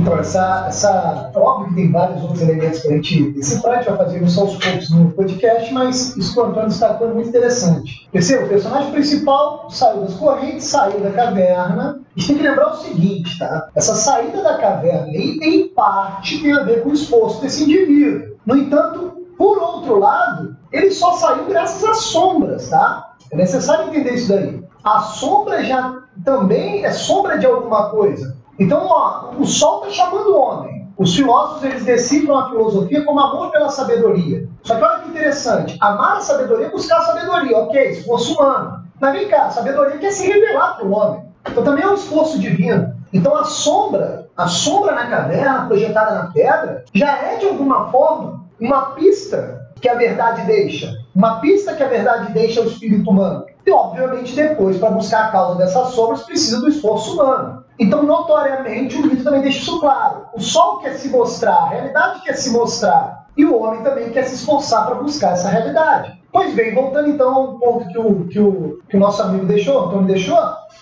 Então, 0.06 0.20
essa, 0.20 0.66
essa, 0.68 1.32
óbvio 1.34 1.70
que 1.70 1.76
tem 1.82 1.92
vários 1.92 2.22
outros 2.22 2.40
elementos 2.44 2.80
para 2.82 2.92
a 2.92 2.94
gente 2.94 3.32
decifrar, 3.32 3.74
a 3.74 3.78
gente 3.82 3.90
vai 3.90 3.98
fazer 3.98 4.24
isso 4.24 4.40
aos 4.40 4.56
poucos 4.56 4.90
no 4.92 5.12
podcast, 5.14 5.74
mas 5.74 6.16
isso 6.16 6.32
que 6.32 6.40
o 6.40 6.44
Antônio 6.44 6.70
destacou 6.70 7.10
é 7.10 7.14
muito 7.16 7.30
interessante. 7.30 8.08
Perceba, 8.12 8.46
o 8.46 8.50
personagem 8.50 8.92
principal 8.92 9.68
saiu 9.72 10.02
das 10.02 10.14
correntes, 10.14 10.66
saiu 10.66 11.00
da 11.00 11.10
caverna. 11.10 12.00
A 12.16 12.20
gente 12.20 12.28
tem 12.28 12.38
que 12.38 12.44
lembrar 12.44 12.74
o 12.74 12.78
seguinte, 12.78 13.40
tá? 13.40 13.68
Essa 13.74 13.96
saída 13.96 14.44
da 14.44 14.60
caverna 14.60 15.08
aí, 15.08 15.40
em 15.42 15.70
parte, 15.70 16.40
tem 16.40 16.54
a 16.54 16.62
ver 16.62 16.84
com 16.84 16.90
o 16.90 16.94
esforço 16.94 17.42
desse 17.42 17.64
indivíduo. 17.64 18.38
No 18.46 18.56
entanto, 18.56 19.26
por 19.36 19.58
outro 19.58 19.98
lado, 19.98 20.56
ele 20.72 20.92
só 20.92 21.14
saiu 21.14 21.46
graças 21.46 21.84
às 21.84 21.98
sombras, 21.98 22.70
tá? 22.70 23.16
É 23.32 23.36
necessário 23.36 23.88
entender 23.88 24.14
isso 24.14 24.30
daí. 24.30 24.64
A 24.84 25.00
sombra 25.00 25.64
já 25.64 25.98
também 26.24 26.86
é 26.86 26.92
sombra 26.92 27.40
de 27.40 27.48
alguma 27.48 27.90
coisa. 27.90 28.45
Então, 28.58 28.86
ó, 28.88 29.32
o 29.38 29.46
sol 29.46 29.86
está 29.86 30.04
chamando 30.04 30.34
o 30.34 30.40
homem. 30.40 30.86
Os 30.98 31.14
filósofos 31.14 31.64
eles 31.64 31.84
decifram 31.84 32.38
a 32.38 32.50
filosofia 32.50 33.04
como 33.04 33.20
amor 33.20 33.52
pela 33.52 33.70
sabedoria. 33.70 34.48
Só 34.64 34.76
que 34.76 34.84
olha 34.84 35.00
que 35.00 35.10
interessante: 35.10 35.78
amar 35.82 36.18
a 36.18 36.22
sabedoria 36.22 36.68
é 36.68 36.70
buscar 36.70 37.00
a 37.00 37.06
sabedoria, 37.06 37.58
ok, 37.58 37.90
esforço 37.90 38.34
humano. 38.34 38.86
Mas 39.00 39.12
vem 39.12 39.28
cá, 39.28 39.48
a 39.48 39.52
sabedoria 39.52 39.98
quer 39.98 40.12
se 40.12 40.26
revelar 40.26 40.78
para 40.78 40.86
o 40.86 40.92
homem. 40.92 41.26
Então 41.50 41.64
também 41.64 41.84
é 41.84 41.88
um 41.88 41.96
esforço 41.96 42.40
divino. 42.40 42.96
Então 43.12 43.36
a 43.36 43.44
sombra, 43.44 44.30
a 44.38 44.48
sombra 44.48 44.94
na 44.94 45.08
caverna, 45.08 45.68
projetada 45.68 46.16
na 46.16 46.32
pedra, 46.32 46.86
já 46.94 47.18
é 47.18 47.38
de 47.38 47.46
alguma 47.46 47.92
forma 47.92 48.46
uma 48.60 48.92
pista 48.92 49.70
que 49.82 49.90
a 49.90 49.96
verdade 49.96 50.46
deixa. 50.46 50.94
Uma 51.14 51.40
pista 51.40 51.74
que 51.74 51.84
a 51.84 51.88
verdade 51.88 52.32
deixa 52.32 52.62
ao 52.62 52.68
espírito 52.68 53.10
humano. 53.10 53.46
E, 53.66 53.72
obviamente, 53.72 54.36
depois, 54.36 54.78
para 54.78 54.92
buscar 54.92 55.26
a 55.26 55.32
causa 55.32 55.58
dessas 55.58 55.90
sombras, 55.90 56.24
precisa 56.24 56.60
do 56.60 56.70
esforço 56.70 57.14
humano. 57.14 57.64
Então, 57.80 58.04
notoriamente, 58.04 58.96
o 58.96 59.02
mito 59.02 59.24
também 59.24 59.42
deixa 59.42 59.60
isso 59.60 59.80
claro. 59.80 60.28
O 60.34 60.40
sol 60.40 60.80
quer 60.80 60.94
se 60.94 61.10
mostrar, 61.10 61.56
a 61.56 61.70
realidade 61.70 62.22
quer 62.22 62.34
se 62.34 62.52
mostrar. 62.52 63.26
E 63.36 63.44
o 63.44 63.60
homem 63.60 63.82
também 63.82 64.12
quer 64.12 64.24
se 64.24 64.36
esforçar 64.36 64.86
para 64.86 64.96
buscar 64.96 65.34
essa 65.34 65.50
realidade. 65.50 66.22
Pois 66.32 66.54
bem, 66.54 66.74
voltando 66.76 67.10
então 67.10 67.34
ao 67.34 67.60
ponto 67.60 67.88
que 67.88 67.98
o, 67.98 68.28
que 68.28 68.40
o, 68.40 68.80
que 68.90 68.98
o 68.98 69.00
nosso 69.00 69.22
amigo 69.22 69.46
deixou, 69.46 69.86
Antônio 69.86 70.08
deixou, 70.08 70.38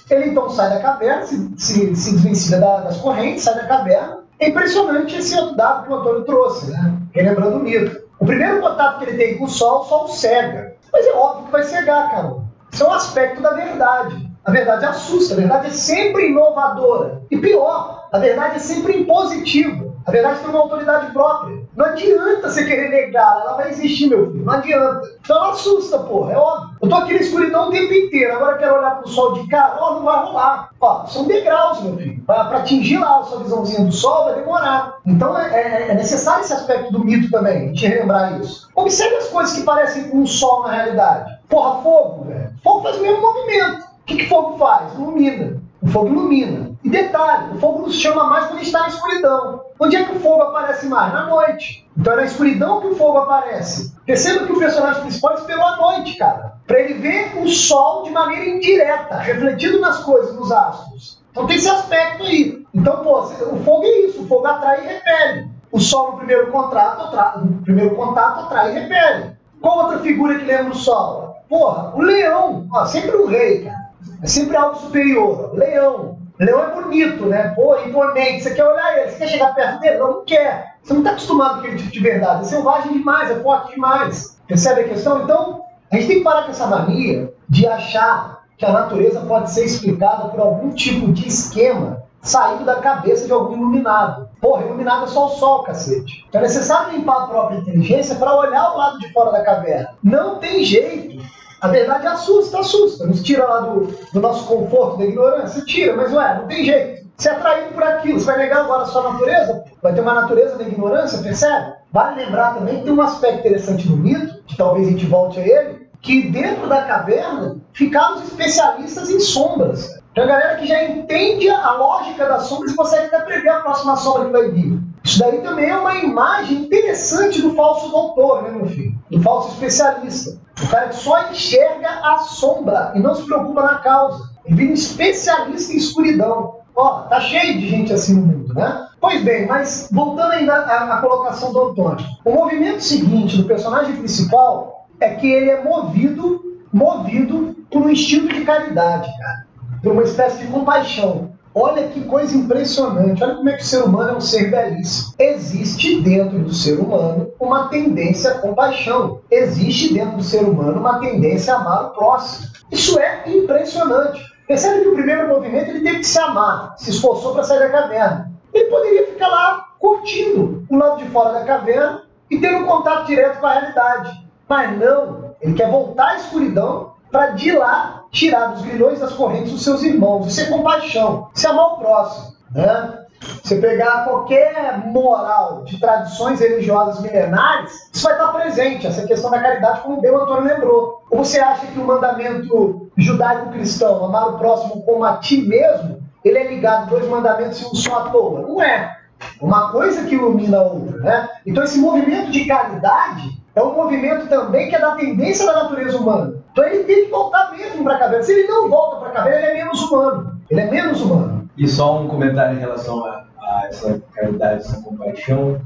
ele 0.09 0.29
então 0.29 0.49
sai 0.49 0.69
da 0.69 0.79
caverna, 0.79 1.25
se, 1.25 1.51
se, 1.57 1.95
se 1.95 2.11
desvencilha 2.11 2.59
das 2.59 2.97
correntes, 2.97 3.43
sai 3.43 3.55
da 3.55 3.67
caverna. 3.67 4.19
É 4.39 4.49
impressionante 4.49 5.15
esse 5.15 5.35
dado 5.55 5.85
que 5.85 5.93
o 5.93 5.95
Antônio 5.95 6.25
trouxe, 6.25 6.71
né? 6.71 6.97
relembrando 7.11 7.57
o 7.57 7.59
mito. 7.59 8.01
O 8.19 8.25
primeiro 8.25 8.61
contato 8.61 8.99
que 8.99 9.09
ele 9.09 9.17
tem 9.17 9.37
com 9.37 9.45
o 9.45 9.49
sol, 9.49 9.81
o 9.81 9.85
sol 9.85 10.07
cega. 10.07 10.75
Mas 10.91 11.05
é 11.05 11.13
óbvio 11.13 11.45
que 11.45 11.51
vai 11.51 11.63
cegar, 11.63 12.11
cara. 12.11 12.35
Isso 12.73 12.83
é 12.83 12.87
um 12.87 12.93
aspecto 12.93 13.39
da 13.39 13.51
verdade. 13.51 14.33
A 14.43 14.51
verdade 14.51 14.83
assusta, 14.85 15.35
a 15.35 15.37
verdade 15.37 15.67
é 15.67 15.69
sempre 15.69 16.27
inovadora. 16.27 17.21
E 17.29 17.37
pior, 17.37 18.09
a 18.11 18.17
verdade 18.17 18.55
é 18.55 18.59
sempre 18.59 18.97
impositiva. 18.97 19.93
A 20.05 20.11
verdade 20.11 20.39
tem 20.39 20.49
uma 20.49 20.59
autoridade 20.59 21.13
própria. 21.13 21.63
Não 21.77 21.85
adianta 21.85 22.49
você 22.49 22.65
querer 22.65 22.89
negar, 22.89 23.41
ela 23.41 23.55
vai 23.55 23.69
existir, 23.69 24.09
meu 24.09 24.31
filho. 24.31 24.43
Não 24.43 24.53
adianta. 24.53 25.01
Então 25.21 25.37
ela 25.37 25.51
assusta, 25.51 25.99
porra, 25.99 26.33
é 26.33 26.37
óbvio. 26.37 26.77
Eu 26.81 26.89
tô 26.89 26.95
aqui 26.95 27.13
na 27.13 27.19
escuridão 27.19 27.69
o 27.69 27.71
tempo 27.71 27.93
inteiro, 27.93 28.35
agora 28.35 28.53
eu 28.53 28.57
quero 28.57 28.75
olhar 28.75 28.99
pro 28.99 29.07
sol 29.07 29.33
de 29.33 29.47
cara, 29.47 29.77
ó, 29.79 29.93
não 29.93 30.03
vai 30.03 30.25
rolar. 30.25 30.69
Ó, 30.81 31.05
são 31.05 31.25
degraus, 31.25 31.81
meu 31.81 31.95
filho. 31.95 32.21
Pra, 32.25 32.45
pra 32.45 32.57
atingir 32.57 32.97
lá 32.97 33.19
a 33.19 33.23
sua 33.23 33.39
visãozinha 33.39 33.85
do 33.85 33.91
sol 33.93 34.25
vai 34.25 34.35
demorar. 34.35 34.97
Então 35.05 35.37
é, 35.37 35.53
é, 35.53 35.91
é 35.91 35.93
necessário 35.93 36.41
esse 36.41 36.53
aspecto 36.53 36.91
do 36.91 37.05
mito 37.05 37.31
também, 37.31 37.71
de 37.71 37.85
relembrar 37.85 38.41
isso. 38.41 38.67
Observe 38.75 39.15
as 39.15 39.27
coisas 39.27 39.55
que 39.55 39.63
parecem 39.63 40.09
com 40.09 40.23
o 40.23 40.27
sol 40.27 40.63
na 40.63 40.73
realidade. 40.73 41.32
Porra, 41.53 41.83
fogo, 41.83 42.23
velho. 42.23 42.49
Fogo 42.63 42.81
faz 42.81 42.97
o 42.97 43.01
mesmo 43.03 43.21
movimento. 43.21 43.83
O 43.83 44.05
que, 44.07 44.17
que 44.17 44.27
fogo 44.27 44.57
faz? 44.57 44.91
Ilumina. 44.95 45.61
O 45.83 45.87
fogo 45.87 46.07
ilumina. 46.07 46.71
E 46.83 46.89
detalhe, 46.89 47.55
o 47.55 47.59
fogo 47.59 47.83
nos 47.83 47.95
chama 48.01 48.23
mais 48.23 48.47
quando 48.47 48.63
está 48.63 48.79
na 48.79 48.87
escuridão. 48.87 49.61
Onde 49.79 49.95
é 49.95 50.03
que 50.03 50.17
o 50.17 50.19
fogo 50.19 50.41
aparece 50.41 50.87
mais? 50.87 51.13
Na 51.13 51.27
noite. 51.27 51.87
Então 51.95 52.13
é 52.13 52.15
na 52.15 52.23
escuridão 52.23 52.81
que 52.81 52.87
o 52.87 52.95
fogo 52.95 53.19
aparece. 53.19 53.95
Perceba 54.03 54.47
que 54.47 54.51
o 54.51 54.57
personagem 54.57 55.03
principal 55.03 55.35
esperou 55.35 55.63
a 55.63 55.75
noite, 55.75 56.17
cara. 56.17 56.55
Para 56.65 56.79
ele 56.79 56.95
ver 56.95 57.37
o 57.37 57.47
sol 57.47 58.01
de 58.01 58.09
maneira 58.09 58.49
indireta, 58.49 59.17
refletido 59.17 59.79
nas 59.79 59.99
coisas, 59.99 60.33
nos 60.35 60.51
astros. 60.51 61.21
Então 61.29 61.45
tem 61.45 61.57
esse 61.57 61.69
aspecto 61.69 62.23
aí. 62.23 62.65
Então, 62.73 63.03
pô, 63.03 63.19
o 63.19 63.63
fogo 63.63 63.83
é 63.83 63.99
isso, 64.07 64.23
o 64.23 64.27
fogo 64.27 64.47
atrai 64.47 64.83
e 64.83 64.87
repele. 64.87 65.51
O 65.71 65.79
sol 65.79 66.13
no 66.13 66.17
primeiro 66.17 66.51
contrato, 66.51 67.03
atrai, 67.03 67.43
no 67.45 67.61
primeiro 67.61 67.95
contato 67.95 68.39
atrai 68.39 68.71
e 68.71 68.79
repele. 68.79 69.35
Qual 69.61 69.77
outra 69.85 69.99
figura 69.99 70.39
que 70.39 70.45
lembra 70.45 70.73
o 70.73 70.75
sol? 70.75 71.32
Porra, 71.53 71.93
o 71.95 72.01
leão. 72.01 72.65
Ó, 72.73 72.83
sempre 72.83 73.15
o 73.15 73.27
rei, 73.27 73.65
cara. 73.65 73.91
É 74.23 74.25
sempre 74.25 74.57
algo 74.57 74.75
superior. 74.75 75.51
Leão. 75.53 76.17
Leão 76.39 76.63
é 76.63 76.81
bonito, 76.81 77.27
né? 77.27 77.49
Pô, 77.49 77.77
imponente. 77.77 78.41
Você 78.41 78.55
quer 78.55 78.65
olhar 78.65 78.97
ele, 78.97 79.11
você 79.11 79.19
quer 79.19 79.27
chegar 79.27 79.53
perto 79.53 79.79
dele? 79.79 79.99
Não, 79.99 80.13
não 80.13 80.25
quer. 80.25 80.77
Você 80.81 80.93
não 80.93 81.01
está 81.01 81.11
acostumado 81.11 81.53
com 81.53 81.59
aquele 81.59 81.77
tipo 81.77 81.91
de 81.91 81.99
verdade. 81.99 82.41
É 82.41 82.45
selvagem 82.45 82.93
demais, 82.93 83.29
é 83.29 83.35
forte 83.35 83.71
demais. 83.75 84.35
Percebe 84.47 84.81
a 84.81 84.89
questão? 84.89 85.21
Então, 85.21 85.61
a 85.91 85.95
gente 85.95 86.07
tem 86.07 86.17
que 86.17 86.23
parar 86.23 86.45
com 86.45 86.49
essa 86.49 86.65
mania 86.65 87.31
de 87.47 87.67
achar 87.67 88.45
que 88.57 88.65
a 88.65 88.71
natureza 88.71 89.19
pode 89.19 89.51
ser 89.51 89.63
explicada 89.63 90.29
por 90.29 90.39
algum 90.39 90.71
tipo 90.71 91.11
de 91.11 91.27
esquema 91.27 92.01
saído 92.19 92.65
da 92.65 92.77
cabeça 92.77 93.27
de 93.27 93.31
algum 93.31 93.55
iluminado. 93.55 94.27
Porra, 94.41 94.65
iluminado 94.65 95.03
é 95.03 95.07
só 95.07 95.27
o 95.27 95.29
sol, 95.29 95.61
cacete. 95.61 96.25
Então 96.27 96.41
é 96.41 96.45
necessário 96.45 96.97
limpar 96.97 97.25
a 97.25 97.27
própria 97.27 97.57
inteligência 97.57 98.15
para 98.15 98.35
olhar 98.35 98.73
o 98.73 98.77
lado 98.77 98.97
de 98.97 99.13
fora 99.13 99.31
da 99.31 99.43
caverna. 99.43 99.89
Não 100.01 100.39
tem 100.39 100.63
jeito. 100.63 101.21
A 101.63 101.69
verdade 101.69 102.05
assusta, 102.05 102.59
assusta. 102.59 103.07
Nos 103.07 103.23
tira 103.23 103.47
lá 103.47 103.61
do, 103.61 103.87
do 104.11 104.19
nosso 104.19 104.45
conforto, 104.45 104.97
da 104.97 105.05
ignorância, 105.05 105.63
tira, 105.63 105.95
mas 105.95 106.13
ué, 106.13 106.37
não 106.37 106.45
tem 106.45 106.65
jeito. 106.65 107.07
Ser 107.15 107.29
atraído 107.29 107.73
por 107.73 107.81
aquilo. 107.81 108.19
Você 108.19 108.25
vai 108.25 108.37
negar 108.37 108.65
agora 108.65 108.81
a 108.81 108.85
sua 108.85 109.13
natureza? 109.13 109.63
Vai 109.81 109.93
ter 109.93 110.01
uma 110.01 110.13
natureza 110.13 110.57
da 110.57 110.63
ignorância, 110.65 111.23
percebe? 111.23 111.73
Vale 111.89 112.21
lembrar 112.21 112.55
também 112.55 112.79
que 112.79 112.83
tem 112.83 112.91
um 112.91 113.01
aspecto 113.01 113.39
interessante 113.39 113.87
no 113.87 113.95
mito, 113.95 114.43
que 114.45 114.57
talvez 114.57 114.89
a 114.89 114.91
gente 114.91 115.05
volte 115.05 115.39
a 115.39 115.47
ele, 115.47 115.87
que 116.01 116.29
dentro 116.31 116.67
da 116.67 116.81
caverna 116.81 117.55
ficaram 117.71 118.15
os 118.15 118.23
especialistas 118.23 119.09
em 119.09 119.21
sombras. 119.21 119.87
Tem 120.13 120.25
a 120.25 120.27
galera 120.27 120.55
que 120.57 120.67
já 120.67 120.83
entende 120.83 121.49
a 121.49 121.71
lógica 121.75 122.27
das 122.27 122.43
sombras 122.43 122.73
e 122.73 122.75
consegue 122.75 123.05
até 123.05 123.21
prever 123.21 123.49
a 123.49 123.61
próxima 123.61 123.95
sombra 123.95 124.25
que 124.25 124.31
vai 124.33 124.51
vir. 124.51 124.81
Isso 125.03 125.19
daí 125.19 125.41
também 125.41 125.69
é 125.69 125.77
uma 125.77 125.95
imagem 125.97 126.59
interessante 126.59 127.41
do 127.41 127.53
falso 127.53 127.89
doutor, 127.89 128.43
né, 128.43 128.51
meu 128.51 128.65
filho? 128.67 128.95
Do 129.11 129.21
falso 129.21 129.49
especialista. 129.49 130.39
O 130.63 130.67
cara 130.69 130.87
que 130.87 130.95
só 130.95 131.29
enxerga 131.29 131.89
a 131.89 132.19
sombra 132.19 132.93
e 132.95 132.99
não 132.99 133.13
se 133.13 133.25
preocupa 133.25 133.63
na 133.63 133.79
causa. 133.79 134.29
Ele 134.45 134.55
vira 134.55 134.71
um 134.71 134.75
especialista 134.75 135.73
em 135.73 135.77
escuridão. 135.77 136.55
Ó, 136.75 137.01
tá 137.01 137.19
cheio 137.19 137.59
de 137.59 137.69
gente 137.69 137.93
assim 137.93 138.15
no 138.15 138.25
mundo, 138.25 138.53
né? 138.53 138.87
Pois 138.99 139.21
bem, 139.21 139.45
mas 139.45 139.89
voltando 139.91 140.31
ainda 140.31 140.53
à, 140.53 140.95
à 140.95 141.01
colocação 141.01 141.51
do 141.51 141.69
Antônio. 141.69 142.05
O 142.23 142.31
movimento 142.31 142.81
seguinte 142.81 143.37
do 143.37 143.43
personagem 143.43 143.97
principal 143.97 144.87
é 144.99 145.09
que 145.09 145.29
ele 145.29 145.49
é 145.49 145.61
movido, 145.61 146.41
movido 146.71 147.55
por 147.69 147.81
um 147.81 147.89
instinto 147.89 148.33
de 148.33 148.45
caridade, 148.45 149.11
cara. 149.19 149.45
Por 149.83 149.91
uma 149.91 150.03
espécie 150.03 150.37
de 150.37 150.47
compaixão. 150.47 151.32
Olha 151.55 151.87
que 151.87 152.01
coisa 152.05 152.35
impressionante. 152.35 153.23
Olha 153.23 153.35
como 153.35 153.49
é 153.49 153.53
que 153.53 153.63
o 153.63 153.65
ser 153.65 153.83
humano 153.83 154.09
é 154.09 154.15
um 154.15 154.21
ser 154.21 154.49
belíssimo. 154.49 155.13
Existe 155.19 156.01
dentro 156.01 156.39
do 156.39 156.53
ser 156.53 156.79
humano 156.79 157.29
uma 157.39 157.67
tendência 157.67 158.31
à 158.31 158.39
compaixão. 158.39 159.21
Existe 159.29 159.93
dentro 159.93 160.17
do 160.17 160.23
ser 160.23 160.43
humano 160.43 160.79
uma 160.79 160.99
tendência 160.99 161.53
a 161.53 161.57
amar 161.57 161.85
o 161.85 161.89
próximo. 161.91 162.47
Isso 162.71 162.97
é 162.99 163.23
impressionante. 163.27 164.23
Percebe 164.47 164.81
que 164.81 164.89
o 164.89 164.95
primeiro 164.95 165.27
movimento 165.27 165.69
ele 165.69 165.81
teve 165.81 165.99
que 165.99 166.07
se 166.07 166.19
amar, 166.19 166.73
se 166.77 166.89
esforçou 166.89 167.33
para 167.33 167.43
sair 167.43 167.59
da 167.59 167.69
caverna. 167.69 168.31
Ele 168.51 168.69
poderia 168.69 169.07
ficar 169.07 169.27
lá 169.27 169.67
curtindo 169.79 170.65
o 170.69 170.75
lado 170.75 170.97
de 170.97 171.09
fora 171.09 171.33
da 171.33 171.45
caverna 171.45 172.03
e 172.29 172.39
ter 172.39 172.55
um 172.55 172.65
contato 172.65 173.05
direto 173.05 173.39
com 173.39 173.45
a 173.45 173.53
realidade. 173.53 174.23
Mas 174.49 174.77
não, 174.77 175.35
ele 175.41 175.53
quer 175.53 175.69
voltar 175.69 176.09
à 176.09 176.15
escuridão 176.17 176.93
para 177.13 177.27
de 177.27 177.51
lá 177.51 178.05
tirar 178.11 178.47
dos 178.47 178.63
grilhões 178.63 178.99
das 178.99 179.13
correntes 179.13 179.53
os 179.53 179.63
seus 179.63 179.83
irmãos. 179.83 180.27
Isso 180.27 180.41
é 180.41 180.45
compaixão, 180.45 181.29
isso 181.33 181.45
é 181.45 181.49
amar 181.51 181.73
o 181.73 181.77
próximo. 181.77 182.33
Né? 182.51 182.99
Você 183.41 183.55
pegar 183.57 184.03
qualquer 184.03 184.85
moral 184.87 185.63
de 185.63 185.79
tradições 185.79 186.39
religiosas 186.39 187.01
milenares, 187.01 187.71
isso 187.93 188.03
vai 188.03 188.13
estar 188.13 188.33
presente, 188.33 188.87
essa 188.87 189.05
questão 189.05 189.29
da 189.29 189.39
caridade, 189.39 189.81
como 189.81 190.01
bem 190.01 190.11
o 190.11 190.23
Antônio 190.23 190.43
lembrou. 190.43 191.05
Ou 191.09 191.23
você 191.23 191.39
acha 191.39 191.67
que 191.67 191.79
o 191.79 191.85
mandamento 191.85 192.91
judaico-cristão, 192.97 194.03
amar 194.03 194.29
o 194.29 194.37
próximo 194.39 194.83
como 194.83 195.05
a 195.05 195.17
ti 195.17 195.37
mesmo, 195.37 196.01
ele 196.25 196.39
é 196.39 196.47
ligado 196.47 196.83
a 196.83 196.85
dois 196.87 197.07
mandamentos 197.07 197.61
e 197.61 197.65
um 197.65 197.75
só 197.75 197.99
à 197.99 198.09
toa? 198.09 198.41
Não 198.41 198.61
é. 198.61 198.97
Uma 199.39 199.71
coisa 199.71 200.03
que 200.03 200.15
ilumina 200.15 200.57
a 200.57 200.63
outra, 200.63 200.97
né? 200.97 201.29
Então 201.45 201.63
esse 201.63 201.77
movimento 201.77 202.31
de 202.31 202.45
caridade 202.45 203.42
é 203.55 203.61
um 203.61 203.75
movimento 203.75 204.27
também 204.27 204.69
que 204.69 204.75
é 204.75 204.79
da 204.79 204.95
tendência 204.95 205.45
da 205.45 205.63
natureza 205.63 205.97
humana. 205.97 206.33
Então 206.51 206.65
ele 206.65 206.83
tem 206.83 207.05
que 207.05 207.11
voltar 207.11 207.51
mesmo 207.51 207.83
para 207.83 207.95
a 207.95 207.99
caverna. 207.99 208.23
Se 208.23 208.31
ele 208.31 208.47
não 208.47 208.69
volta 208.69 208.97
para 208.97 209.09
a 209.09 209.11
caverna, 209.11 209.39
ele 209.39 209.45
é 209.45 209.63
menos 209.63 209.81
humano. 209.83 210.39
Ele 210.49 210.61
é 210.61 210.71
menos 210.71 211.01
humano. 211.01 211.49
E 211.57 211.67
só 211.67 212.01
um 212.01 212.07
comentário 212.07 212.57
em 212.57 212.59
relação 212.59 213.05
a, 213.05 213.25
a 213.39 213.67
essa 213.67 214.01
caridade, 214.13 214.61
essa 214.61 214.81
compaixão. 214.81 215.61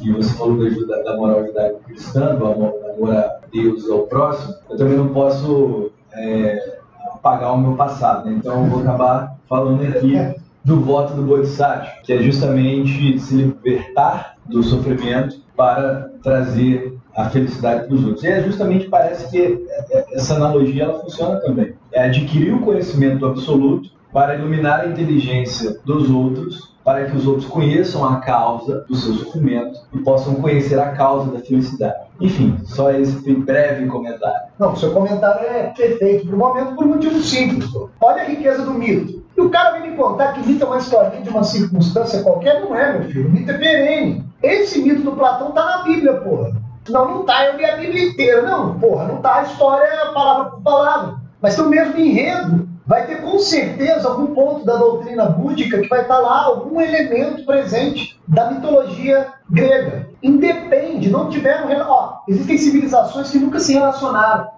E 0.00 0.10
você 0.12 0.32
falou 0.34 0.56
da, 0.58 1.02
da 1.02 1.46
judaico-cristã, 1.46 2.34
do 2.34 2.46
amor, 2.46 2.74
amor 2.94 3.14
a 3.14 3.38
Deus 3.52 3.84
e 3.84 3.92
ao 3.92 4.00
próximo. 4.06 4.54
Eu 4.70 4.76
também 4.78 4.96
não 4.96 5.08
posso 5.08 5.92
é, 6.14 6.78
apagar 7.12 7.52
o 7.52 7.58
meu 7.58 7.76
passado, 7.76 8.24
né? 8.24 8.36
então 8.38 8.64
eu 8.64 8.70
vou 8.70 8.80
acabar 8.80 9.36
falando 9.48 9.82
aqui 9.82 10.16
do 10.64 10.80
voto 10.80 11.14
do 11.14 11.22
Bodhisattva, 11.22 12.02
que 12.02 12.12
é 12.12 12.18
justamente 12.18 13.18
se 13.20 13.36
libertar 13.36 14.36
do 14.46 14.62
sofrimento 14.62 15.40
para 15.56 16.10
trazer 16.22 16.95
a 17.16 17.30
felicidade 17.30 17.86
para 17.86 17.94
os 17.94 18.04
outros. 18.04 18.22
E 18.22 18.28
é 18.28 18.42
justamente 18.42 18.88
parece 18.88 19.30
que 19.30 19.66
essa 20.12 20.34
analogia 20.34 20.84
ela 20.84 21.00
funciona 21.00 21.40
também. 21.40 21.74
É 21.92 22.04
adquirir 22.04 22.52
o 22.54 22.60
conhecimento 22.60 23.24
absoluto 23.24 23.90
para 24.12 24.36
iluminar 24.36 24.80
a 24.80 24.86
inteligência 24.86 25.78
dos 25.84 26.10
outros, 26.10 26.74
para 26.84 27.04
que 27.06 27.16
os 27.16 27.26
outros 27.26 27.46
conheçam 27.46 28.04
a 28.04 28.16
causa 28.16 28.84
do 28.88 28.94
seu 28.94 29.14
sofrimento 29.14 29.80
e 29.92 29.98
possam 29.98 30.36
conhecer 30.36 30.78
a 30.78 30.92
causa 30.92 31.32
da 31.32 31.40
felicidade. 31.40 32.06
Enfim, 32.20 32.56
só 32.64 32.92
esse 32.92 33.34
breve 33.34 33.86
comentário. 33.86 34.48
Não, 34.58 34.76
seu 34.76 34.92
comentário 34.92 35.46
é 35.46 35.64
perfeito 35.76 36.26
para 36.26 36.36
o 36.36 36.38
momento 36.38 36.76
por 36.76 36.84
um 36.84 36.90
motivo 36.90 37.18
simples. 37.20 37.68
Olha 38.00 38.22
a 38.22 38.26
riqueza 38.26 38.64
do 38.64 38.72
mito. 38.72 39.22
E 39.36 39.40
o 39.40 39.50
cara 39.50 39.78
vem 39.78 39.90
me 39.90 39.96
contar 39.96 40.32
que 40.32 40.46
mito 40.46 40.64
é 40.64 40.66
uma 40.66 40.78
historinha 40.78 41.22
de 41.22 41.28
uma 41.28 41.42
circunstância 41.42 42.22
qualquer, 42.22 42.62
não 42.62 42.74
é, 42.74 42.98
meu 42.98 43.08
filho. 43.10 43.28
O 43.28 43.32
mito 43.32 43.50
é 43.50 43.58
perene. 43.58 44.24
Esse 44.42 44.80
mito 44.80 45.02
do 45.02 45.12
Platão 45.12 45.50
tá 45.50 45.64
na 45.64 45.82
Bíblia, 45.82 46.14
porra. 46.14 46.65
Não, 46.88 47.10
não 47.10 47.24
tá, 47.24 47.46
eu 47.46 47.56
li 47.56 47.64
a 47.64 47.76
Bíblia 47.76 48.08
inteira. 48.08 48.42
Não, 48.42 48.78
porra, 48.78 49.04
não 49.04 49.16
tá 49.20 49.36
a 49.36 49.42
história 49.42 50.12
palavra 50.12 50.50
por 50.50 50.62
palavra. 50.62 51.16
Mas 51.40 51.54
tem 51.54 51.64
o 51.64 51.68
mesmo 51.68 51.98
enredo 51.98 52.66
vai 52.86 53.06
ter 53.06 53.20
com 53.20 53.38
certeza 53.38 54.08
algum 54.08 54.28
ponto 54.28 54.64
da 54.64 54.76
doutrina 54.76 55.24
búdica 55.26 55.80
que 55.80 55.88
vai 55.88 56.02
estar 56.02 56.18
lá, 56.18 56.44
algum 56.44 56.80
elemento 56.80 57.44
presente 57.44 58.18
da 58.28 58.50
mitologia 58.50 59.26
grega. 59.50 60.08
Independe, 60.22 61.10
não 61.10 61.28
tiveram. 61.28 61.68
Ó, 61.88 62.20
existem 62.28 62.56
civilizações 62.56 63.30
que 63.30 63.38
nunca 63.38 63.58
se 63.58 63.72
relacionaram. 63.72 64.50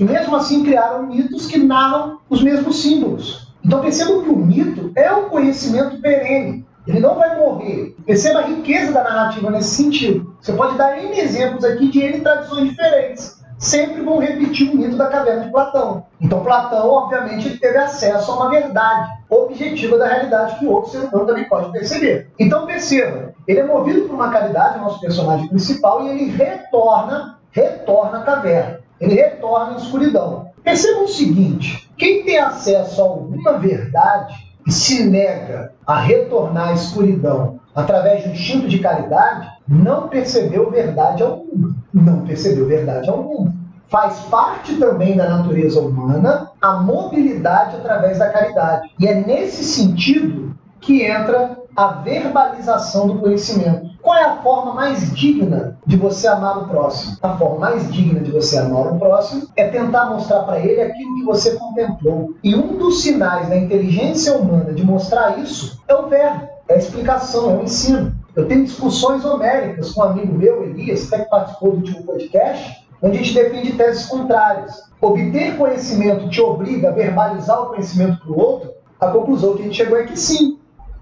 E 0.00 0.04
mesmo 0.04 0.34
assim 0.34 0.64
criaram 0.64 1.06
mitos 1.06 1.46
que 1.46 1.58
narram 1.58 2.18
os 2.28 2.42
mesmos 2.42 2.82
símbolos. 2.82 3.54
Então 3.64 3.80
percebam 3.80 4.22
que 4.22 4.30
o 4.30 4.36
mito 4.36 4.90
é 4.96 5.12
um 5.12 5.28
conhecimento 5.28 6.00
perene. 6.00 6.66
Ele 6.86 7.00
não 7.00 7.16
vai 7.16 7.38
morrer. 7.38 7.96
Perceba 8.06 8.40
a 8.40 8.46
riqueza 8.46 8.92
da 8.92 9.02
narrativa 9.02 9.50
nesse 9.50 9.82
sentido. 9.82 10.36
Você 10.40 10.52
pode 10.52 10.76
dar 10.76 11.02
N 11.02 11.18
exemplos 11.18 11.64
aqui 11.64 11.88
de 11.88 12.00
N 12.00 12.20
tradições 12.20 12.70
diferentes 12.70 13.36
sempre 13.58 14.02
vão 14.02 14.18
repetir 14.18 14.70
o 14.70 14.76
mito 14.76 14.96
da 14.96 15.08
caverna 15.08 15.44
de 15.44 15.50
Platão. 15.50 16.04
Então, 16.20 16.42
Platão, 16.42 16.88
obviamente, 16.88 17.48
ele 17.48 17.58
teve 17.58 17.78
acesso 17.78 18.30
a 18.30 18.36
uma 18.36 18.50
verdade 18.50 19.10
objetiva 19.30 19.98
da 19.98 20.06
realidade 20.06 20.58
que 20.58 20.66
outro 20.66 20.90
ser 20.90 20.98
humano 20.98 21.26
também 21.26 21.48
pode 21.48 21.72
perceber. 21.72 22.30
Então, 22.38 22.66
perceba, 22.66 23.34
ele 23.46 23.60
é 23.60 23.66
movido 23.66 24.02
por 24.02 24.14
uma 24.14 24.30
caridade, 24.30 24.78
nosso 24.78 25.00
personagem 25.00 25.48
principal, 25.48 26.04
e 26.04 26.08
ele 26.08 26.30
retorna, 26.30 27.38
retorna 27.50 28.18
à 28.18 28.22
caverna. 28.22 28.80
Ele 29.00 29.14
retorna 29.14 29.74
à 29.74 29.76
escuridão. 29.76 30.50
Perceba 30.62 31.02
o 31.02 31.08
seguinte: 31.08 31.90
quem 31.96 32.24
tem 32.24 32.38
acesso 32.38 33.00
a 33.00 33.04
alguma 33.04 33.52
verdade 33.58 34.45
e 34.66 34.72
se 34.72 35.04
nega 35.04 35.72
a 35.86 36.00
retornar 36.00 36.70
à 36.70 36.72
escuridão 36.72 37.60
através 37.74 38.26
um 38.26 38.30
instinto 38.30 38.68
de 38.68 38.78
caridade, 38.78 39.48
não 39.68 40.08
percebeu 40.08 40.70
verdade 40.70 41.22
alguma. 41.22 41.76
Não 41.92 42.20
percebeu 42.24 42.66
verdade 42.66 43.08
alguma. 43.08 43.54
Faz 43.88 44.18
parte 44.30 44.74
também 44.76 45.16
da 45.16 45.28
natureza 45.28 45.80
humana 45.80 46.50
a 46.60 46.80
mobilidade 46.80 47.76
através 47.76 48.18
da 48.18 48.30
caridade. 48.30 48.90
E 48.98 49.06
é 49.06 49.14
nesse 49.14 49.62
sentido 49.62 50.56
que 50.80 51.04
entra 51.04 51.56
a 51.76 51.88
verbalização 51.88 53.06
do 53.06 53.18
conhecimento. 53.20 53.95
Qual 54.06 54.16
é 54.16 54.22
a 54.22 54.36
forma 54.36 54.72
mais 54.72 55.12
digna 55.16 55.76
de 55.84 55.96
você 55.96 56.28
amar 56.28 56.58
o 56.58 56.68
próximo? 56.68 57.16
A 57.20 57.36
forma 57.36 57.58
mais 57.58 57.92
digna 57.92 58.20
de 58.20 58.30
você 58.30 58.56
amar 58.56 58.92
o 58.92 59.00
próximo 59.00 59.48
é 59.56 59.66
tentar 59.66 60.04
mostrar 60.04 60.44
para 60.44 60.60
ele 60.60 60.80
aquilo 60.80 61.16
que 61.16 61.24
você 61.24 61.56
contemplou. 61.56 62.32
E 62.40 62.54
um 62.54 62.78
dos 62.78 63.02
sinais 63.02 63.48
da 63.48 63.56
inteligência 63.56 64.36
humana 64.36 64.72
de 64.72 64.84
mostrar 64.84 65.40
isso 65.40 65.82
é 65.88 65.94
o 65.96 66.06
verbo, 66.06 66.46
é 66.68 66.74
a 66.74 66.78
explicação, 66.78 67.50
é 67.50 67.54
o 67.56 67.62
ensino. 67.64 68.14
Eu 68.36 68.46
tenho 68.46 68.64
discussões 68.64 69.24
homéricas 69.24 69.90
com 69.90 70.02
um 70.02 70.04
amigo 70.04 70.34
meu, 70.34 70.62
Elias, 70.62 71.12
até 71.12 71.24
que 71.24 71.28
participou 71.28 71.72
do 71.72 71.78
último 71.78 72.04
podcast, 72.04 72.86
onde 73.02 73.18
a 73.18 73.22
gente 73.22 73.34
defende 73.34 73.72
teses 73.72 74.06
contrárias. 74.06 74.84
Obter 75.00 75.56
conhecimento 75.56 76.28
te 76.28 76.40
obriga 76.40 76.90
a 76.90 76.92
verbalizar 76.92 77.60
o 77.60 77.66
conhecimento 77.70 78.20
para 78.20 78.30
o 78.30 78.38
outro? 78.38 78.70
A 79.00 79.08
conclusão 79.08 79.54
que 79.54 79.62
a 79.62 79.64
gente 79.64 79.76
chegou 79.76 79.98
é 79.98 80.04
que 80.04 80.16
sim. 80.16 80.55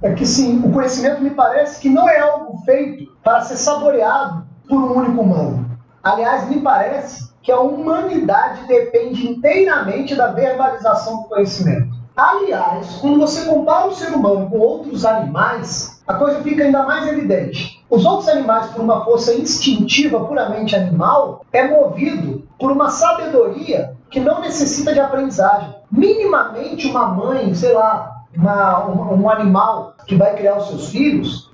É 0.05 0.13
que 0.13 0.27
sim, 0.27 0.61
o 0.63 0.71
conhecimento 0.71 1.23
me 1.23 1.31
parece 1.31 1.81
que 1.81 1.89
não 1.89 2.07
é 2.07 2.21
algo 2.21 2.59
feito 2.59 3.11
para 3.25 3.41
ser 3.41 3.57
saboreado 3.57 4.45
por 4.69 4.77
um 4.77 4.99
único 4.99 5.23
humano. 5.23 5.65
Aliás, 6.03 6.47
me 6.47 6.61
parece 6.61 7.33
que 7.43 7.51
a 7.51 7.59
humanidade 7.59 8.67
depende 8.67 9.27
inteiramente 9.27 10.15
da 10.15 10.27
verbalização 10.27 11.23
do 11.23 11.29
conhecimento. 11.29 11.89
Aliás, 12.15 12.97
quando 13.01 13.19
você 13.19 13.47
compara 13.47 13.87
o 13.87 13.95
ser 13.95 14.13
humano 14.13 14.51
com 14.51 14.59
outros 14.59 15.07
animais, 15.07 16.03
a 16.07 16.13
coisa 16.13 16.43
fica 16.43 16.65
ainda 16.65 16.83
mais 16.83 17.09
evidente. 17.09 17.83
Os 17.89 18.05
outros 18.05 18.29
animais, 18.29 18.67
por 18.73 18.83
uma 18.83 19.03
força 19.07 19.33
instintiva 19.33 20.23
puramente 20.23 20.77
animal, 20.77 21.47
é 21.51 21.67
movido 21.67 22.47
por 22.59 22.71
uma 22.71 22.91
sabedoria 22.91 23.97
que 24.11 24.21
não 24.21 24.43
necessita 24.43 24.93
de 24.93 25.01
aprendizagem. 25.01 25.75
Minimamente 25.91 26.89
uma 26.89 27.07
mãe, 27.07 27.55
sei 27.55 27.73
lá, 27.73 28.15
uma, 28.37 28.87
um, 28.87 29.23
um 29.23 29.31
animal 29.31 29.94
que 30.07 30.17
vai 30.17 30.35
criar 30.37 30.57
os 30.57 30.69
seus 30.69 30.89
filhos, 30.91 31.51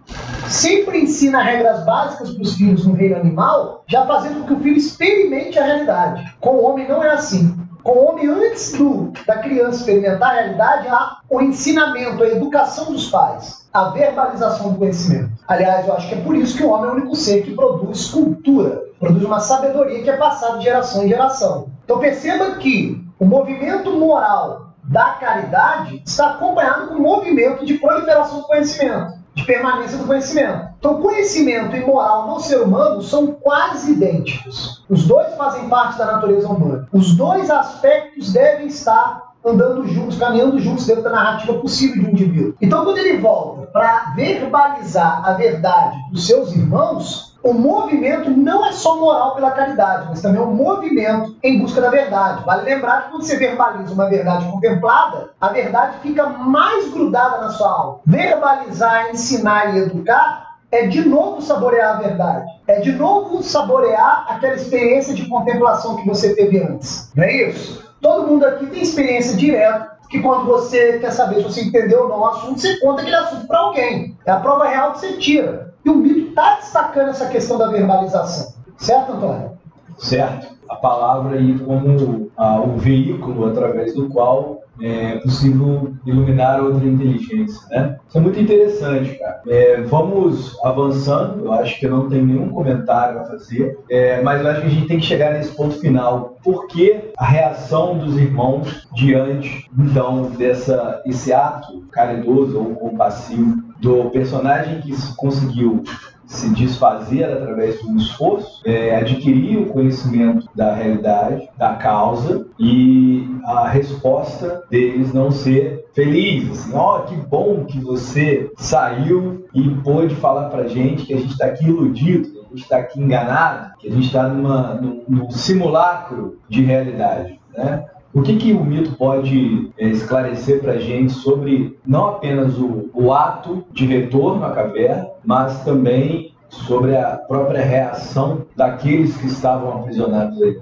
sempre 0.49 1.01
ensina 1.01 1.43
regras 1.43 1.85
básicas 1.85 2.31
para 2.31 2.43
os 2.43 2.55
filhos 2.55 2.87
no 2.87 2.95
reino 2.95 3.17
animal, 3.17 3.85
já 3.87 4.07
fazendo 4.07 4.41
com 4.41 4.47
que 4.47 4.55
o 4.55 4.61
filho 4.61 4.77
experimente 4.77 5.59
a 5.59 5.65
realidade. 5.65 6.35
Com 6.41 6.51
o 6.51 6.65
homem 6.65 6.89
não 6.89 7.03
é 7.03 7.11
assim. 7.11 7.57
Com 7.83 7.93
o 7.93 8.11
homem, 8.11 8.29
antes 8.29 8.73
do, 8.73 9.13
da 9.27 9.39
criança 9.39 9.79
experimentar 9.79 10.31
a 10.31 10.41
realidade, 10.41 10.89
há 10.89 11.19
o 11.31 11.41
ensinamento, 11.41 12.23
a 12.23 12.29
educação 12.29 12.93
dos 12.93 13.09
pais, 13.09 13.67
a 13.73 13.89
verbalização 13.89 14.73
do 14.73 14.79
conhecimento. 14.79 15.31
Aliás, 15.49 15.87
eu 15.87 15.95
acho 15.95 16.09
que 16.09 16.15
é 16.15 16.21
por 16.21 16.37
isso 16.37 16.57
que 16.57 16.63
o 16.63 16.71
homem 16.71 16.91
é 16.91 16.93
o 16.93 16.97
único 16.97 17.17
ser 17.17 17.43
que 17.43 17.55
produz 17.55 18.11
cultura, 18.11 18.83
produz 18.99 19.25
uma 19.25 19.41
sabedoria 19.41 20.03
que 20.03 20.11
é 20.11 20.17
passada 20.17 20.59
de 20.59 20.65
geração 20.65 21.05
em 21.05 21.09
geração. 21.09 21.69
Então 21.85 21.99
perceba 21.99 22.57
que 22.57 23.03
o 23.19 23.25
movimento 23.25 23.93
moral 23.93 24.70
da 24.91 25.13
caridade 25.13 26.03
está 26.05 26.31
acompanhado 26.31 26.89
com 26.89 26.95
o 26.95 27.01
movimento 27.01 27.65
de 27.65 27.75
proliferação 27.75 28.41
do 28.41 28.47
conhecimento 28.49 29.21
de 29.33 29.45
permanência 29.45 29.97
do 29.97 30.05
conhecimento. 30.05 30.71
Então, 30.79 31.01
conhecimento 31.01 31.77
e 31.77 31.81
moral 31.81 32.27
no 32.27 32.41
ser 32.41 32.61
humano 32.61 33.01
são 33.01 33.29
quase 33.29 33.93
idênticos. 33.93 34.85
Os 34.89 35.07
dois 35.07 35.35
fazem 35.37 35.69
parte 35.69 35.97
da 35.97 36.07
natureza 36.07 36.49
humana. 36.49 36.89
Os 36.93 37.15
dois 37.15 37.49
aspectos 37.49 38.33
devem 38.33 38.67
estar 38.67 39.31
andando 39.47 39.87
juntos, 39.87 40.19
caminhando 40.19 40.59
juntos 40.59 40.85
dentro 40.85 41.05
da 41.05 41.11
narrativa 41.11 41.55
possível 41.55 42.03
de 42.03 42.09
um 42.09 42.11
indivíduo. 42.11 42.55
Então, 42.61 42.85
quando 42.85 42.99
ele 42.99 43.19
volta 43.19 43.69
para 43.69 44.13
verbalizar 44.17 45.23
a 45.25 45.33
verdade 45.35 45.97
dos 46.11 46.27
seus 46.27 46.53
irmãos, 46.53 47.30
o 47.43 47.53
movimento 47.53 48.31
não 48.31 48.67
é 48.67 48.73
só 48.73 48.99
moral 48.99 49.35
pela 49.35 49.51
caridade, 49.51 50.07
mas 50.11 50.21
também 50.21 50.41
é 50.41 50.45
um 50.45 50.55
movimento 50.55 51.37
em 51.43 51.59
busca 51.59 51.81
da 51.81 51.91
verdade. 51.91 52.45
Vale 52.45 52.63
lembrar 52.63 53.05
que 53.05 53.11
quando 53.11 53.23
você 53.23 53.37
verbaliza 53.37 53.95
uma 53.95 54.09
verdade 54.09 54.47
contemplada, 54.51 55.31
a 55.41 55.49
verdade 55.49 55.99
fica 56.03 56.27
mais 56.27 56.91
grudada 56.93 57.39
na 57.39 57.51
sua 57.51 57.69
alma. 57.69 58.01
Verbalizar, 58.07 59.11
ensinar 59.11 59.75
e 59.75 59.79
educar 59.81 60.51
é 60.71 60.87
de 60.87 61.07
novo 61.09 61.41
saborear 61.43 61.97
a 61.97 62.01
verdade. 62.01 62.47
É 62.67 62.81
de 62.81 62.93
novo 62.93 63.43
saborear 63.43 64.27
aquela 64.29 64.55
experiência 64.55 65.15
de 65.15 65.29
contemplação 65.29 65.97
que 65.97 66.07
você 66.07 66.35
teve 66.35 66.63
antes. 66.63 67.11
Não 67.17 67.25
é 67.25 67.49
isso? 67.49 67.91
Todo 68.01 68.29
mundo 68.29 68.45
aqui 68.45 68.67
tem 68.67 68.83
experiência 68.83 69.37
direta 69.37 70.00
que 70.11 70.19
quando 70.19 70.45
você 70.45 70.99
quer 70.99 71.13
saber 71.13 71.37
se 71.37 71.43
você 71.45 71.63
entendeu 71.63 72.03
ou 72.03 72.09
não 72.09 72.21
o 72.21 72.27
assunto, 72.27 72.61
você 72.61 72.79
conta 72.81 73.01
aquele 73.01 73.17
assunto 73.17 73.47
para 73.47 73.59
alguém. 73.61 74.17
É 74.27 74.33
a 74.33 74.41
prova 74.41 74.69
real 74.69 74.93
que 74.93 74.99
você 74.99 75.13
tira. 75.13 75.73
E 75.85 75.89
o 75.89 75.95
mito 75.95 76.31
está 76.31 76.57
destacando 76.57 77.11
essa 77.11 77.29
questão 77.29 77.57
da 77.57 77.69
verbalização. 77.69 78.53
Certo, 78.77 79.13
Antônio? 79.13 79.53
Certo. 79.99 80.49
A 80.69 80.75
palavra 80.77 81.37
aí 81.37 81.57
como 81.61 82.29
ah, 82.37 82.61
o 82.61 82.77
veículo 82.77 83.47
através 83.47 83.95
do 83.95 84.09
qual 84.09 84.63
é 84.83 85.19
possível 85.19 85.93
iluminar 86.05 86.63
outra 86.63 86.87
inteligência, 86.87 87.61
né? 87.69 87.99
Isso 88.09 88.19
é 88.19 88.21
muito 88.21 88.41
interessante, 88.41 89.19
cara. 89.19 89.41
É, 89.47 89.81
vamos 89.83 90.59
avançando, 90.65 91.45
eu 91.45 91.53
acho 91.53 91.79
que 91.79 91.87
eu 91.87 91.91
não 91.91 92.09
tenho 92.09 92.27
nenhum 92.27 92.49
comentário 92.49 93.21
a 93.21 93.25
fazer, 93.25 93.79
é, 93.91 94.21
mas 94.23 94.41
eu 94.41 94.49
acho 94.51 94.61
que 94.63 94.67
a 94.67 94.71
gente 94.71 94.87
tem 94.87 94.99
que 94.99 95.07
chegar 95.07 95.33
nesse 95.33 95.55
ponto 95.55 95.79
final. 95.79 96.37
Por 96.43 96.67
que 96.69 97.11
a 97.17 97.25
reação 97.25 97.99
dos 97.99 98.17
irmãos 98.17 98.89
diante, 98.95 99.69
então, 99.79 100.31
dessa, 100.31 101.03
esse 101.05 101.33
ato 101.33 101.85
caridoso 101.93 102.59
ou 102.59 102.75
compassivo 102.75 103.71
do 103.81 104.11
personagem 104.11 104.81
que 104.81 104.93
conseguiu 105.17 105.83
se 106.31 106.49
desfazer 106.51 107.25
através 107.25 107.81
de 107.81 107.89
um 107.89 107.97
esforço, 107.97 108.63
é, 108.65 108.95
adquirir 108.95 109.59
o 109.59 109.67
conhecimento 109.67 110.49
da 110.55 110.73
realidade, 110.75 111.49
da 111.59 111.75
causa 111.75 112.47
e 112.59 113.27
a 113.45 113.69
resposta 113.69 114.63
deles 114.71 115.13
não 115.13 115.33
ser 115.33 115.87
feliz, 115.93 116.49
assim, 116.49 116.73
ó, 116.73 116.99
oh, 116.99 117.03
que 117.03 117.17
bom 117.17 117.65
que 117.65 117.81
você 117.81 118.51
saiu 118.57 119.45
e 119.53 119.71
pôde 119.83 120.15
falar 120.15 120.49
pra 120.51 120.69
gente 120.69 121.05
que 121.05 121.15
a 121.15 121.19
gente 121.19 121.33
está 121.33 121.47
aqui 121.47 121.67
iludido, 121.67 122.31
que 122.31 122.39
a 122.39 122.43
gente 122.43 122.63
está 122.63 122.77
aqui 122.77 123.01
enganado, 123.01 123.77
que 123.77 123.89
a 123.89 123.91
gente 123.91 124.07
está 124.07 124.29
num, 124.29 125.03
num 125.09 125.31
simulacro 125.33 126.39
de 126.49 126.63
realidade, 126.63 127.41
né? 127.53 127.85
O 128.13 128.23
que, 128.23 128.37
que 128.37 128.53
o 128.53 128.65
mito 128.65 128.97
pode 128.97 129.71
é, 129.79 129.87
esclarecer 129.87 130.61
para 130.61 130.73
a 130.73 130.79
gente 130.79 131.13
sobre 131.13 131.79
não 131.87 132.09
apenas 132.09 132.59
o, 132.59 132.91
o 132.93 133.13
ato 133.13 133.65
de 133.71 133.87
retorno 133.87 134.45
à 134.45 134.51
caverna, 134.51 135.09
mas 135.25 135.63
também 135.63 136.35
sobre 136.49 136.97
a 136.97 137.17
própria 137.17 137.63
reação 137.63 138.47
daqueles 138.57 139.17
que 139.17 139.29
estavam 139.29 139.79
aprisionados 139.79 140.43
aí? 140.43 140.61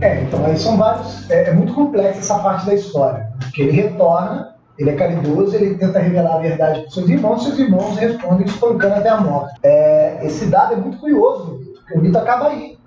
É, 0.00 0.22
então 0.24 0.44
aí 0.44 0.56
são 0.56 0.76
vários. 0.76 1.30
É, 1.30 1.50
é 1.50 1.52
muito 1.52 1.72
complexa 1.74 2.18
essa 2.18 2.40
parte 2.40 2.66
da 2.66 2.74
história, 2.74 3.28
porque 3.38 3.62
ele 3.62 3.70
retorna 3.70 4.56
ele 4.78 4.90
é 4.90 4.94
caridoso, 4.94 5.56
ele 5.56 5.76
tenta 5.76 5.98
revelar 5.98 6.34
a 6.34 6.40
verdade 6.40 6.80
para 6.80 6.90
seus 6.90 7.08
irmãos, 7.08 7.44
seus 7.44 7.58
irmãos 7.58 7.96
respondem 7.96 8.44
espancando 8.46 8.96
até 8.96 9.08
a 9.08 9.20
morte. 9.20 9.58
É, 9.62 10.18
esse 10.22 10.46
dado 10.46 10.74
é 10.74 10.76
muito 10.76 10.98
curioso 10.98 11.65
o 11.94 12.00
mito 12.00 12.18
acaba 12.18 12.48
aí. 12.48 12.78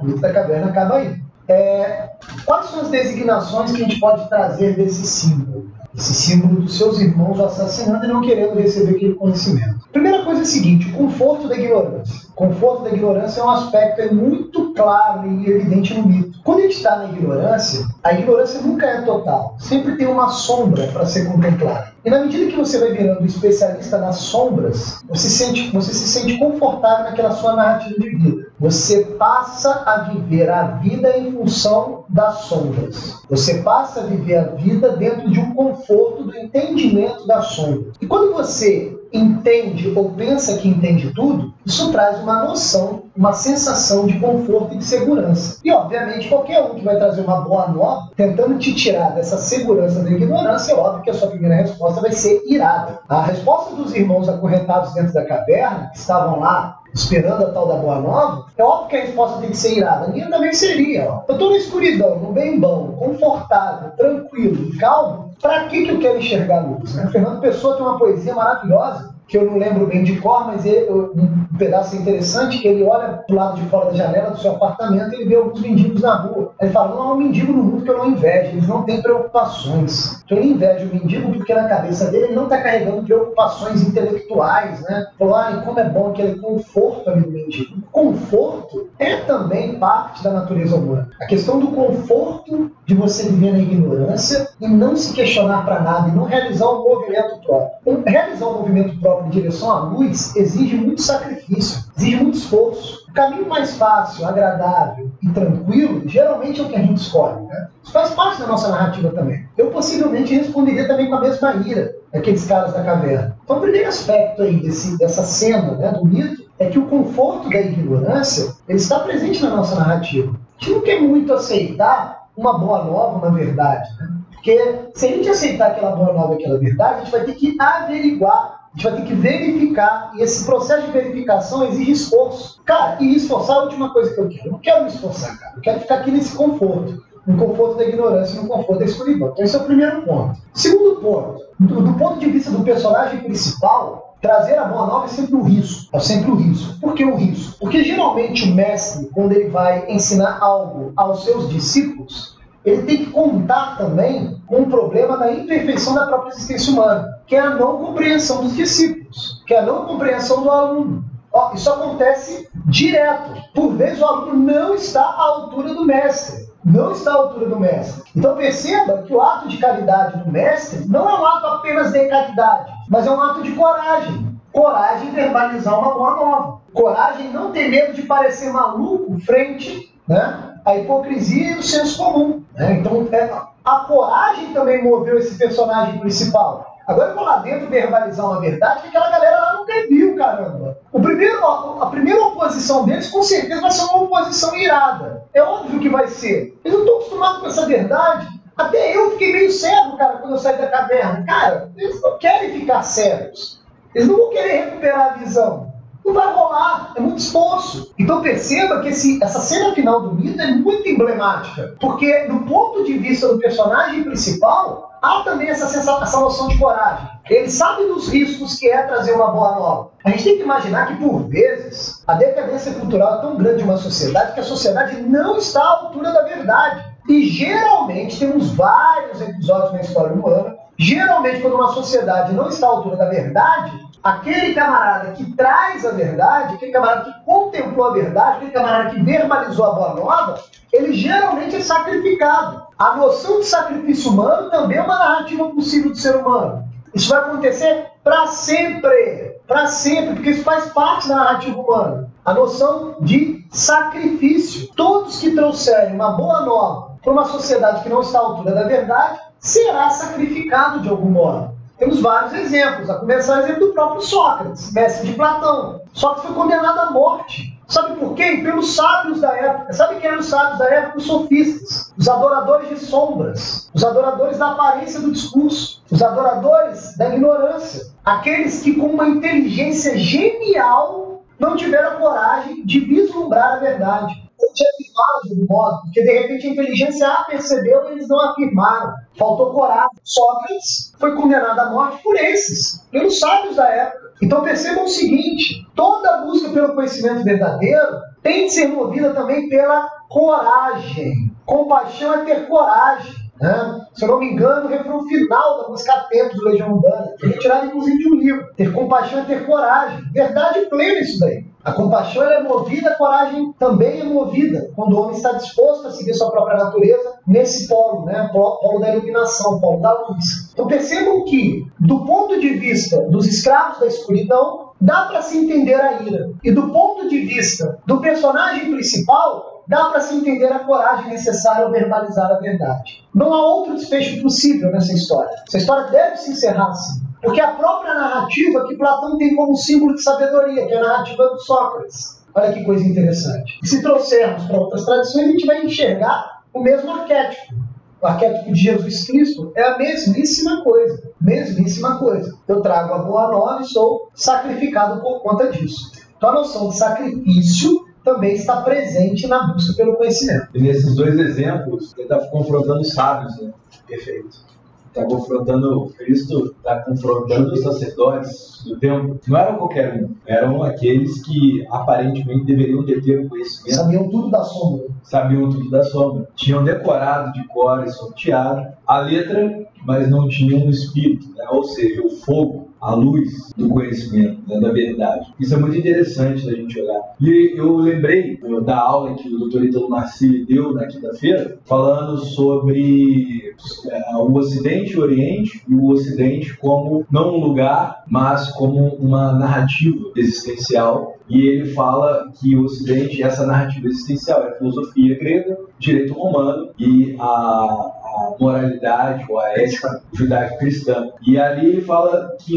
O 0.00 0.04
mito 0.04 0.20
da 0.20 0.32
caverna 0.32 0.68
acaba 0.68 0.96
aí. 0.96 1.20
É, 1.48 2.10
quais 2.44 2.66
são 2.66 2.80
as 2.80 2.90
designações 2.90 3.70
que 3.70 3.82
a 3.82 3.84
gente 3.84 4.00
pode 4.00 4.28
trazer 4.28 4.74
desse 4.74 5.06
símbolo? 5.06 5.70
Esse 5.96 6.12
símbolo 6.12 6.60
dos 6.60 6.76
seus 6.76 7.00
irmãos 7.00 7.40
assassinando 7.40 8.04
e 8.04 8.08
não 8.08 8.20
querendo 8.20 8.58
receber 8.58 8.96
aquele 8.96 9.14
conhecimento. 9.14 9.88
Primeira 9.90 10.24
coisa 10.24 10.40
é 10.40 10.42
a 10.42 10.46
seguinte: 10.46 10.90
o 10.90 10.92
conforto 10.92 11.48
da 11.48 11.56
ignorância. 11.56 12.28
O 12.30 12.34
conforto 12.34 12.82
da 12.84 12.90
ignorância 12.90 13.40
é 13.40 13.44
um 13.44 13.50
aspecto 13.50 14.14
muito 14.14 14.74
claro 14.74 15.26
e 15.26 15.50
evidente 15.50 15.94
no 15.94 16.06
mito. 16.06 16.38
Quando 16.44 16.58
a 16.58 16.62
gente 16.62 16.76
está 16.76 16.96
na 16.96 17.06
ignorância, 17.06 17.86
a 18.04 18.12
ignorância 18.12 18.60
nunca 18.60 18.86
é 18.86 19.00
total. 19.02 19.56
Sempre 19.58 19.96
tem 19.96 20.06
uma 20.06 20.28
sombra 20.28 20.86
para 20.88 21.06
ser 21.06 21.32
contemplada. 21.32 21.94
E 22.04 22.10
na 22.10 22.20
medida 22.20 22.50
que 22.50 22.56
você 22.56 22.78
vai 22.78 22.92
virando 22.92 23.24
especialista 23.24 23.98
nas 23.98 24.16
sombras, 24.16 25.02
você, 25.08 25.28
sente, 25.28 25.70
você 25.70 25.92
se 25.94 26.06
sente 26.06 26.38
confortável 26.38 27.04
naquela 27.04 27.32
sua 27.32 27.56
narrativa 27.56 27.98
de 27.98 28.10
vida. 28.10 28.45
Você 28.58 29.04
passa 29.18 29.82
a 29.84 29.98
viver 29.98 30.50
a 30.50 30.62
vida 30.78 31.16
em 31.18 31.30
função 31.30 32.04
das 32.08 32.38
sombras. 32.44 33.22
Você 33.28 33.58
passa 33.58 34.00
a 34.00 34.04
viver 34.04 34.36
a 34.36 34.44
vida 34.44 34.96
dentro 34.96 35.30
de 35.30 35.38
um 35.38 35.52
conforto 35.54 36.24
do 36.24 36.36
entendimento 36.36 37.26
das 37.26 37.48
sombras. 37.48 37.94
E 38.00 38.06
quando 38.06 38.32
você 38.32 38.96
entende 39.12 39.92
ou 39.94 40.10
pensa 40.10 40.56
que 40.56 40.68
entende 40.68 41.12
tudo, 41.12 41.52
isso 41.64 41.92
traz 41.92 42.18
uma 42.20 42.44
noção, 42.44 43.04
uma 43.14 43.32
sensação 43.32 44.06
de 44.06 44.18
conforto 44.18 44.74
e 44.74 44.78
de 44.78 44.84
segurança. 44.84 45.60
E, 45.64 45.70
obviamente, 45.70 46.28
qualquer 46.28 46.62
um 46.62 46.74
que 46.74 46.84
vai 46.84 46.96
trazer 46.96 47.20
uma 47.22 47.42
boa 47.42 47.68
nova, 47.68 48.10
tentando 48.16 48.58
te 48.58 48.74
tirar 48.74 49.10
dessa 49.10 49.36
segurança 49.36 50.02
da 50.02 50.10
ignorância, 50.10 50.72
é 50.72 50.76
óbvio 50.76 51.02
que 51.02 51.10
a 51.10 51.14
sua 51.14 51.28
primeira 51.28 51.56
resposta 51.56 52.00
vai 52.00 52.12
ser 52.12 52.42
irada. 52.46 53.00
A 53.08 53.22
resposta 53.22 53.74
dos 53.74 53.94
irmãos 53.94 54.28
acorrentados 54.28 54.94
dentro 54.94 55.12
da 55.12 55.24
caverna, 55.24 55.90
que 55.92 55.98
estavam 55.98 56.40
lá 56.40 56.78
esperando 56.96 57.44
a 57.44 57.52
tal 57.52 57.68
da 57.68 57.76
boa 57.76 58.00
nova, 58.00 58.46
é 58.56 58.64
óbvio 58.64 58.88
que 58.88 58.96
a 58.96 59.00
resposta 59.00 59.40
tem 59.40 59.50
que 59.50 59.56
ser 59.56 59.76
irada. 59.76 60.06
A 60.06 60.08
minha 60.08 60.28
também 60.30 60.52
seria. 60.52 61.10
Ó. 61.10 61.24
Eu 61.28 61.34
estou 61.34 61.50
na 61.50 61.56
escuridão, 61.58 62.18
no 62.18 62.32
bem 62.32 62.58
bom, 62.58 62.96
confortável, 62.98 63.90
tranquilo, 63.90 64.76
calmo. 64.78 65.34
Para 65.40 65.66
que, 65.66 65.84
que 65.84 65.90
eu 65.90 65.98
quero 66.00 66.18
enxergar 66.18 66.66
luz? 66.66 66.94
Né? 66.94 67.06
Fernando 67.12 67.40
Pessoa 67.40 67.76
tem 67.76 67.84
uma 67.84 67.98
poesia 67.98 68.34
maravilhosa 68.34 69.15
que 69.28 69.36
eu 69.36 69.44
não 69.44 69.58
lembro 69.58 69.86
bem 69.86 70.04
de 70.04 70.20
cor, 70.20 70.46
mas 70.46 70.64
ele, 70.64 70.90
um 70.90 71.46
pedaço 71.58 71.96
interessante 71.96 72.58
que 72.58 72.68
ele 72.68 72.84
olha 72.84 73.24
pro 73.26 73.36
lado 73.36 73.60
de 73.60 73.68
fora 73.68 73.86
da 73.86 73.94
janela 73.94 74.30
do 74.30 74.38
seu 74.38 74.52
apartamento 74.52 75.12
e 75.12 75.16
ele 75.16 75.28
vê 75.28 75.34
alguns 75.36 75.60
mendigos 75.60 76.02
na 76.02 76.16
rua. 76.16 76.52
Ele 76.60 76.70
fala, 76.70 76.94
não 76.94 77.02
há 77.02 77.14
um 77.14 77.16
mendigo 77.16 77.52
no 77.52 77.62
mundo 77.62 77.84
que 77.84 77.90
eu 77.90 77.98
não 77.98 78.10
invejo, 78.10 78.52
eles 78.52 78.68
não 78.68 78.82
têm 78.82 79.02
preocupações. 79.02 80.22
Então 80.24 80.38
ele 80.38 80.52
inveja 80.52 80.86
o 80.86 80.94
mendigo 80.94 81.32
porque 81.32 81.54
na 81.54 81.68
cabeça 81.68 82.10
dele 82.10 82.26
ele 82.26 82.34
não 82.34 82.44
está 82.44 82.60
carregando 82.60 83.02
preocupações 83.02 83.82
intelectuais, 83.82 84.80
né? 84.82 85.06
Falar, 85.18 85.48
ah, 85.48 85.62
como 85.62 85.80
é 85.80 85.84
bom 85.88 86.10
aquele 86.10 86.38
conforto 86.40 87.10
ali 87.10 87.22
do 87.22 87.30
mendigo. 87.30 87.76
Conforto 87.90 88.88
é 88.98 89.16
também 89.16 89.78
parte 89.78 90.22
da 90.22 90.30
natureza 90.30 90.76
humana. 90.76 91.10
A 91.20 91.26
questão 91.26 91.58
do 91.58 91.68
conforto 91.68 92.70
de 92.84 92.94
você 92.94 93.28
viver 93.28 93.52
na 93.52 93.58
ignorância 93.58 94.48
e 94.60 94.68
não 94.68 94.96
se 94.96 95.12
questionar 95.12 95.64
para 95.64 95.80
nada 95.80 96.08
e 96.08 96.12
não 96.12 96.24
realizar 96.24 96.68
um 96.70 96.84
movimento 96.84 97.40
próprio. 97.44 98.02
Realizar 98.06 98.46
um 98.46 98.58
movimento 98.58 99.00
próprio 99.00 99.15
em 99.24 99.30
direção 99.30 99.70
à 99.70 99.80
luz 99.80 100.34
exige 100.36 100.76
muito 100.76 101.00
sacrifício, 101.02 101.84
exige 101.96 102.16
muito 102.16 102.36
esforço. 102.36 103.06
O 103.08 103.12
caminho 103.12 103.48
mais 103.48 103.76
fácil, 103.76 104.26
agradável 104.26 105.10
e 105.22 105.28
tranquilo, 105.30 106.02
geralmente 106.06 106.60
é 106.60 106.64
o 106.64 106.68
que 106.68 106.76
a 106.76 106.82
gente 106.82 107.00
escolhe. 107.00 107.46
Né? 107.46 107.68
Isso 107.82 107.92
faz 107.92 108.10
parte 108.10 108.40
da 108.40 108.46
nossa 108.46 108.68
narrativa 108.68 109.10
também. 109.10 109.46
Eu 109.56 109.70
possivelmente 109.70 110.34
responderia 110.34 110.86
também 110.86 111.08
com 111.08 111.16
a 111.16 111.20
mesma 111.20 111.54
ira 111.54 111.94
daqueles 112.12 112.46
caras 112.46 112.72
da 112.72 112.82
caverna. 112.82 113.36
Então, 113.44 113.58
o 113.58 113.60
primeiro 113.60 113.88
aspecto 113.88 114.42
aí 114.42 114.60
desse, 114.60 114.98
dessa 114.98 115.22
cena 115.22 115.72
né, 115.72 115.92
do 115.92 116.04
mito 116.04 116.46
é 116.58 116.66
que 116.66 116.78
o 116.78 116.86
conforto 116.86 117.48
da 117.48 117.60
ignorância 117.60 118.54
ele 118.68 118.78
está 118.78 119.00
presente 119.00 119.42
na 119.42 119.50
nossa 119.50 119.76
narrativa. 119.76 120.32
A 120.32 120.64
gente 120.64 120.72
não 120.74 120.80
quer 120.80 121.00
muito 121.00 121.32
aceitar 121.32 122.28
uma 122.36 122.58
boa 122.58 122.84
nova, 122.84 123.18
uma 123.18 123.30
verdade. 123.30 123.88
Né? 123.98 124.16
Porque 124.32 124.90
se 124.94 125.06
a 125.06 125.08
gente 125.08 125.28
aceitar 125.28 125.72
aquela 125.72 125.96
boa 125.96 126.12
nova, 126.12 126.34
aquela 126.34 126.58
verdade, 126.58 126.94
a 126.94 126.98
gente 127.00 127.10
vai 127.10 127.24
ter 127.24 127.34
que 127.34 127.56
averiguar 127.58 128.55
a 128.76 128.78
gente 128.78 128.84
vai 128.84 128.96
ter 128.96 129.06
que 129.06 129.14
verificar, 129.14 130.12
e 130.14 130.20
esse 130.20 130.44
processo 130.44 130.86
de 130.86 130.92
verificação 130.92 131.66
exige 131.66 131.92
esforço. 131.92 132.60
Cara, 132.62 132.98
e 133.00 133.16
esforçar 133.16 133.56
é 133.56 133.58
a 133.60 133.62
última 133.62 133.90
coisa 133.90 134.12
que 134.12 134.20
eu 134.20 134.28
quero. 134.28 134.46
Eu 134.46 134.52
não 134.52 134.58
quero 134.58 134.84
me 134.84 134.90
esforçar, 134.90 135.38
cara. 135.38 135.54
Eu 135.56 135.62
quero 135.62 135.80
ficar 135.80 135.94
aqui 135.96 136.10
nesse 136.10 136.36
conforto. 136.36 137.02
no 137.26 137.36
conforto 137.38 137.78
da 137.78 137.84
ignorância, 137.84 138.40
no 138.40 138.46
conforto 138.46 138.78
da 138.78 138.84
escuridão. 138.84 139.30
Então, 139.32 139.44
esse 139.44 139.56
é 139.56 139.58
o 139.58 139.64
primeiro 139.64 140.02
ponto. 140.02 140.38
Segundo 140.54 141.00
ponto, 141.00 141.42
do, 141.58 141.82
do 141.82 141.94
ponto 141.94 142.20
de 142.20 142.30
vista 142.30 142.50
do 142.52 142.62
personagem 142.62 143.20
principal, 143.20 144.14
trazer 144.20 144.56
a 144.56 144.64
boa 144.64 144.86
nova 144.86 145.06
é 145.06 145.08
sempre 145.08 145.34
um 145.34 145.42
risco. 145.42 145.88
É 145.92 145.98
sempre 145.98 146.30
um 146.30 146.36
risco. 146.36 146.78
Por 146.78 146.94
que 146.94 147.04
um 147.04 147.16
risco? 147.16 147.58
Porque 147.58 147.82
geralmente 147.82 148.44
o 148.44 148.54
mestre, 148.54 149.10
quando 149.12 149.32
ele 149.32 149.48
vai 149.48 149.90
ensinar 149.90 150.38
algo 150.40 150.92
aos 150.94 151.24
seus 151.24 151.48
discípulos, 151.48 152.35
ele 152.66 152.82
tem 152.82 152.96
que 152.96 153.10
contar 153.12 153.78
também 153.78 154.42
com 154.44 154.62
um 154.62 154.70
problema 154.70 155.16
da 155.16 155.30
imperfeição 155.32 155.94
da 155.94 156.06
própria 156.06 156.30
existência 156.30 156.72
humana, 156.72 157.20
que 157.24 157.36
é 157.36 157.38
a 157.38 157.50
não 157.50 157.78
compreensão 157.78 158.42
dos 158.42 158.56
discípulos, 158.56 159.42
que 159.46 159.54
é 159.54 159.60
a 159.60 159.62
não 159.62 159.84
compreensão 159.84 160.42
do 160.42 160.50
aluno. 160.50 161.04
Ó, 161.32 161.52
isso 161.54 161.70
acontece 161.70 162.48
direto. 162.66 163.30
Por 163.54 163.74
vezes 163.74 164.00
o 164.00 164.04
aluno 164.04 164.34
não 164.34 164.74
está 164.74 165.00
à 165.00 165.22
altura 165.22 165.74
do 165.74 165.84
mestre. 165.84 166.44
Não 166.64 166.90
está 166.90 167.12
à 167.12 167.14
altura 167.14 167.46
do 167.46 167.60
mestre. 167.60 168.02
Então 168.16 168.34
perceba 168.36 169.02
que 169.02 169.14
o 169.14 169.22
ato 169.22 169.46
de 169.46 169.58
caridade 169.58 170.24
do 170.24 170.32
mestre 170.32 170.88
não 170.88 171.08
é 171.08 171.20
um 171.20 171.24
ato 171.24 171.46
apenas 171.46 171.92
de 171.92 172.04
caridade, 172.08 172.72
mas 172.88 173.06
é 173.06 173.10
um 173.12 173.20
ato 173.20 173.44
de 173.44 173.52
coragem. 173.52 174.36
Coragem 174.52 175.08
em 175.08 175.12
verbalizar 175.12 175.78
uma 175.78 175.94
boa 175.94 176.16
nova. 176.16 176.60
Coragem 176.74 177.26
em 177.26 177.32
não 177.32 177.52
ter 177.52 177.68
medo 177.68 177.92
de 177.92 178.02
parecer 178.02 178.52
maluco 178.52 179.20
frente 179.20 179.94
né, 180.08 180.55
à 180.66 180.76
hipocrisia 180.76 181.52
e 181.52 181.58
o 181.58 181.62
senso 181.62 181.96
comum. 181.96 182.42
Né? 182.54 182.72
Então 182.72 183.08
é, 183.12 183.30
a 183.64 183.76
coragem 183.80 184.52
também 184.52 184.82
moveu 184.82 185.16
esse 185.16 185.38
personagem 185.38 185.98
principal. 186.00 186.76
Agora 186.86 187.10
eu 187.10 187.14
vou 187.16 187.24
lá 187.24 187.38
dentro 187.38 187.68
verbalizar 187.68 188.26
uma 188.26 188.40
verdade 188.40 188.82
que 188.82 188.88
aquela 188.88 189.10
galera 189.10 189.40
lá 189.40 189.54
nunca 189.54 189.72
viu, 189.88 190.16
caramba. 190.16 190.78
O 190.92 191.00
primeiro, 191.00 191.44
a 191.44 191.86
primeira 191.86 192.22
oposição 192.26 192.84
deles 192.84 193.10
com 193.10 193.22
certeza 193.22 193.60
vai 193.60 193.70
ser 193.70 193.84
uma 193.84 194.02
oposição 194.02 194.54
irada. 194.54 195.24
É 195.34 195.42
óbvio 195.42 195.80
que 195.80 195.88
vai 195.88 196.06
ser. 196.06 196.56
Eles 196.64 196.78
não 196.78 196.84
estão 196.84 196.96
acostumados 196.96 197.40
com 197.40 197.46
essa 197.46 197.66
verdade. 197.66 198.28
Até 198.56 198.96
eu 198.96 199.10
fiquei 199.12 199.32
meio 199.32 199.50
cego, 199.50 199.96
cara, 199.96 200.18
quando 200.18 200.32
eu 200.32 200.38
saí 200.38 200.56
da 200.58 200.68
caverna. 200.68 201.24
Cara, 201.26 201.70
eles 201.76 202.00
não 202.00 202.18
querem 202.18 202.60
ficar 202.60 202.82
cegos. 202.82 203.60
Eles 203.94 204.08
não 204.08 204.16
vão 204.16 204.30
querer 204.30 204.64
recuperar 204.64 205.12
a 205.12 205.16
visão. 205.16 205.72
Não 206.06 206.14
vai 206.14 206.32
rolar, 206.32 206.92
é 206.94 207.00
muito 207.00 207.18
esforço. 207.18 207.92
Então 207.98 208.22
perceba 208.22 208.80
que 208.80 208.88
esse, 208.88 209.22
essa 209.22 209.40
cena 209.40 209.74
final 209.74 210.02
do 210.02 210.14
mito 210.14 210.40
é 210.40 210.52
muito 210.52 210.88
emblemática. 210.88 211.74
Porque, 211.80 212.28
do 212.28 212.38
ponto 212.40 212.84
de 212.84 212.96
vista 212.96 213.26
do 213.26 213.40
personagem 213.40 214.04
principal, 214.04 214.96
há 215.02 215.22
também 215.24 215.48
essa, 215.48 215.66
sensação, 215.66 216.00
essa 216.00 216.20
noção 216.20 216.46
de 216.46 216.58
coragem. 216.58 217.08
Ele 217.28 217.50
sabe 217.50 217.86
dos 217.86 218.08
riscos 218.08 218.56
que 218.56 218.68
é 218.68 218.82
trazer 218.82 219.12
uma 219.12 219.32
boa 219.32 219.56
nova. 219.56 219.90
A 220.04 220.10
gente 220.10 220.22
tem 220.22 220.36
que 220.36 220.42
imaginar 220.44 220.86
que, 220.86 220.94
por 220.94 221.24
vezes, 221.24 222.04
a 222.06 222.14
decadência 222.14 222.72
cultural 222.74 223.18
é 223.18 223.20
tão 223.22 223.36
grande 223.36 223.58
de 223.58 223.64
uma 223.64 223.76
sociedade 223.76 224.34
que 224.34 224.40
a 224.40 224.44
sociedade 224.44 225.02
não 225.02 225.36
está 225.36 225.60
à 225.60 225.70
altura 225.80 226.12
da 226.12 226.22
verdade. 226.22 226.84
E 227.08 227.28
geralmente 227.28 228.18
temos 228.18 228.50
vários 228.50 229.20
episódios 229.20 229.72
na 229.72 229.80
história 229.80 230.12
humana. 230.12 230.56
Geralmente, 230.78 231.40
quando 231.40 231.54
uma 231.54 231.72
sociedade 231.72 232.34
não 232.34 232.48
está 232.48 232.66
à 232.66 232.70
altura 232.70 232.96
da 232.96 233.08
verdade, 233.08 233.72
aquele 234.02 234.54
camarada 234.54 235.12
que 235.12 235.24
traz 235.32 235.84
a 235.84 235.90
verdade, 235.90 236.54
aquele 236.54 236.72
camarada 236.72 237.04
que 237.04 237.24
contemplou 237.24 237.88
a 237.88 237.92
verdade, 237.92 238.36
aquele 238.36 238.52
camarada 238.52 238.90
que 238.90 239.02
verbalizou 239.02 239.64
a 239.64 239.72
boa 239.72 239.94
nova, 239.94 240.40
ele 240.72 240.92
geralmente 240.92 241.56
é 241.56 241.60
sacrificado. 241.60 242.66
A 242.78 242.96
noção 242.96 243.40
de 243.40 243.46
sacrifício 243.46 244.10
humano 244.10 244.50
também 244.50 244.78
é 244.78 244.82
uma 244.82 244.98
narrativa 244.98 245.48
possível 245.48 245.90
do 245.90 245.96
ser 245.96 246.16
humano. 246.16 246.64
Isso 246.94 247.08
vai 247.08 247.20
acontecer 247.20 247.86
para 248.04 248.26
sempre, 248.26 249.36
para 249.46 249.66
sempre, 249.66 250.14
porque 250.14 250.30
isso 250.30 250.44
faz 250.44 250.66
parte 250.72 251.08
da 251.08 251.16
narrativa 251.16 251.60
humana. 251.60 252.10
A 252.24 252.34
noção 252.34 252.96
de 253.00 253.46
sacrifício. 253.50 254.68
Todos 254.74 255.20
que 255.20 255.34
trouxerem 255.34 255.94
uma 255.94 256.12
boa 256.12 256.40
nova 256.40 256.96
para 257.02 257.12
uma 257.12 257.24
sociedade 257.24 257.82
que 257.82 257.88
não 257.88 258.00
está 258.00 258.18
à 258.18 258.22
altura 258.22 258.52
da 258.52 258.64
verdade, 258.64 259.20
será 259.38 259.90
sacrificado 259.90 260.80
de 260.80 260.88
algum 260.88 261.10
modo. 261.10 261.56
Temos 261.78 262.00
vários 262.00 262.32
exemplos, 262.32 262.88
a 262.88 262.94
começar 262.94 263.36
o 263.36 263.44
exemplo 263.44 263.66
do 263.66 263.72
próprio 263.74 264.00
Sócrates, 264.00 264.72
mestre 264.72 265.08
de 265.08 265.12
Platão. 265.12 265.82
Sócrates 265.92 266.24
foi 266.24 266.34
condenado 266.34 266.78
à 266.80 266.90
morte. 266.90 267.54
Sabe 267.68 267.96
por 267.96 268.14
quê? 268.14 268.40
Pelos 268.42 268.74
sábios 268.74 269.20
da 269.20 269.36
época. 269.36 269.72
Sabe 269.74 269.96
quem 269.96 270.08
eram 270.08 270.20
os 270.20 270.26
sábios 270.26 270.58
da 270.58 270.70
época? 270.70 270.98
Os 270.98 271.04
sofistas, 271.04 271.92
os 271.98 272.08
adoradores 272.08 272.68
de 272.70 272.78
sombras, 272.78 273.70
os 273.74 273.84
adoradores 273.84 274.38
da 274.38 274.52
aparência 274.52 275.00
do 275.00 275.12
discurso, 275.12 275.82
os 275.90 276.02
adoradores 276.02 276.96
da 276.96 277.08
ignorância. 277.08 277.86
Aqueles 278.04 278.62
que, 278.62 278.72
com 278.74 278.86
uma 278.86 279.08
inteligência 279.08 279.98
genial, 279.98 281.24
não 281.38 281.56
tiveram 281.56 281.98
coragem 281.98 282.64
de 282.64 282.80
vislumbrar 282.80 283.54
a 283.54 283.56
verdade 283.56 284.25
te 284.56 284.64
afirmaram 284.66 285.20
de 285.22 285.30
algum 285.30 285.54
modo, 285.54 285.82
porque 285.82 286.02
de 286.02 286.12
repente 286.12 286.46
a 286.46 286.50
inteligência 286.50 287.08
a 287.08 287.24
percebeu 287.24 287.84
e 287.84 287.92
eles 287.92 288.08
não 288.08 288.20
afirmaram. 288.20 288.94
Faltou 289.16 289.52
coragem. 289.52 289.90
Sócrates 290.02 290.94
foi 290.98 291.14
condenado 291.14 291.58
à 291.60 291.70
morte 291.70 292.02
por 292.02 292.16
esses, 292.16 292.84
pelos 292.90 293.18
sábios 293.18 293.56
da 293.56 293.68
época. 293.68 294.06
Então 294.22 294.42
percebam 294.42 294.84
o 294.84 294.88
seguinte: 294.88 295.66
toda 295.74 296.22
busca 296.22 296.48
pelo 296.50 296.74
conhecimento 296.74 297.22
verdadeiro 297.22 298.00
tem 298.22 298.46
de 298.46 298.54
ser 298.54 298.68
movida 298.68 299.12
também 299.12 299.48
pela 299.48 299.86
coragem. 300.08 301.30
Compaixão 301.44 302.14
é 302.14 302.24
ter 302.24 302.48
coragem. 302.48 303.14
Né? 303.40 303.86
Se 303.94 304.04
eu 304.04 304.08
não 304.08 304.18
me 304.18 304.32
engano, 304.32 304.66
o 304.66 304.70
refrão 304.70 305.06
final 305.06 305.62
da 305.62 305.68
música 305.68 306.06
Tempos 306.08 306.36
do 306.36 306.44
Legião 306.44 306.72
Urbana, 306.72 307.14
foi 307.20 307.28
retirado 307.28 307.66
inclusive 307.66 307.98
de 307.98 308.08
um 308.08 308.14
livro. 308.14 308.46
Ter 308.56 308.72
compaixão 308.72 309.20
é 309.20 309.24
ter 309.24 309.46
coragem. 309.46 310.02
Verdade 310.12 310.66
plena 310.66 311.00
isso 311.00 311.20
daí. 311.20 311.44
A 311.66 311.72
compaixão 311.72 312.22
é 312.22 312.40
movida, 312.44 312.90
a 312.90 312.94
coragem 312.94 313.52
também 313.58 314.00
é 314.00 314.04
movida, 314.04 314.70
quando 314.76 314.92
o 314.92 315.02
homem 315.02 315.16
está 315.16 315.32
disposto 315.32 315.88
a 315.88 315.90
seguir 315.90 316.14
sua 316.14 316.30
própria 316.30 316.62
natureza 316.62 317.18
nesse 317.26 317.66
polo, 317.66 318.04
né? 318.04 318.30
polo 318.32 318.78
da 318.78 318.94
iluminação, 318.94 319.58
polo 319.58 319.82
da 319.82 319.92
luz. 320.02 320.48
Então 320.52 320.68
percebam 320.68 321.24
que, 321.24 321.66
do 321.80 322.06
ponto 322.06 322.38
de 322.38 322.50
vista 322.50 323.00
dos 323.08 323.26
escravos 323.26 323.80
da 323.80 323.86
escuridão, 323.88 324.70
dá 324.80 325.06
para 325.06 325.22
se 325.22 325.38
entender 325.38 325.74
a 325.74 326.00
ira. 326.02 326.30
E 326.44 326.52
do 326.52 326.70
ponto 326.70 327.08
de 327.08 327.18
vista 327.22 327.80
do 327.84 328.00
personagem 328.00 328.70
principal, 328.70 329.64
dá 329.66 329.86
para 329.86 330.00
se 330.00 330.14
entender 330.14 330.52
a 330.52 330.60
coragem 330.60 331.10
necessária 331.10 331.64
ao 331.64 331.72
verbalizar 331.72 332.30
a 332.30 332.38
verdade. 332.38 333.04
Não 333.12 333.34
há 333.34 333.44
outro 333.44 333.74
desfecho 333.74 334.22
possível 334.22 334.70
nessa 334.70 334.92
história. 334.92 335.34
Essa 335.48 335.58
história 335.58 335.90
deve 335.90 336.16
se 336.18 336.30
encerrar 336.30 336.68
assim. 336.68 337.05
Porque 337.22 337.40
a 337.40 337.52
própria 337.52 337.94
narrativa 337.94 338.66
que 338.66 338.76
Platão 338.76 339.16
tem 339.18 339.34
como 339.34 339.56
símbolo 339.56 339.94
de 339.94 340.02
sabedoria, 340.02 340.66
que 340.66 340.74
é 340.74 340.78
a 340.78 340.82
narrativa 340.82 341.28
do 341.28 341.38
Sócrates. 341.40 342.24
Olha 342.34 342.52
que 342.52 342.64
coisa 342.64 342.84
interessante. 342.84 343.58
E 343.62 343.66
se 343.66 343.82
trouxermos 343.82 344.44
para 344.44 344.58
outras 344.58 344.84
tradições, 344.84 345.26
a 345.26 345.30
gente 345.30 345.46
vai 345.46 345.64
enxergar 345.64 346.42
o 346.52 346.60
mesmo 346.60 346.90
arquétipo. 346.90 347.54
O 348.02 348.06
arquétipo 348.06 348.52
de 348.52 348.60
Jesus 348.60 349.06
Cristo 349.06 349.52
é 349.56 349.62
a 349.62 349.78
mesmíssima 349.78 350.62
coisa. 350.62 351.10
Mesmíssima 351.18 351.98
coisa. 351.98 352.36
Eu 352.46 352.60
trago 352.60 352.92
a 352.92 352.98
boa 352.98 353.30
nova 353.30 353.62
e 353.62 353.66
sou 353.66 354.10
sacrificado 354.14 355.00
por 355.00 355.22
conta 355.22 355.50
disso. 355.50 355.92
Então 356.16 356.28
a 356.28 356.34
noção 356.34 356.68
de 356.68 356.76
sacrifício 356.76 357.86
também 358.04 358.34
está 358.34 358.60
presente 358.60 359.26
na 359.26 359.52
busca 359.52 359.74
pelo 359.74 359.96
conhecimento. 359.96 360.48
E 360.54 360.60
nesses 360.60 360.94
dois 360.94 361.18
exemplos, 361.18 361.94
ele 361.94 362.02
está 362.02 362.18
confrontando 362.28 362.80
os 362.80 362.92
sábios, 362.92 363.40
né? 363.40 363.50
Perfeito 363.86 364.55
está 364.96 365.04
confrontando, 365.04 365.92
Cristo 365.98 366.54
está 366.56 366.80
confrontando 366.80 367.52
os 367.52 367.60
sacerdotes 367.60 368.64
do 368.64 368.78
templo. 368.78 369.20
Não 369.28 369.36
eram 369.36 369.58
qualquer 369.58 370.02
um, 370.02 370.14
eram 370.26 370.62
aqueles 370.62 371.22
que 371.22 371.64
aparentemente 371.70 372.46
deveriam 372.46 372.84
deter 372.84 373.20
o 373.20 373.28
conhecimento. 373.28 373.76
Sabiam 373.76 374.08
tudo 374.08 374.30
da 374.30 374.42
sombra. 374.42 374.86
Sabiam 375.02 375.50
tudo 375.50 375.70
da 375.70 375.84
sombra. 375.84 376.28
Tinham 376.34 376.64
decorado 376.64 377.32
de 377.32 377.46
cor 377.48 377.84
e 377.84 377.90
sorteado 377.90 378.66
a 378.86 379.00
letra, 379.00 379.66
mas 379.84 380.08
não 380.08 380.28
tinham 380.28 380.66
o 380.66 380.70
espírito, 380.70 381.28
né? 381.34 381.44
ou 381.50 381.62
seja, 381.64 382.02
o 382.02 382.10
fogo 382.10 382.65
a 382.80 382.94
luz 382.94 383.52
do 383.56 383.68
conhecimento, 383.68 384.40
né, 384.46 384.60
da 384.60 384.70
verdade. 384.72 385.32
Isso 385.38 385.54
é 385.54 385.58
muito 385.58 385.76
interessante 385.76 386.46
da 386.46 386.52
gente 386.52 386.80
olhar. 386.80 387.00
E 387.20 387.54
eu 387.56 387.76
lembrei 387.76 388.38
da 388.64 388.78
aula 388.78 389.14
que 389.14 389.28
o 389.28 389.48
Dr. 389.48 389.64
Italo 389.64 389.88
Marcilli 389.88 390.44
deu 390.44 390.72
na 390.72 390.86
quinta-feira, 390.86 391.58
falando 391.64 392.18
sobre 392.18 393.54
é, 393.90 394.16
o 394.16 394.32
Ocidente 394.34 394.92
e 394.92 394.96
o 394.98 395.02
Oriente, 395.02 395.62
e 395.68 395.74
o 395.74 395.88
Ocidente 395.88 396.56
como 396.56 397.06
não 397.10 397.36
um 397.36 397.40
lugar, 397.40 398.04
mas 398.08 398.50
como 398.52 398.94
uma 398.96 399.32
narrativa 399.32 400.12
existencial 400.16 401.16
e 401.28 401.40
ele 401.48 401.74
fala 401.74 402.30
que 402.38 402.54
o 402.56 402.64
Ocidente, 402.64 403.22
essa 403.22 403.46
narrativa 403.46 403.86
existencial, 403.88 404.44
é 404.44 404.56
filosofia 404.56 405.18
grega, 405.18 405.58
direito 405.78 406.14
romano 406.14 406.70
e 406.78 407.16
a 407.18 407.95
moralidade 408.38 409.24
ou 409.28 409.38
a 409.38 409.50
ética 409.50 410.02
judaico-cristã. 410.12 411.10
E 411.26 411.38
ali 411.38 411.66
ele 411.66 411.80
fala 411.82 412.36
que, 412.40 412.56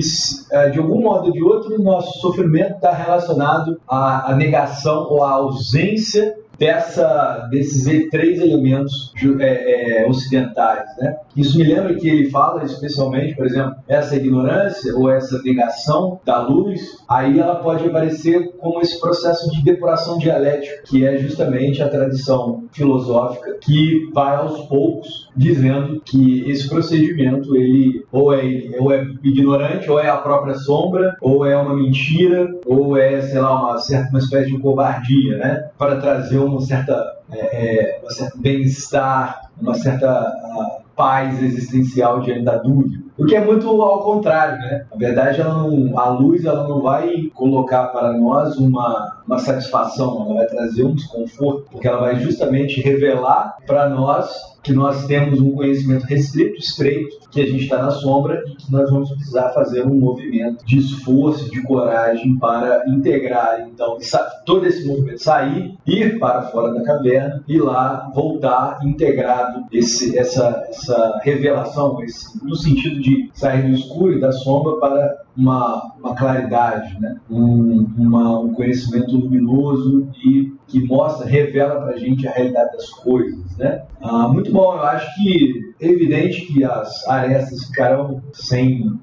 é, 0.52 0.70
de 0.70 0.80
algum 0.80 1.02
modo 1.02 1.28
ou 1.28 1.32
de 1.32 1.44
outro, 1.44 1.82
nosso 1.82 2.20
sofrimento 2.20 2.76
está 2.76 2.92
relacionado 2.92 3.80
à 3.88 4.34
negação 4.36 5.08
ou 5.10 5.24
à 5.24 5.32
ausência 5.32 6.36
dessa, 6.60 7.48
desses 7.50 8.10
três 8.10 8.40
elementos 8.40 9.14
é, 9.40 10.02
é, 10.02 10.08
ocidentais. 10.08 10.86
Né? 10.98 11.18
Isso 11.40 11.58
me 11.58 11.64
lembra 11.64 11.96
que 11.96 12.08
ele 12.08 12.30
fala 12.30 12.64
especialmente, 12.66 13.36
por 13.36 13.46
exemplo, 13.46 13.76
essa 13.88 14.16
ignorância 14.16 14.94
ou 14.96 15.10
essa 15.10 15.42
negação 15.42 16.20
da 16.26 16.42
luz, 16.42 16.82
aí 17.08 17.40
ela 17.40 17.56
pode 17.56 17.88
aparecer 17.88 18.52
como 18.58 18.82
esse 18.82 19.00
processo 19.00 19.50
de 19.52 19.64
depuração 19.64 20.18
dialética, 20.18 20.84
que 20.86 21.06
é 21.06 21.18
justamente 21.18 21.82
a 21.82 21.88
tradição 21.88 22.66
filosófica 22.74 23.58
que 23.62 24.10
vai 24.14 24.36
aos 24.36 24.60
poucos 24.68 25.30
dizendo 25.36 26.02
que 26.04 26.50
esse 26.50 26.68
procedimento 26.68 27.56
ele 27.56 28.06
ou 28.12 28.34
é, 28.34 28.42
ou 28.78 28.92
é 28.92 29.02
ignorante, 29.24 29.90
ou 29.90 30.00
é 30.00 30.10
a 30.10 30.18
própria 30.18 30.56
sombra, 30.56 31.16
ou 31.22 31.46
é 31.46 31.56
uma 31.56 31.76
mentira, 31.76 32.54
ou 32.66 32.98
é, 32.98 33.22
sei 33.22 33.40
lá, 33.40 33.62
uma 33.62 33.78
certa 33.78 34.10
uma 34.10 34.20
espécie 34.20 34.52
de 34.52 34.60
covardia, 34.60 35.38
né? 35.38 35.70
Para 35.78 35.98
trazer 35.98 36.40
uma 36.40 36.60
certa, 36.60 37.18
é, 37.32 37.40
é, 37.40 38.00
uma 38.02 38.12
certa 38.12 38.38
bem-estar, 38.38 39.52
uma 39.62 39.76
certa 39.76 40.79
paz 41.00 41.42
existencial 41.42 42.20
diante 42.20 42.44
da 42.44 42.58
dúvida. 42.58 43.02
O 43.18 43.26
que 43.26 43.34
é 43.34 43.46
muito 43.46 43.70
ao 43.82 44.04
contrário, 44.04 44.58
né? 44.58 44.86
Na 44.92 44.98
verdade, 44.98 45.40
ela 45.40 45.54
não, 45.54 45.98
a 45.98 46.10
luz 46.10 46.44
ela 46.44 46.68
não 46.68 46.82
vai 46.82 47.32
colocar 47.34 47.86
para 47.88 48.12
nós 48.18 48.58
uma, 48.58 49.19
uma 49.30 49.38
satisfação, 49.38 50.26
ela 50.26 50.34
vai 50.34 50.48
trazer 50.48 50.84
um 50.84 50.96
desconforto, 50.96 51.68
porque 51.72 51.88
ela 51.88 52.00
vai 52.00 52.20
justamente 52.20 52.82
revelar 52.82 53.58
para 53.68 53.88
nós 53.88 54.28
que 54.64 54.74
nós 54.74 55.06
temos 55.06 55.40
um 55.40 55.52
conhecimento 55.52 56.04
restrito, 56.04 56.60
estreito, 56.60 57.18
que 57.32 57.40
a 57.40 57.46
gente 57.46 57.64
está 57.64 57.82
na 57.82 57.92
sombra 57.92 58.44
e 58.48 58.56
que 58.56 58.72
nós 58.72 58.90
vamos 58.90 59.10
precisar 59.12 59.50
fazer 59.50 59.86
um 59.86 59.96
movimento 59.96 60.66
de 60.66 60.80
esforço, 60.80 61.50
de 61.50 61.62
coragem 61.62 62.38
para 62.38 62.84
integrar, 62.88 63.68
então, 63.72 63.98
todo 64.46 64.66
esse 64.66 64.86
movimento, 64.86 65.24
sair, 65.24 65.78
ir 65.86 66.20
para 66.20 66.44
fora 66.44 66.74
da 66.74 66.84
caverna 66.84 67.44
e 67.48 67.58
lá 67.58 68.12
voltar 68.14 68.80
integrado 68.84 69.66
esse, 69.72 70.18
essa, 70.18 70.66
essa 70.68 71.20
revelação, 71.24 72.04
esse, 72.04 72.44
no 72.44 72.56
sentido 72.56 73.00
de 73.00 73.30
sair 73.34 73.62
do 73.62 73.76
escuro 73.76 74.14
e 74.14 74.20
da 74.20 74.32
sombra 74.32 74.76
para 74.80 75.29
uma, 75.40 75.94
uma 75.98 76.16
claridade, 76.16 77.00
né? 77.00 77.16
um, 77.30 77.88
uma, 77.98 78.40
um 78.40 78.54
conhecimento 78.54 79.16
luminoso 79.16 80.10
e 80.24 80.54
que 80.68 80.86
mostra, 80.86 81.26
revela 81.26 81.82
para 81.82 81.94
a 81.94 81.98
gente 81.98 82.28
a 82.28 82.32
realidade 82.32 82.74
das 82.74 82.90
coisas. 82.90 83.58
Né? 83.58 83.84
Ah, 84.02 84.28
muito 84.28 84.52
bom, 84.52 84.74
eu 84.74 84.84
acho 84.84 85.16
que 85.16 85.74
é 85.80 85.88
evidente 85.88 86.42
que 86.42 86.64
as 86.64 87.08
arestas 87.08 87.66
ficarão 87.66 88.22
sem 88.34 89.00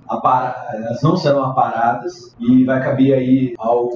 elas 0.74 1.02
não 1.02 1.16
serão 1.16 1.44
aparadas 1.44 2.34
e 2.38 2.64
vai 2.64 2.82
caber 2.82 3.14
aí 3.14 3.54
ao 3.58 3.90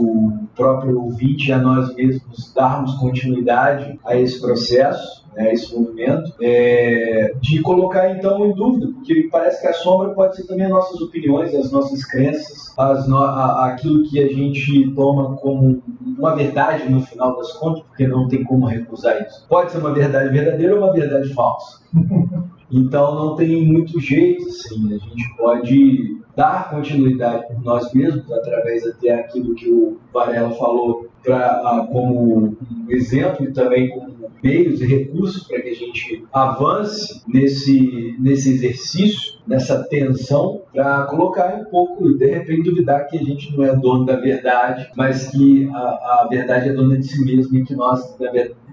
próprio 0.57 1.01
ouvinte, 1.01 1.53
a 1.53 1.59
nós 1.59 1.95
mesmos, 1.95 2.53
darmos 2.55 2.95
continuidade 2.95 3.99
a 4.05 4.17
esse 4.17 4.41
processo 4.41 5.20
né, 5.35 5.53
esse 5.53 5.75
movimento, 5.75 6.33
é, 6.41 7.35
de 7.41 7.61
colocar 7.63 8.11
então 8.11 8.45
em 8.47 8.55
dúvida, 8.55 8.89
porque 8.93 9.29
parece 9.31 9.61
que 9.61 9.69
a 9.69 9.73
sombra 9.73 10.11
pode 10.11 10.37
ser 10.37 10.47
também 10.47 10.67
as 10.67 10.73
nossas 10.73 11.01
opiniões, 11.01 11.55
as 11.55 11.71
nossas 11.71 12.05
crenças, 12.05 12.73
as 12.77 13.07
no, 13.09 13.19
a, 13.19 13.67
aquilo 13.67 14.09
que 14.09 14.23
a 14.23 14.29
gente 14.29 14.91
toma 14.95 15.37
como 15.37 15.83
uma 16.19 16.35
verdade 16.35 16.91
no 16.91 17.01
final 17.03 17.37
das 17.37 17.53
contas, 17.53 17.83
porque 17.85 18.07
não 18.07 18.29
tem 18.29 18.45
como 18.45 18.67
recusar 18.67 19.23
isso. 19.23 19.47
Pode 19.49 19.73
ser 19.73 19.79
uma 19.79 19.93
verdade 19.93 20.31
verdadeira 20.31 20.75
ou 20.75 20.83
uma 20.83 20.93
verdade 20.93 21.33
falsa. 21.35 21.81
Então 22.73 23.17
não 23.17 23.35
tem 23.35 23.67
muito 23.67 23.99
jeito, 23.99 24.47
assim, 24.47 24.95
a 24.95 24.99
gente 24.99 25.37
pode 25.37 26.20
dar 26.41 26.71
continuidade 26.71 27.49
por 27.49 27.63
nós 27.63 27.93
mesmos 27.93 28.33
através 28.33 28.87
até 28.87 29.13
aquilo 29.13 29.55
que 29.55 29.69
o 29.69 29.99
Varela 30.11 30.51
falou 30.53 31.07
pra, 31.23 31.61
uh, 31.63 31.87
como 31.93 32.35
um 32.47 32.57
exemplo 32.89 33.45
e 33.45 33.53
também 33.53 33.91
como 33.91 34.31
meios 34.43 34.81
e 34.81 34.87
recursos 34.87 35.47
para 35.47 35.61
que 35.61 35.69
a 35.69 35.75
gente 35.75 36.25
avance 36.33 37.23
nesse, 37.29 38.17
nesse 38.19 38.55
exercício, 38.55 39.35
nessa 39.47 39.85
tensão, 39.85 40.63
para 40.73 41.03
colocar 41.03 41.55
um 41.57 41.65
pouco 41.67 42.11
de 42.15 42.25
repente 42.25 42.71
duvidar 42.71 43.07
que 43.07 43.19
a 43.19 43.23
gente 43.23 43.55
não 43.55 43.63
é 43.63 43.77
dono 43.77 44.07
da 44.07 44.17
verdade, 44.17 44.91
mas 44.97 45.29
que 45.29 45.69
a, 45.71 45.79
a 46.23 46.29
verdade 46.31 46.71
é 46.71 46.73
dona 46.73 46.97
de 46.97 47.07
si 47.07 47.23
mesmo 47.23 47.59
e 47.59 47.65
que 47.67 47.75
nós, 47.75 48.17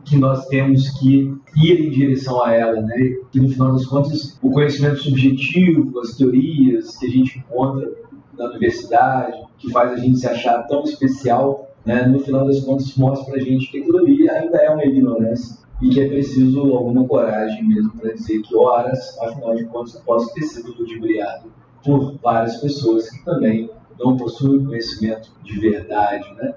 que 0.07 0.17
nós 0.17 0.47
temos 0.47 0.89
que 0.99 1.33
ir 1.57 1.87
em 1.87 1.89
direção 1.89 2.43
a 2.43 2.53
ela, 2.53 2.81
né? 2.81 3.17
Que 3.31 3.39
no 3.39 3.49
final 3.49 3.73
das 3.73 3.85
contas 3.85 4.37
o 4.41 4.49
conhecimento 4.49 5.03
subjetivo, 5.03 5.99
as 5.99 6.15
teorias 6.15 6.97
que 6.97 7.07
a 7.07 7.09
gente 7.09 7.39
encontra 7.39 7.91
na 8.37 8.45
universidade, 8.45 9.37
que 9.57 9.71
faz 9.71 9.91
a 9.91 9.97
gente 9.97 10.17
se 10.17 10.27
achar 10.27 10.63
tão 10.63 10.83
especial 10.83 11.67
né, 11.85 12.05
no 12.05 12.19
final 12.19 12.45
das 12.45 12.59
contas 12.59 12.93
mostra 12.97 13.31
para 13.31 13.41
a 13.41 13.43
gente 13.43 13.71
que 13.71 13.79
aquilo 13.79 13.99
ali 13.99 14.29
ainda 14.29 14.57
é 14.57 14.69
uma 14.69 14.83
ignorância 14.83 15.57
e 15.81 15.89
que 15.89 16.01
é 16.01 16.07
preciso 16.07 16.59
alguma 16.73 17.07
coragem 17.07 17.63
mesmo 17.65 17.91
para 17.97 18.13
dizer 18.13 18.41
que 18.41 18.55
horas, 18.55 19.17
afinal 19.21 19.55
de 19.55 19.65
contas, 19.65 19.95
eu 19.95 20.01
posso 20.01 20.33
ter 20.33 20.41
sido 20.41 20.75
ludibriado 20.77 21.49
por 21.83 22.17
várias 22.21 22.57
pessoas 22.57 23.09
que 23.09 23.23
também 23.23 23.69
não 23.97 24.17
possuem 24.17 24.65
conhecimento 24.65 25.31
de 25.43 25.59
verdade, 25.59 26.25
né? 26.35 26.55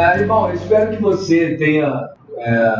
Ah, 0.00 0.14
bom, 0.28 0.52
espero 0.52 0.94
que 0.94 1.02
você 1.02 1.56
tenha 1.56 2.08
é, 2.38 2.74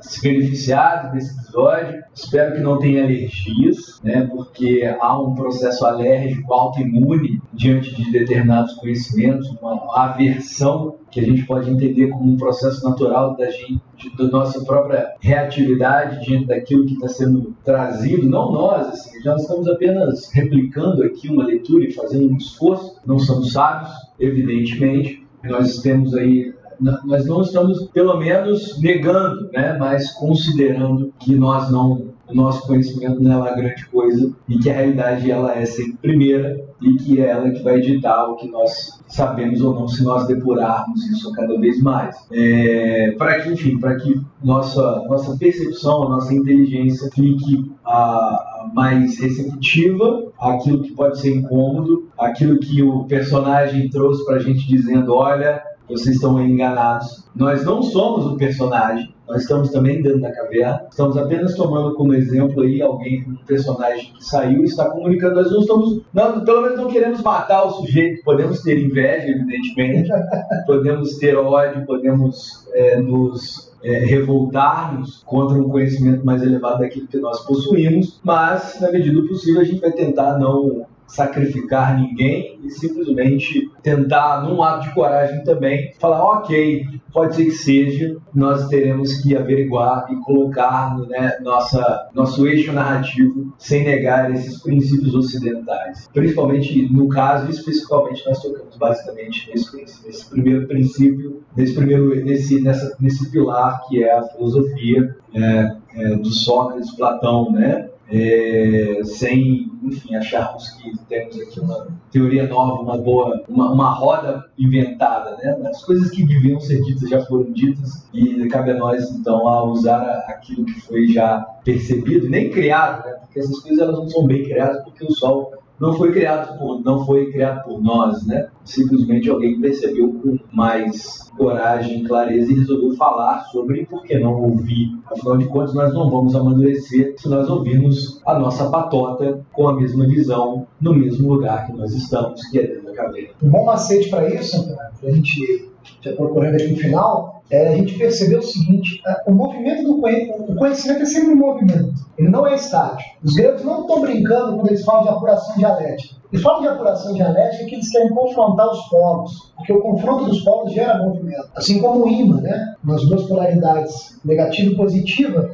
se 0.00 0.20
beneficiado 0.20 1.12
desse 1.12 1.32
episódio. 1.38 2.02
Espero 2.12 2.56
que 2.56 2.60
não 2.60 2.80
tenha 2.80 3.04
alergias, 3.04 4.00
né? 4.02 4.26
Porque 4.28 4.82
há 5.00 5.22
um 5.22 5.36
processo 5.36 5.86
alérgico 5.86 6.52
autoimune 6.52 7.40
diante 7.54 7.94
de 7.94 8.10
determinados 8.10 8.74
conhecimentos, 8.74 9.48
uma 9.62 9.80
aversão 9.94 10.96
que 11.08 11.20
a 11.20 11.22
gente 11.22 11.46
pode 11.46 11.70
entender 11.70 12.08
como 12.08 12.32
um 12.32 12.36
processo 12.36 12.82
natural 12.82 13.36
da 13.36 13.48
gente, 13.48 13.80
da 14.18 14.24
nossa 14.24 14.64
própria 14.64 15.14
reatividade 15.20 16.24
diante 16.24 16.46
daquilo 16.46 16.84
que 16.84 16.94
está 16.94 17.06
sendo 17.06 17.54
trazido. 17.64 18.28
Não 18.28 18.50
nós, 18.50 18.88
assim, 18.88 19.22
já 19.22 19.36
estamos 19.36 19.68
apenas 19.68 20.32
replicando 20.32 21.04
aqui 21.04 21.28
uma 21.28 21.44
leitura 21.44 21.84
e 21.84 21.92
fazendo 21.92 22.28
um 22.32 22.36
esforço. 22.36 23.00
Não 23.06 23.20
somos 23.20 23.52
sábios, 23.52 23.92
evidentemente. 24.18 25.24
Nós 25.44 25.80
temos 25.80 26.12
aí 26.14 26.55
nós 26.80 27.26
não 27.26 27.42
estamos, 27.42 27.88
pelo 27.88 28.16
menos, 28.18 28.80
negando, 28.80 29.50
né, 29.52 29.76
mas 29.78 30.12
considerando 30.12 31.12
que 31.18 31.34
nós 31.34 31.70
não, 31.70 32.08
o 32.28 32.34
nosso 32.34 32.66
conhecimento 32.66 33.22
não 33.22 33.46
é 33.46 33.54
grande 33.54 33.86
coisa 33.86 34.32
e 34.48 34.58
que 34.58 34.70
a 34.70 34.74
realidade 34.74 35.30
ela 35.30 35.56
é 35.56 35.64
sempre 35.64 35.96
primeira 36.02 36.64
e 36.80 36.94
que 36.96 37.20
é 37.20 37.28
ela 37.28 37.50
que 37.50 37.62
vai 37.62 37.80
ditar 37.80 38.28
o 38.28 38.36
que 38.36 38.48
nós 38.50 39.00
sabemos 39.08 39.60
ou 39.62 39.74
não 39.74 39.88
se 39.88 40.02
nós 40.02 40.26
depurarmos 40.26 41.06
isso 41.06 41.32
cada 41.32 41.58
vez 41.58 41.80
mais. 41.80 42.16
É, 42.32 43.12
para 43.16 43.40
que, 43.40 43.50
enfim, 43.50 43.78
para 43.78 43.96
que 43.96 44.20
nossa, 44.42 45.04
nossa 45.08 45.36
percepção, 45.36 46.08
nossa 46.08 46.34
inteligência 46.34 47.10
fique 47.14 47.70
a, 47.84 48.70
mais 48.74 49.18
receptiva 49.18 50.26
àquilo 50.38 50.82
que 50.82 50.92
pode 50.92 51.20
ser 51.20 51.34
incômodo, 51.34 52.08
aquilo 52.18 52.58
que 52.58 52.82
o 52.82 53.04
personagem 53.04 53.88
trouxe 53.88 54.24
para 54.24 54.36
a 54.36 54.40
gente 54.40 54.66
dizendo, 54.66 55.14
olha, 55.14 55.62
vocês 55.88 56.16
estão 56.16 56.40
enganados. 56.40 57.24
Nós 57.34 57.64
não 57.64 57.82
somos 57.82 58.26
o 58.26 58.36
personagem, 58.36 59.14
nós 59.28 59.42
estamos 59.42 59.70
também 59.70 60.02
dentro 60.02 60.20
da 60.20 60.32
caverna. 60.32 60.86
Estamos 60.88 61.16
apenas 61.16 61.54
tomando 61.54 61.94
como 61.94 62.14
exemplo 62.14 62.62
aí 62.62 62.80
alguém, 62.80 63.24
um 63.28 63.36
personagem 63.44 64.12
que 64.12 64.24
saiu 64.24 64.62
e 64.62 64.66
está 64.66 64.88
comunicando. 64.88 65.36
Nós 65.36 65.50
não 65.50 65.60
estamos, 65.60 66.02
não, 66.14 66.44
pelo 66.44 66.62
menos 66.62 66.78
não 66.78 66.88
queremos 66.88 67.22
matar 67.22 67.64
o 67.64 67.70
sujeito. 67.70 68.22
Podemos 68.22 68.62
ter 68.62 68.78
inveja, 68.78 69.28
evidentemente, 69.28 70.10
podemos 70.66 71.16
ter 71.18 71.36
ódio, 71.36 71.84
podemos 71.84 72.68
é, 72.72 73.00
nos 73.00 73.74
é, 73.82 73.98
revoltar-nos 73.98 75.22
contra 75.24 75.58
um 75.58 75.68
conhecimento 75.68 76.24
mais 76.24 76.42
elevado 76.42 76.80
daquilo 76.80 77.08
que 77.08 77.18
nós 77.18 77.44
possuímos, 77.44 78.20
mas 78.22 78.80
na 78.80 78.90
medida 78.92 79.20
do 79.20 79.28
possível 79.28 79.60
a 79.60 79.64
gente 79.64 79.80
vai 79.80 79.92
tentar 79.92 80.38
não 80.38 80.86
sacrificar 81.06 81.98
ninguém 81.98 82.58
e 82.62 82.70
simplesmente 82.70 83.70
tentar, 83.82 84.42
num 84.42 84.62
ato 84.62 84.88
de 84.88 84.94
coragem 84.94 85.42
também, 85.44 85.92
falar: 85.98 86.22
ok, 86.22 86.84
pode 87.12 87.34
ser 87.34 87.44
que 87.44 87.50
seja, 87.52 88.16
nós 88.34 88.68
teremos 88.68 89.14
que 89.20 89.36
averiguar 89.36 90.06
e 90.10 90.16
colocar 90.16 90.96
né, 91.08 91.38
nossa, 91.42 92.08
nosso 92.14 92.46
eixo 92.46 92.72
narrativo 92.72 93.54
sem 93.58 93.84
negar 93.84 94.30
esses 94.32 94.62
princípios 94.62 95.14
ocidentais. 95.14 96.08
Principalmente, 96.12 96.92
no 96.92 97.08
caso, 97.08 97.50
especificamente, 97.50 98.24
nós 98.26 98.42
tocamos 98.42 98.76
basicamente 98.76 99.50
nesse, 99.50 99.76
nesse 99.76 100.30
primeiro 100.30 100.66
princípio, 100.66 101.42
nesse, 101.56 101.74
primeiro, 101.74 102.24
nesse, 102.24 102.60
nessa, 102.60 102.96
nesse 103.00 103.30
pilar 103.30 103.80
que 103.88 104.02
é 104.02 104.12
a 104.12 104.22
filosofia 104.22 105.16
é, 105.34 105.76
é, 105.94 106.16
do 106.16 106.30
Sócrates, 106.30 106.94
Platão, 106.94 107.50
né? 107.52 107.88
É, 108.08 109.00
sem, 109.04 109.70
enfim, 109.82 110.14
acharmos 110.14 110.70
que 110.70 110.92
temos 111.08 111.40
aqui 111.40 111.60
uma 111.60 111.88
teoria 112.10 112.46
nova, 112.46 112.80
uma 112.80 112.98
boa, 112.98 113.42
uma, 113.48 113.72
uma 113.72 113.90
roda 113.94 114.44
inventada, 114.58 115.36
né? 115.36 115.68
As 115.68 115.84
coisas 115.84 116.10
que 116.10 116.24
deviam 116.24 116.60
ser 116.60 116.80
ditas 116.82 117.08
já 117.08 117.24
foram 117.26 117.52
ditas 117.52 118.08
e 118.14 118.46
cabe 118.48 118.70
a 118.70 118.74
nós, 118.78 119.10
então, 119.10 119.48
a 119.48 119.64
usar 119.64 120.02
aquilo 120.28 120.64
que 120.64 120.80
foi 120.80 121.08
já 121.08 121.40
percebido, 121.64 122.28
nem 122.28 122.50
criado, 122.50 123.04
né? 123.04 123.12
Porque 123.14 123.40
essas 123.40 123.58
coisas 123.60 123.78
elas 123.78 123.96
não 123.96 124.08
são 124.08 124.24
bem 124.24 124.44
criadas 124.44 124.82
porque 124.84 125.04
o 125.04 125.10
Sol 125.10 125.52
não 125.80 125.94
foi 125.94 126.12
criado 126.12 126.58
por 126.58 126.82
não 126.82 127.04
foi 127.04 127.30
criado 127.30 127.64
por 127.64 127.82
nós, 127.82 128.26
né? 128.26 128.48
Simplesmente 128.64 129.28
alguém 129.28 129.60
percebeu 129.60 130.12
com 130.12 130.38
mais 130.52 131.30
coragem, 131.36 132.04
clareza 132.04 132.50
e 132.50 132.56
resolveu 132.56 132.96
falar 132.96 133.44
sobre 133.46 133.86
por 133.86 134.02
que 134.02 134.18
não 134.18 134.42
ouvir. 134.42 134.96
Afinal 135.06 135.36
de 135.36 135.46
contas, 135.46 135.74
nós 135.74 135.92
não 135.92 136.10
vamos 136.10 136.34
amadurecer 136.34 137.14
se 137.18 137.28
nós 137.28 137.48
ouvirmos 137.48 138.20
a 138.26 138.38
nossa 138.38 138.70
patota 138.70 139.40
com 139.52 139.68
a 139.68 139.76
mesma 139.76 140.06
visão 140.06 140.66
no 140.80 140.94
mesmo 140.94 141.28
lugar 141.28 141.66
que 141.66 141.72
nós 141.72 141.92
estamos, 141.92 142.42
que 142.48 142.58
é 142.58 142.66
dentro 142.66 142.86
da 142.86 142.92
cadeia. 142.92 143.30
Um 143.42 143.50
bom 143.50 143.64
macete 143.64 144.08
para 144.08 144.28
isso, 144.28 144.66
para 144.66 145.10
a 145.10 145.12
gente 145.12 145.70
já 146.00 146.12
procurando 146.12 146.54
aqui 146.54 146.68
no 146.68 146.76
final, 146.76 147.35
é 147.50 147.68
a 147.68 147.76
gente 147.76 147.96
percebeu 147.98 148.40
o 148.40 148.42
seguinte: 148.42 149.00
o 149.26 149.32
movimento 149.32 149.84
do 149.84 150.00
conhecimento, 150.00 150.52
o 150.52 150.56
conhecimento 150.56 151.02
é 151.02 151.06
sempre 151.06 151.32
um 151.32 151.36
movimento, 151.36 151.94
ele 152.18 152.28
não 152.28 152.46
é 152.46 152.54
estático. 152.54 153.10
Os 153.22 153.34
gregos 153.34 153.62
não 153.62 153.82
estão 153.82 154.00
brincando 154.00 154.56
quando 154.56 154.68
eles 154.68 154.84
falam 154.84 155.02
de 155.04 155.08
apuração 155.10 155.56
dialética. 155.56 156.16
Eles 156.32 156.42
falam 156.42 156.60
de 156.60 156.68
apuração 156.68 157.14
dialética 157.14 157.64
que 157.66 157.74
eles 157.76 157.88
querem 157.88 158.08
confrontar 158.10 158.68
os 158.68 158.88
polos, 158.88 159.52
porque 159.56 159.72
o 159.72 159.80
confronto 159.80 160.24
dos 160.24 160.42
polos 160.42 160.72
gera 160.72 160.98
movimento. 160.98 161.48
Assim 161.54 161.80
como 161.80 162.04
o 162.04 162.08
imã, 162.08 162.40
né? 162.40 162.74
nas 162.82 163.06
duas 163.06 163.24
polaridades, 163.24 164.18
negativa 164.24 164.72
e 164.72 164.76
positiva, 164.76 165.50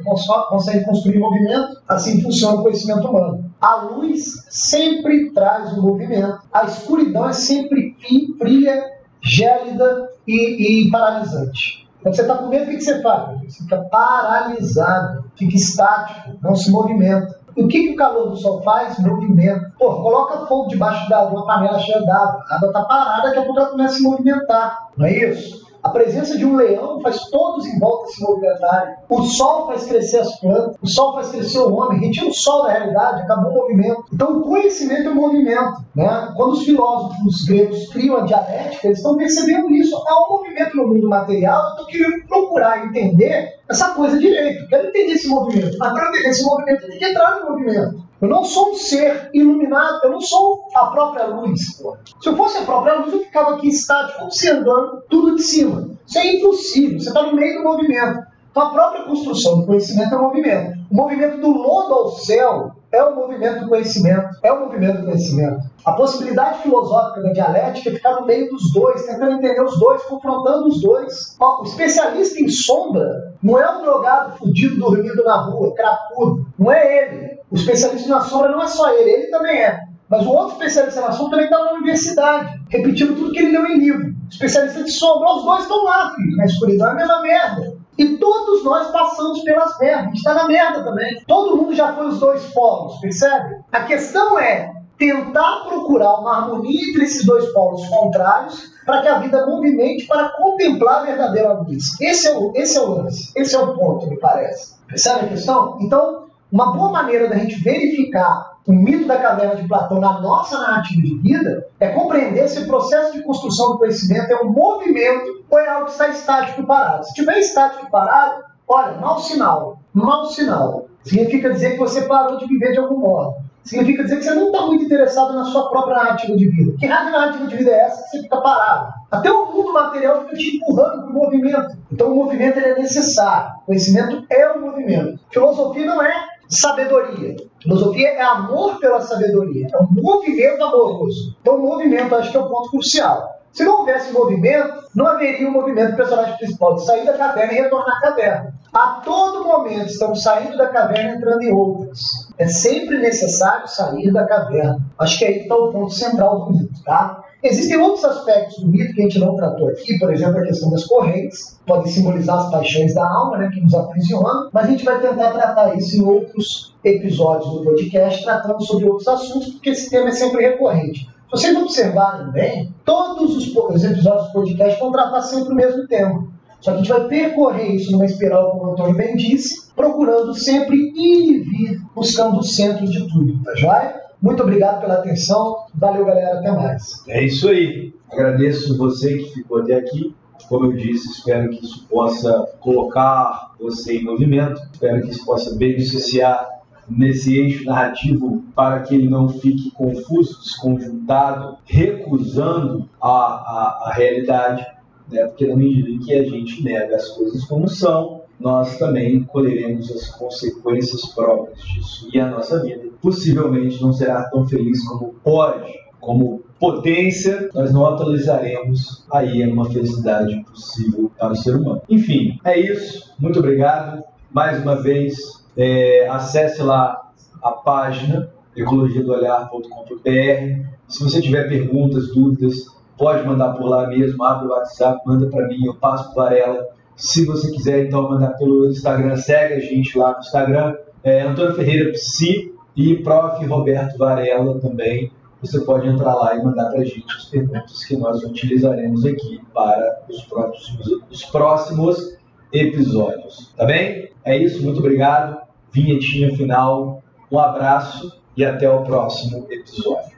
consegue 0.49 0.83
construir 0.85 1.19
movimento, 1.19 1.79
assim 1.87 2.21
funciona 2.21 2.59
o 2.59 2.63
conhecimento 2.63 3.07
humano. 3.07 3.51
A 3.61 3.83
luz 3.83 4.45
sempre 4.49 5.31
traz 5.31 5.71
o 5.73 5.81
movimento, 5.81 6.39
a 6.51 6.65
escuridão 6.65 7.29
é 7.29 7.33
sempre 7.33 7.95
fria, 8.39 8.83
gélida 9.21 10.09
e, 10.27 10.87
e 10.87 10.91
paralisante. 10.91 11.82
Quando 12.03 12.15
você 12.15 12.21
está 12.21 12.35
com 12.35 12.47
medo, 12.47 12.65
o 12.65 12.67
que, 12.67 12.81
você 12.81 13.01
faz? 13.01 13.41
Você 13.43 13.63
fica 13.63 13.77
paralisado, 13.89 15.23
fica 15.37 15.55
estático, 15.55 16.37
não 16.43 16.53
se 16.53 16.69
movimenta. 16.69 17.39
E 17.55 17.63
o 17.63 17.67
que, 17.67 17.83
que 17.83 17.93
o 17.93 17.95
calor 17.95 18.29
do 18.29 18.35
sol 18.35 18.61
faz? 18.61 18.99
Movimento. 18.99 19.71
Pô, 19.79 20.01
coloca 20.01 20.45
fogo 20.47 20.67
debaixo 20.67 21.07
da, 21.07 21.23
uma 21.23 21.45
panela 21.45 21.79
cheia 21.79 22.03
d'água. 22.03 22.43
A 22.49 22.55
água 22.55 22.67
está 22.67 22.83
parada, 22.83 23.21
daqui 23.29 23.39
a 23.39 23.45
pouco 23.45 23.59
ela 23.59 23.69
começa 23.69 23.93
a 23.93 23.97
se 23.97 24.03
movimentar. 24.03 24.87
Não 24.97 25.05
é 25.05 25.13
isso? 25.13 25.63
A 25.83 25.89
presença 25.89 26.37
de 26.37 26.45
um 26.45 26.55
leão 26.55 27.01
faz 27.01 27.25
todos 27.29 27.65
em 27.65 27.77
volta 27.77 28.07
se 28.07 28.23
movimentarem. 28.23 28.95
O 29.09 29.21
sol 29.23 29.67
faz 29.67 29.85
crescer 29.85 30.19
as 30.19 30.39
plantas, 30.39 30.77
o 30.81 30.87
sol 30.87 31.13
faz 31.13 31.29
crescer 31.29 31.59
o 31.59 31.73
homem. 31.73 31.99
Retira 31.99 32.27
o 32.27 32.33
sol 32.33 32.63
da 32.63 32.71
realidade, 32.71 33.21
acabou 33.21 33.51
o 33.51 33.55
movimento. 33.55 34.05
Então, 34.13 34.37
o 34.37 34.41
conhecimento 34.43 35.09
é 35.09 35.11
o 35.11 35.15
movimento. 35.15 35.83
Né? 35.93 36.33
Quando 36.37 36.53
os 36.53 36.63
filósofos 36.63 37.43
gregos 37.45 37.89
criam 37.89 38.15
a 38.15 38.21
dialética, 38.21 38.87
eles 38.87 38.99
estão 38.99 39.17
percebendo 39.17 39.69
isso. 39.71 39.93
Há 40.07 40.25
um 40.25 40.37
movimento 40.37 40.77
no 40.77 40.87
mundo 40.87 41.09
material, 41.09 41.71
estou 41.71 41.85
querendo 41.87 42.27
procurar 42.27 42.85
entender 42.85 43.59
essa 43.69 43.89
coisa 43.89 44.17
direito. 44.17 44.65
Quero 44.69 44.87
entender 44.87 45.13
esse 45.13 45.27
movimento. 45.27 45.77
Mas 45.77 45.91
para 45.91 46.09
entender 46.09 46.29
esse 46.29 46.45
movimento, 46.45 46.83
eu 46.83 46.87
tenho 46.87 46.99
que 46.99 47.05
entrar 47.05 47.41
no 47.41 47.51
movimento. 47.51 48.03
Eu 48.23 48.29
não 48.29 48.45
sou 48.45 48.71
um 48.71 48.75
ser 48.75 49.29
iluminado, 49.33 49.99
eu 50.05 50.11
não 50.11 50.21
sou 50.21 50.63
a 50.73 50.85
própria 50.85 51.25
luz. 51.25 51.77
Pô. 51.77 51.97
Se 52.21 52.29
eu 52.29 52.37
fosse 52.37 52.57
a 52.57 52.61
própria 52.61 52.93
luz, 52.93 53.11
eu 53.11 53.19
ficava 53.19 53.55
aqui 53.55 53.67
estático, 53.67 54.23
observando 54.23 55.03
tudo 55.09 55.35
de 55.35 55.43
cima. 55.43 55.89
Isso 56.07 56.17
é 56.17 56.37
impossível, 56.37 56.99
você 57.01 57.09
está 57.09 57.21
no 57.21 57.35
meio 57.35 57.57
do 57.57 57.65
movimento. 57.65 58.25
Então 58.49 58.63
a 58.63 58.69
própria 58.69 59.03
construção 59.03 59.59
do 59.59 59.65
conhecimento 59.65 60.15
é 60.15 60.17
movimento. 60.17 60.79
O 60.89 60.95
movimento 60.95 61.41
do 61.41 61.49
lodo 61.49 61.93
ao 61.93 62.11
céu 62.11 62.71
é 62.93 63.03
o 63.03 63.13
movimento 63.13 63.59
do 63.59 63.67
conhecimento. 63.67 64.29
É 64.41 64.53
o 64.53 64.59
movimento 64.61 64.99
do 64.99 65.05
conhecimento. 65.05 65.59
A 65.83 65.91
possibilidade 65.91 66.59
filosófica 66.59 67.23
da 67.23 67.33
dialética 67.33 67.89
é 67.89 67.93
ficar 67.93 68.21
no 68.21 68.25
meio 68.25 68.49
dos 68.49 68.71
dois, 68.71 69.05
tentando 69.05 69.33
entender 69.33 69.61
os 69.61 69.77
dois, 69.77 70.01
confrontando 70.03 70.69
os 70.69 70.81
dois. 70.81 71.35
Ó, 71.41 71.61
o 71.61 71.63
especialista 71.65 72.39
em 72.39 72.47
sombra 72.47 73.33
não 73.43 73.59
é 73.59 73.69
um 73.69 73.81
drogado 73.81 74.37
fudido 74.37 74.77
dormindo 74.77 75.25
na 75.25 75.41
rua, 75.41 75.75
crapudo. 75.75 76.45
Não 76.57 76.71
é 76.71 77.03
ele. 77.03 77.32
O 77.53 77.55
especialista 77.55 78.09
na 78.09 78.21
sombra 78.21 78.49
não 78.49 78.63
é 78.63 78.67
só 78.67 78.91
ele, 78.95 79.11
ele 79.11 79.27
também 79.27 79.55
é. 79.55 79.79
Mas 80.09 80.25
o 80.25 80.29
outro 80.31 80.53
especialista 80.53 81.01
na 81.01 81.11
sombra 81.11 81.37
também 81.37 81.45
está 81.45 81.63
na 81.63 81.73
universidade, 81.73 82.59
repetindo 82.67 83.15
tudo 83.15 83.31
que 83.31 83.37
ele 83.37 83.51
leu 83.51 83.67
em 83.67 83.77
livro. 83.77 84.15
Especialista 84.31 84.83
de 84.83 84.91
sombra, 84.91 85.35
os 85.35 85.43
dois 85.43 85.61
estão 85.61 85.83
lá, 85.83 86.15
filho. 86.15 86.35
Na 86.35 86.45
escuridão 86.45 86.87
é 86.87 86.91
a 86.91 86.95
mesma 86.95 87.21
merda. 87.21 87.77
E 87.95 88.17
todos 88.17 88.63
nós 88.63 88.87
passamos 88.87 89.43
pelas 89.43 89.77
merdas. 89.77 90.01
A 90.01 90.05
gente 90.05 90.17
está 90.17 90.33
na 90.33 90.47
merda 90.47 90.83
também. 90.83 91.23
Todo 91.27 91.55
mundo 91.55 91.75
já 91.75 91.93
foi 91.93 92.07
os 92.07 92.19
dois 92.19 92.43
polos, 92.53 92.99
percebe? 92.99 93.59
A 93.71 93.83
questão 93.83 94.39
é 94.39 94.73
tentar 94.97 95.65
procurar 95.67 96.21
uma 96.21 96.37
harmonia 96.37 96.89
entre 96.89 97.03
esses 97.03 97.23
dois 97.23 97.45
polos 97.53 97.85
contrários 97.87 98.71
para 98.83 99.01
que 99.03 99.07
a 99.07 99.19
vida 99.19 99.45
movimente 99.45 100.07
para 100.07 100.29
contemplar 100.29 101.01
a 101.01 101.05
verdadeira 101.05 101.53
luz. 101.53 102.01
Esse 102.01 102.29
é 102.29 102.35
o, 102.35 102.51
esse 102.55 102.77
é 102.77 102.81
o 102.81 102.89
lance, 102.95 103.31
esse 103.35 103.55
é 103.55 103.59
o 103.59 103.75
ponto, 103.75 104.07
me 104.07 104.17
parece. 104.17 104.73
Percebe 104.87 105.25
a 105.25 105.29
questão? 105.29 105.77
Então, 105.81 106.22
uma 106.53 106.71
boa 106.71 106.91
maneira 106.91 107.27
da 107.27 107.35
gente 107.35 107.55
verificar 107.63 108.53
o 108.67 108.71
mito 108.71 109.07
da 109.07 109.17
caverna 109.17 109.55
de 109.55 109.67
Platão 109.67 109.99
na 109.99 110.21
nossa 110.21 110.59
narrativa 110.59 111.01
de 111.01 111.17
vida 111.17 111.67
é 111.79 111.89
compreender 111.89 112.47
se 112.47 112.59
o 112.59 112.67
processo 112.67 113.13
de 113.13 113.23
construção 113.23 113.71
do 113.71 113.79
conhecimento 113.79 114.31
é 114.31 114.39
um 114.39 114.51
movimento 114.51 115.43
ou 115.49 115.59
é 115.59 115.67
algo 115.67 115.85
que 115.85 115.93
está 115.93 116.09
estático 116.09 116.61
e 116.61 116.65
parado. 116.65 117.05
Se 117.05 117.09
estiver 117.09 117.39
estático 117.39 117.87
e 117.87 117.89
parado, 117.89 118.43
olha, 118.67 118.99
mau 118.99 119.19
sinal. 119.19 119.79
Mau 119.91 120.27
sinal. 120.27 120.85
Significa 121.03 121.49
dizer 121.49 121.71
que 121.71 121.79
você 121.79 122.03
parou 122.03 122.37
de 122.37 122.45
viver 122.45 122.71
de 122.71 122.79
algum 122.79 122.99
modo. 122.99 123.35
Significa 123.63 124.03
dizer 124.03 124.17
que 124.17 124.23
você 124.23 124.35
não 124.35 124.47
está 124.47 124.65
muito 124.67 124.83
interessado 124.83 125.33
na 125.33 125.45
sua 125.45 125.71
própria 125.71 125.95
narrativa 125.95 126.37
de 126.37 126.49
vida. 126.49 126.73
Que 126.77 126.87
de 126.87 126.87
narrativa 126.87 127.47
de 127.47 127.55
vida 127.55 127.71
é 127.71 127.79
essa 127.79 128.03
que 128.03 128.09
você 128.09 128.21
fica 128.21 128.41
parado? 128.41 128.93
Até 129.09 129.31
o 129.31 129.51
mundo 129.51 129.73
material 129.73 130.21
fica 130.21 130.35
te 130.35 130.57
empurrando 130.57 131.01
para 131.01 131.09
o 131.09 131.13
movimento. 131.13 131.77
Então 131.91 132.11
o 132.11 132.15
movimento 132.15 132.59
é 132.59 132.75
necessário. 132.75 133.53
O 133.63 133.65
conhecimento 133.67 134.23
é 134.29 134.51
o 134.51 134.61
movimento. 134.61 135.19
Filosofia 135.31 135.85
não 135.85 136.01
é 136.01 136.32
sabedoria. 136.49 137.35
Filosofia 137.61 138.09
é 138.09 138.21
amor 138.21 138.79
pela 138.79 139.01
sabedoria, 139.01 139.67
é 139.71 139.77
um 139.77 139.87
movimento 139.89 140.63
amoroso. 140.63 141.35
Então, 141.41 141.55
o 141.55 141.61
movimento 141.61 142.13
acho 142.15 142.31
que 142.31 142.37
é 142.37 142.39
o 142.39 142.49
ponto 142.49 142.69
crucial. 142.71 143.43
Se 143.53 143.63
não 143.63 143.79
houvesse 143.79 144.11
movimento, 144.11 144.83
não 144.95 145.05
haveria 145.05 145.47
um 145.47 145.51
movimento 145.51 145.91
do 145.91 145.97
personagem 145.97 146.35
principal 146.37 146.73
de 146.73 146.85
sair 146.85 147.05
da 147.05 147.13
caverna 147.13 147.53
e 147.53 147.55
retornar 147.57 147.97
à 147.97 148.01
caverna. 148.01 148.53
A 148.73 149.01
todo 149.05 149.43
momento 149.43 149.85
estamos 149.85 150.23
saindo 150.23 150.57
da 150.57 150.69
caverna 150.69 151.11
e 151.11 151.15
entrando 151.17 151.41
em 151.43 151.53
outras. 151.53 151.99
É 152.39 152.47
sempre 152.47 152.97
necessário 152.97 153.67
sair 153.67 154.11
da 154.11 154.25
caverna. 154.25 154.79
Acho 154.97 155.19
que 155.19 155.25
aí 155.25 155.41
está 155.41 155.55
o 155.55 155.71
ponto 155.71 155.93
central 155.93 156.45
do 156.45 156.53
mito, 156.53 156.83
tá? 156.83 157.22
Existem 157.43 157.77
outros 157.77 158.05
aspectos 158.05 158.59
do 158.59 158.69
mito 158.69 158.93
que 158.93 159.01
a 159.01 159.03
gente 159.03 159.19
não 159.19 159.35
tratou 159.35 159.67
aqui, 159.67 159.99
por 159.99 160.13
exemplo, 160.13 160.37
a 160.37 160.43
questão 160.43 160.71
das 160.71 160.85
correntes, 160.85 161.59
podem 161.65 161.91
simbolizar 161.91 162.39
as 162.39 162.49
paixões 162.49 162.95
da 162.95 163.05
alma, 163.05 163.37
né, 163.37 163.51
que 163.53 163.59
nos 163.59 163.73
aprisionam, 163.73 164.49
mas 164.53 164.65
a 164.65 164.69
gente 164.69 164.85
vai 164.85 165.01
tentar 165.01 165.31
tratar 165.31 165.75
isso 165.75 165.97
em 165.97 166.05
outros 166.05 166.73
episódios 166.85 167.51
do 167.51 167.63
podcast, 167.63 168.23
tratando 168.23 168.63
sobre 168.65 168.85
outros 168.85 169.07
assuntos, 169.09 169.49
porque 169.49 169.71
esse 169.71 169.89
tema 169.89 170.07
é 170.07 170.11
sempre 170.11 170.41
recorrente. 170.41 171.01
Se 171.01 171.31
vocês 171.31 171.57
observarem 171.57 172.31
bem, 172.31 172.73
todos 172.85 173.35
os, 173.35 173.53
os 173.53 173.83
episódios 173.83 174.27
do 174.27 174.33
podcast 174.33 174.79
vão 174.79 174.91
tratar 174.93 175.21
sempre 175.21 175.51
o 175.51 175.55
mesmo 175.55 175.85
tema. 175.87 176.27
Só 176.61 176.71
que 176.71 176.77
a 176.77 176.79
gente 176.79 176.93
vai 176.93 177.07
percorrer 177.09 177.75
isso 177.75 177.91
numa 177.91 178.05
espiral, 178.05 178.51
como 178.51 178.69
o 178.69 178.71
Antônio 178.71 178.95
bem 178.95 179.17
disse, 179.17 179.69
procurando 179.75 180.33
sempre 180.33 180.77
ir 180.77 181.33
e 181.33 181.39
vir, 181.39 181.81
buscando 181.93 182.39
o 182.39 182.43
centro 182.43 182.85
de 182.85 183.05
tudo, 183.09 183.43
tá 183.43 183.53
joia? 183.55 184.02
Muito 184.23 184.41
obrigado 184.41 184.79
pela 184.79 184.93
atenção. 184.93 185.65
Valeu, 185.75 186.05
galera. 186.05 186.39
Até 186.39 186.49
mais. 186.49 187.03
É 187.09 187.25
isso 187.25 187.49
aí. 187.49 187.93
Agradeço 188.09 188.77
você 188.77 189.17
que 189.17 189.33
ficou 189.33 189.57
até 189.57 189.75
aqui. 189.75 190.15
Como 190.47 190.67
eu 190.67 190.73
disse, 190.77 191.09
espero 191.09 191.49
que 191.49 191.65
isso 191.65 191.85
possa 191.89 192.31
colocar 192.61 193.53
você 193.59 193.97
em 193.97 194.05
movimento. 194.05 194.61
Espero 194.71 195.01
que 195.01 195.09
isso 195.09 195.25
possa 195.25 195.53
beneficiar 195.57 196.47
nesse 196.89 197.37
eixo 197.37 197.65
narrativo 197.65 198.41
para 198.55 198.79
que 198.79 198.95
ele 198.95 199.09
não 199.09 199.27
fique 199.27 199.71
confuso, 199.71 200.39
desconjuntado, 200.39 201.57
recusando 201.65 202.89
a, 203.01 203.09
a, 203.09 203.83
a 203.87 203.93
realidade, 203.93 204.65
né? 205.11 205.25
porque 205.25 205.47
na 205.47 205.57
medida 205.57 205.89
em 205.89 205.99
que 205.99 206.13
a 206.13 206.23
gente 206.23 206.63
nega 206.63 206.95
as 206.95 207.09
coisas 207.09 207.43
como 207.43 207.67
são, 207.67 208.22
nós 208.39 208.77
também 208.77 209.23
colheremos 209.23 209.91
as 209.91 210.09
consequências 210.09 211.05
próprias 211.13 211.59
disso. 211.59 212.09
E 212.13 212.19
a 212.19 212.29
nossa 212.29 212.63
vida 212.63 212.89
possivelmente 213.01 213.81
não 213.81 213.93
será 213.93 214.23
tão 214.29 214.47
feliz 214.47 214.85
como 214.87 215.15
pode, 215.23 215.73
como 215.99 216.43
potência, 216.59 217.49
nós 217.53 217.73
não 217.73 217.85
atualizaremos 217.85 219.05
aí 219.11 219.45
uma 219.47 219.69
felicidade 219.69 220.43
possível 220.43 221.11
para 221.17 221.31
o 221.31 221.35
ser 221.35 221.55
humano. 221.55 221.81
Enfim, 221.89 222.39
é 222.43 222.59
isso. 222.59 223.13
Muito 223.19 223.39
obrigado. 223.39 224.03
Mais 224.31 224.61
uma 224.61 224.81
vez, 224.81 225.15
é, 225.55 226.07
acesse 226.09 226.61
lá 226.61 227.11
a 227.41 227.51
página 227.51 228.29
ecologiadoolhar.com.br. 228.55 230.73
Se 230.87 231.03
você 231.03 231.21
tiver 231.21 231.47
perguntas, 231.47 232.13
dúvidas, 232.13 232.65
pode 232.97 233.25
mandar 233.25 233.53
por 233.53 233.65
lá 233.65 233.87
mesmo, 233.87 234.23
abre 234.23 234.47
o 234.47 234.51
WhatsApp, 234.51 235.01
manda 235.05 235.29
para 235.29 235.47
mim, 235.47 235.65
eu 235.65 235.75
passo 235.75 236.13
para 236.13 236.37
ela 236.37 236.67
se 236.95 237.25
você 237.25 237.51
quiser, 237.51 237.85
então, 237.85 238.09
mandar 238.09 238.37
pelo 238.37 238.69
Instagram, 238.69 239.15
segue 239.15 239.55
a 239.55 239.59
gente 239.59 239.97
lá 239.97 240.13
no 240.13 240.19
Instagram. 240.19 240.75
É, 241.03 241.21
Antônio 241.21 241.55
Ferreira 241.55 241.91
Psi 241.91 242.53
e 242.75 242.95
Prof. 242.97 243.45
Roberto 243.45 243.97
Varela 243.97 244.59
também. 244.59 245.11
Você 245.41 245.59
pode 245.59 245.87
entrar 245.87 246.15
lá 246.15 246.35
e 246.35 246.43
mandar 246.43 246.69
para 246.69 246.79
a 246.79 246.85
gente 246.85 247.13
as 247.17 247.25
perguntas 247.25 247.83
que 247.83 247.97
nós 247.97 248.23
utilizaremos 248.23 249.05
aqui 249.05 249.41
para 249.53 250.03
os 250.09 250.23
próximos, 250.23 250.87
os 251.11 251.25
próximos 251.25 252.17
episódios. 252.53 253.53
Tá 253.57 253.65
bem? 253.65 254.09
É 254.23 254.37
isso, 254.37 254.63
muito 254.63 254.79
obrigado. 254.79 255.41
Vinhetinha 255.71 256.33
final, 256.37 257.03
um 257.29 257.39
abraço 257.39 258.21
e 258.37 258.45
até 258.45 258.69
o 258.69 258.83
próximo 258.83 259.45
episódio. 259.49 260.13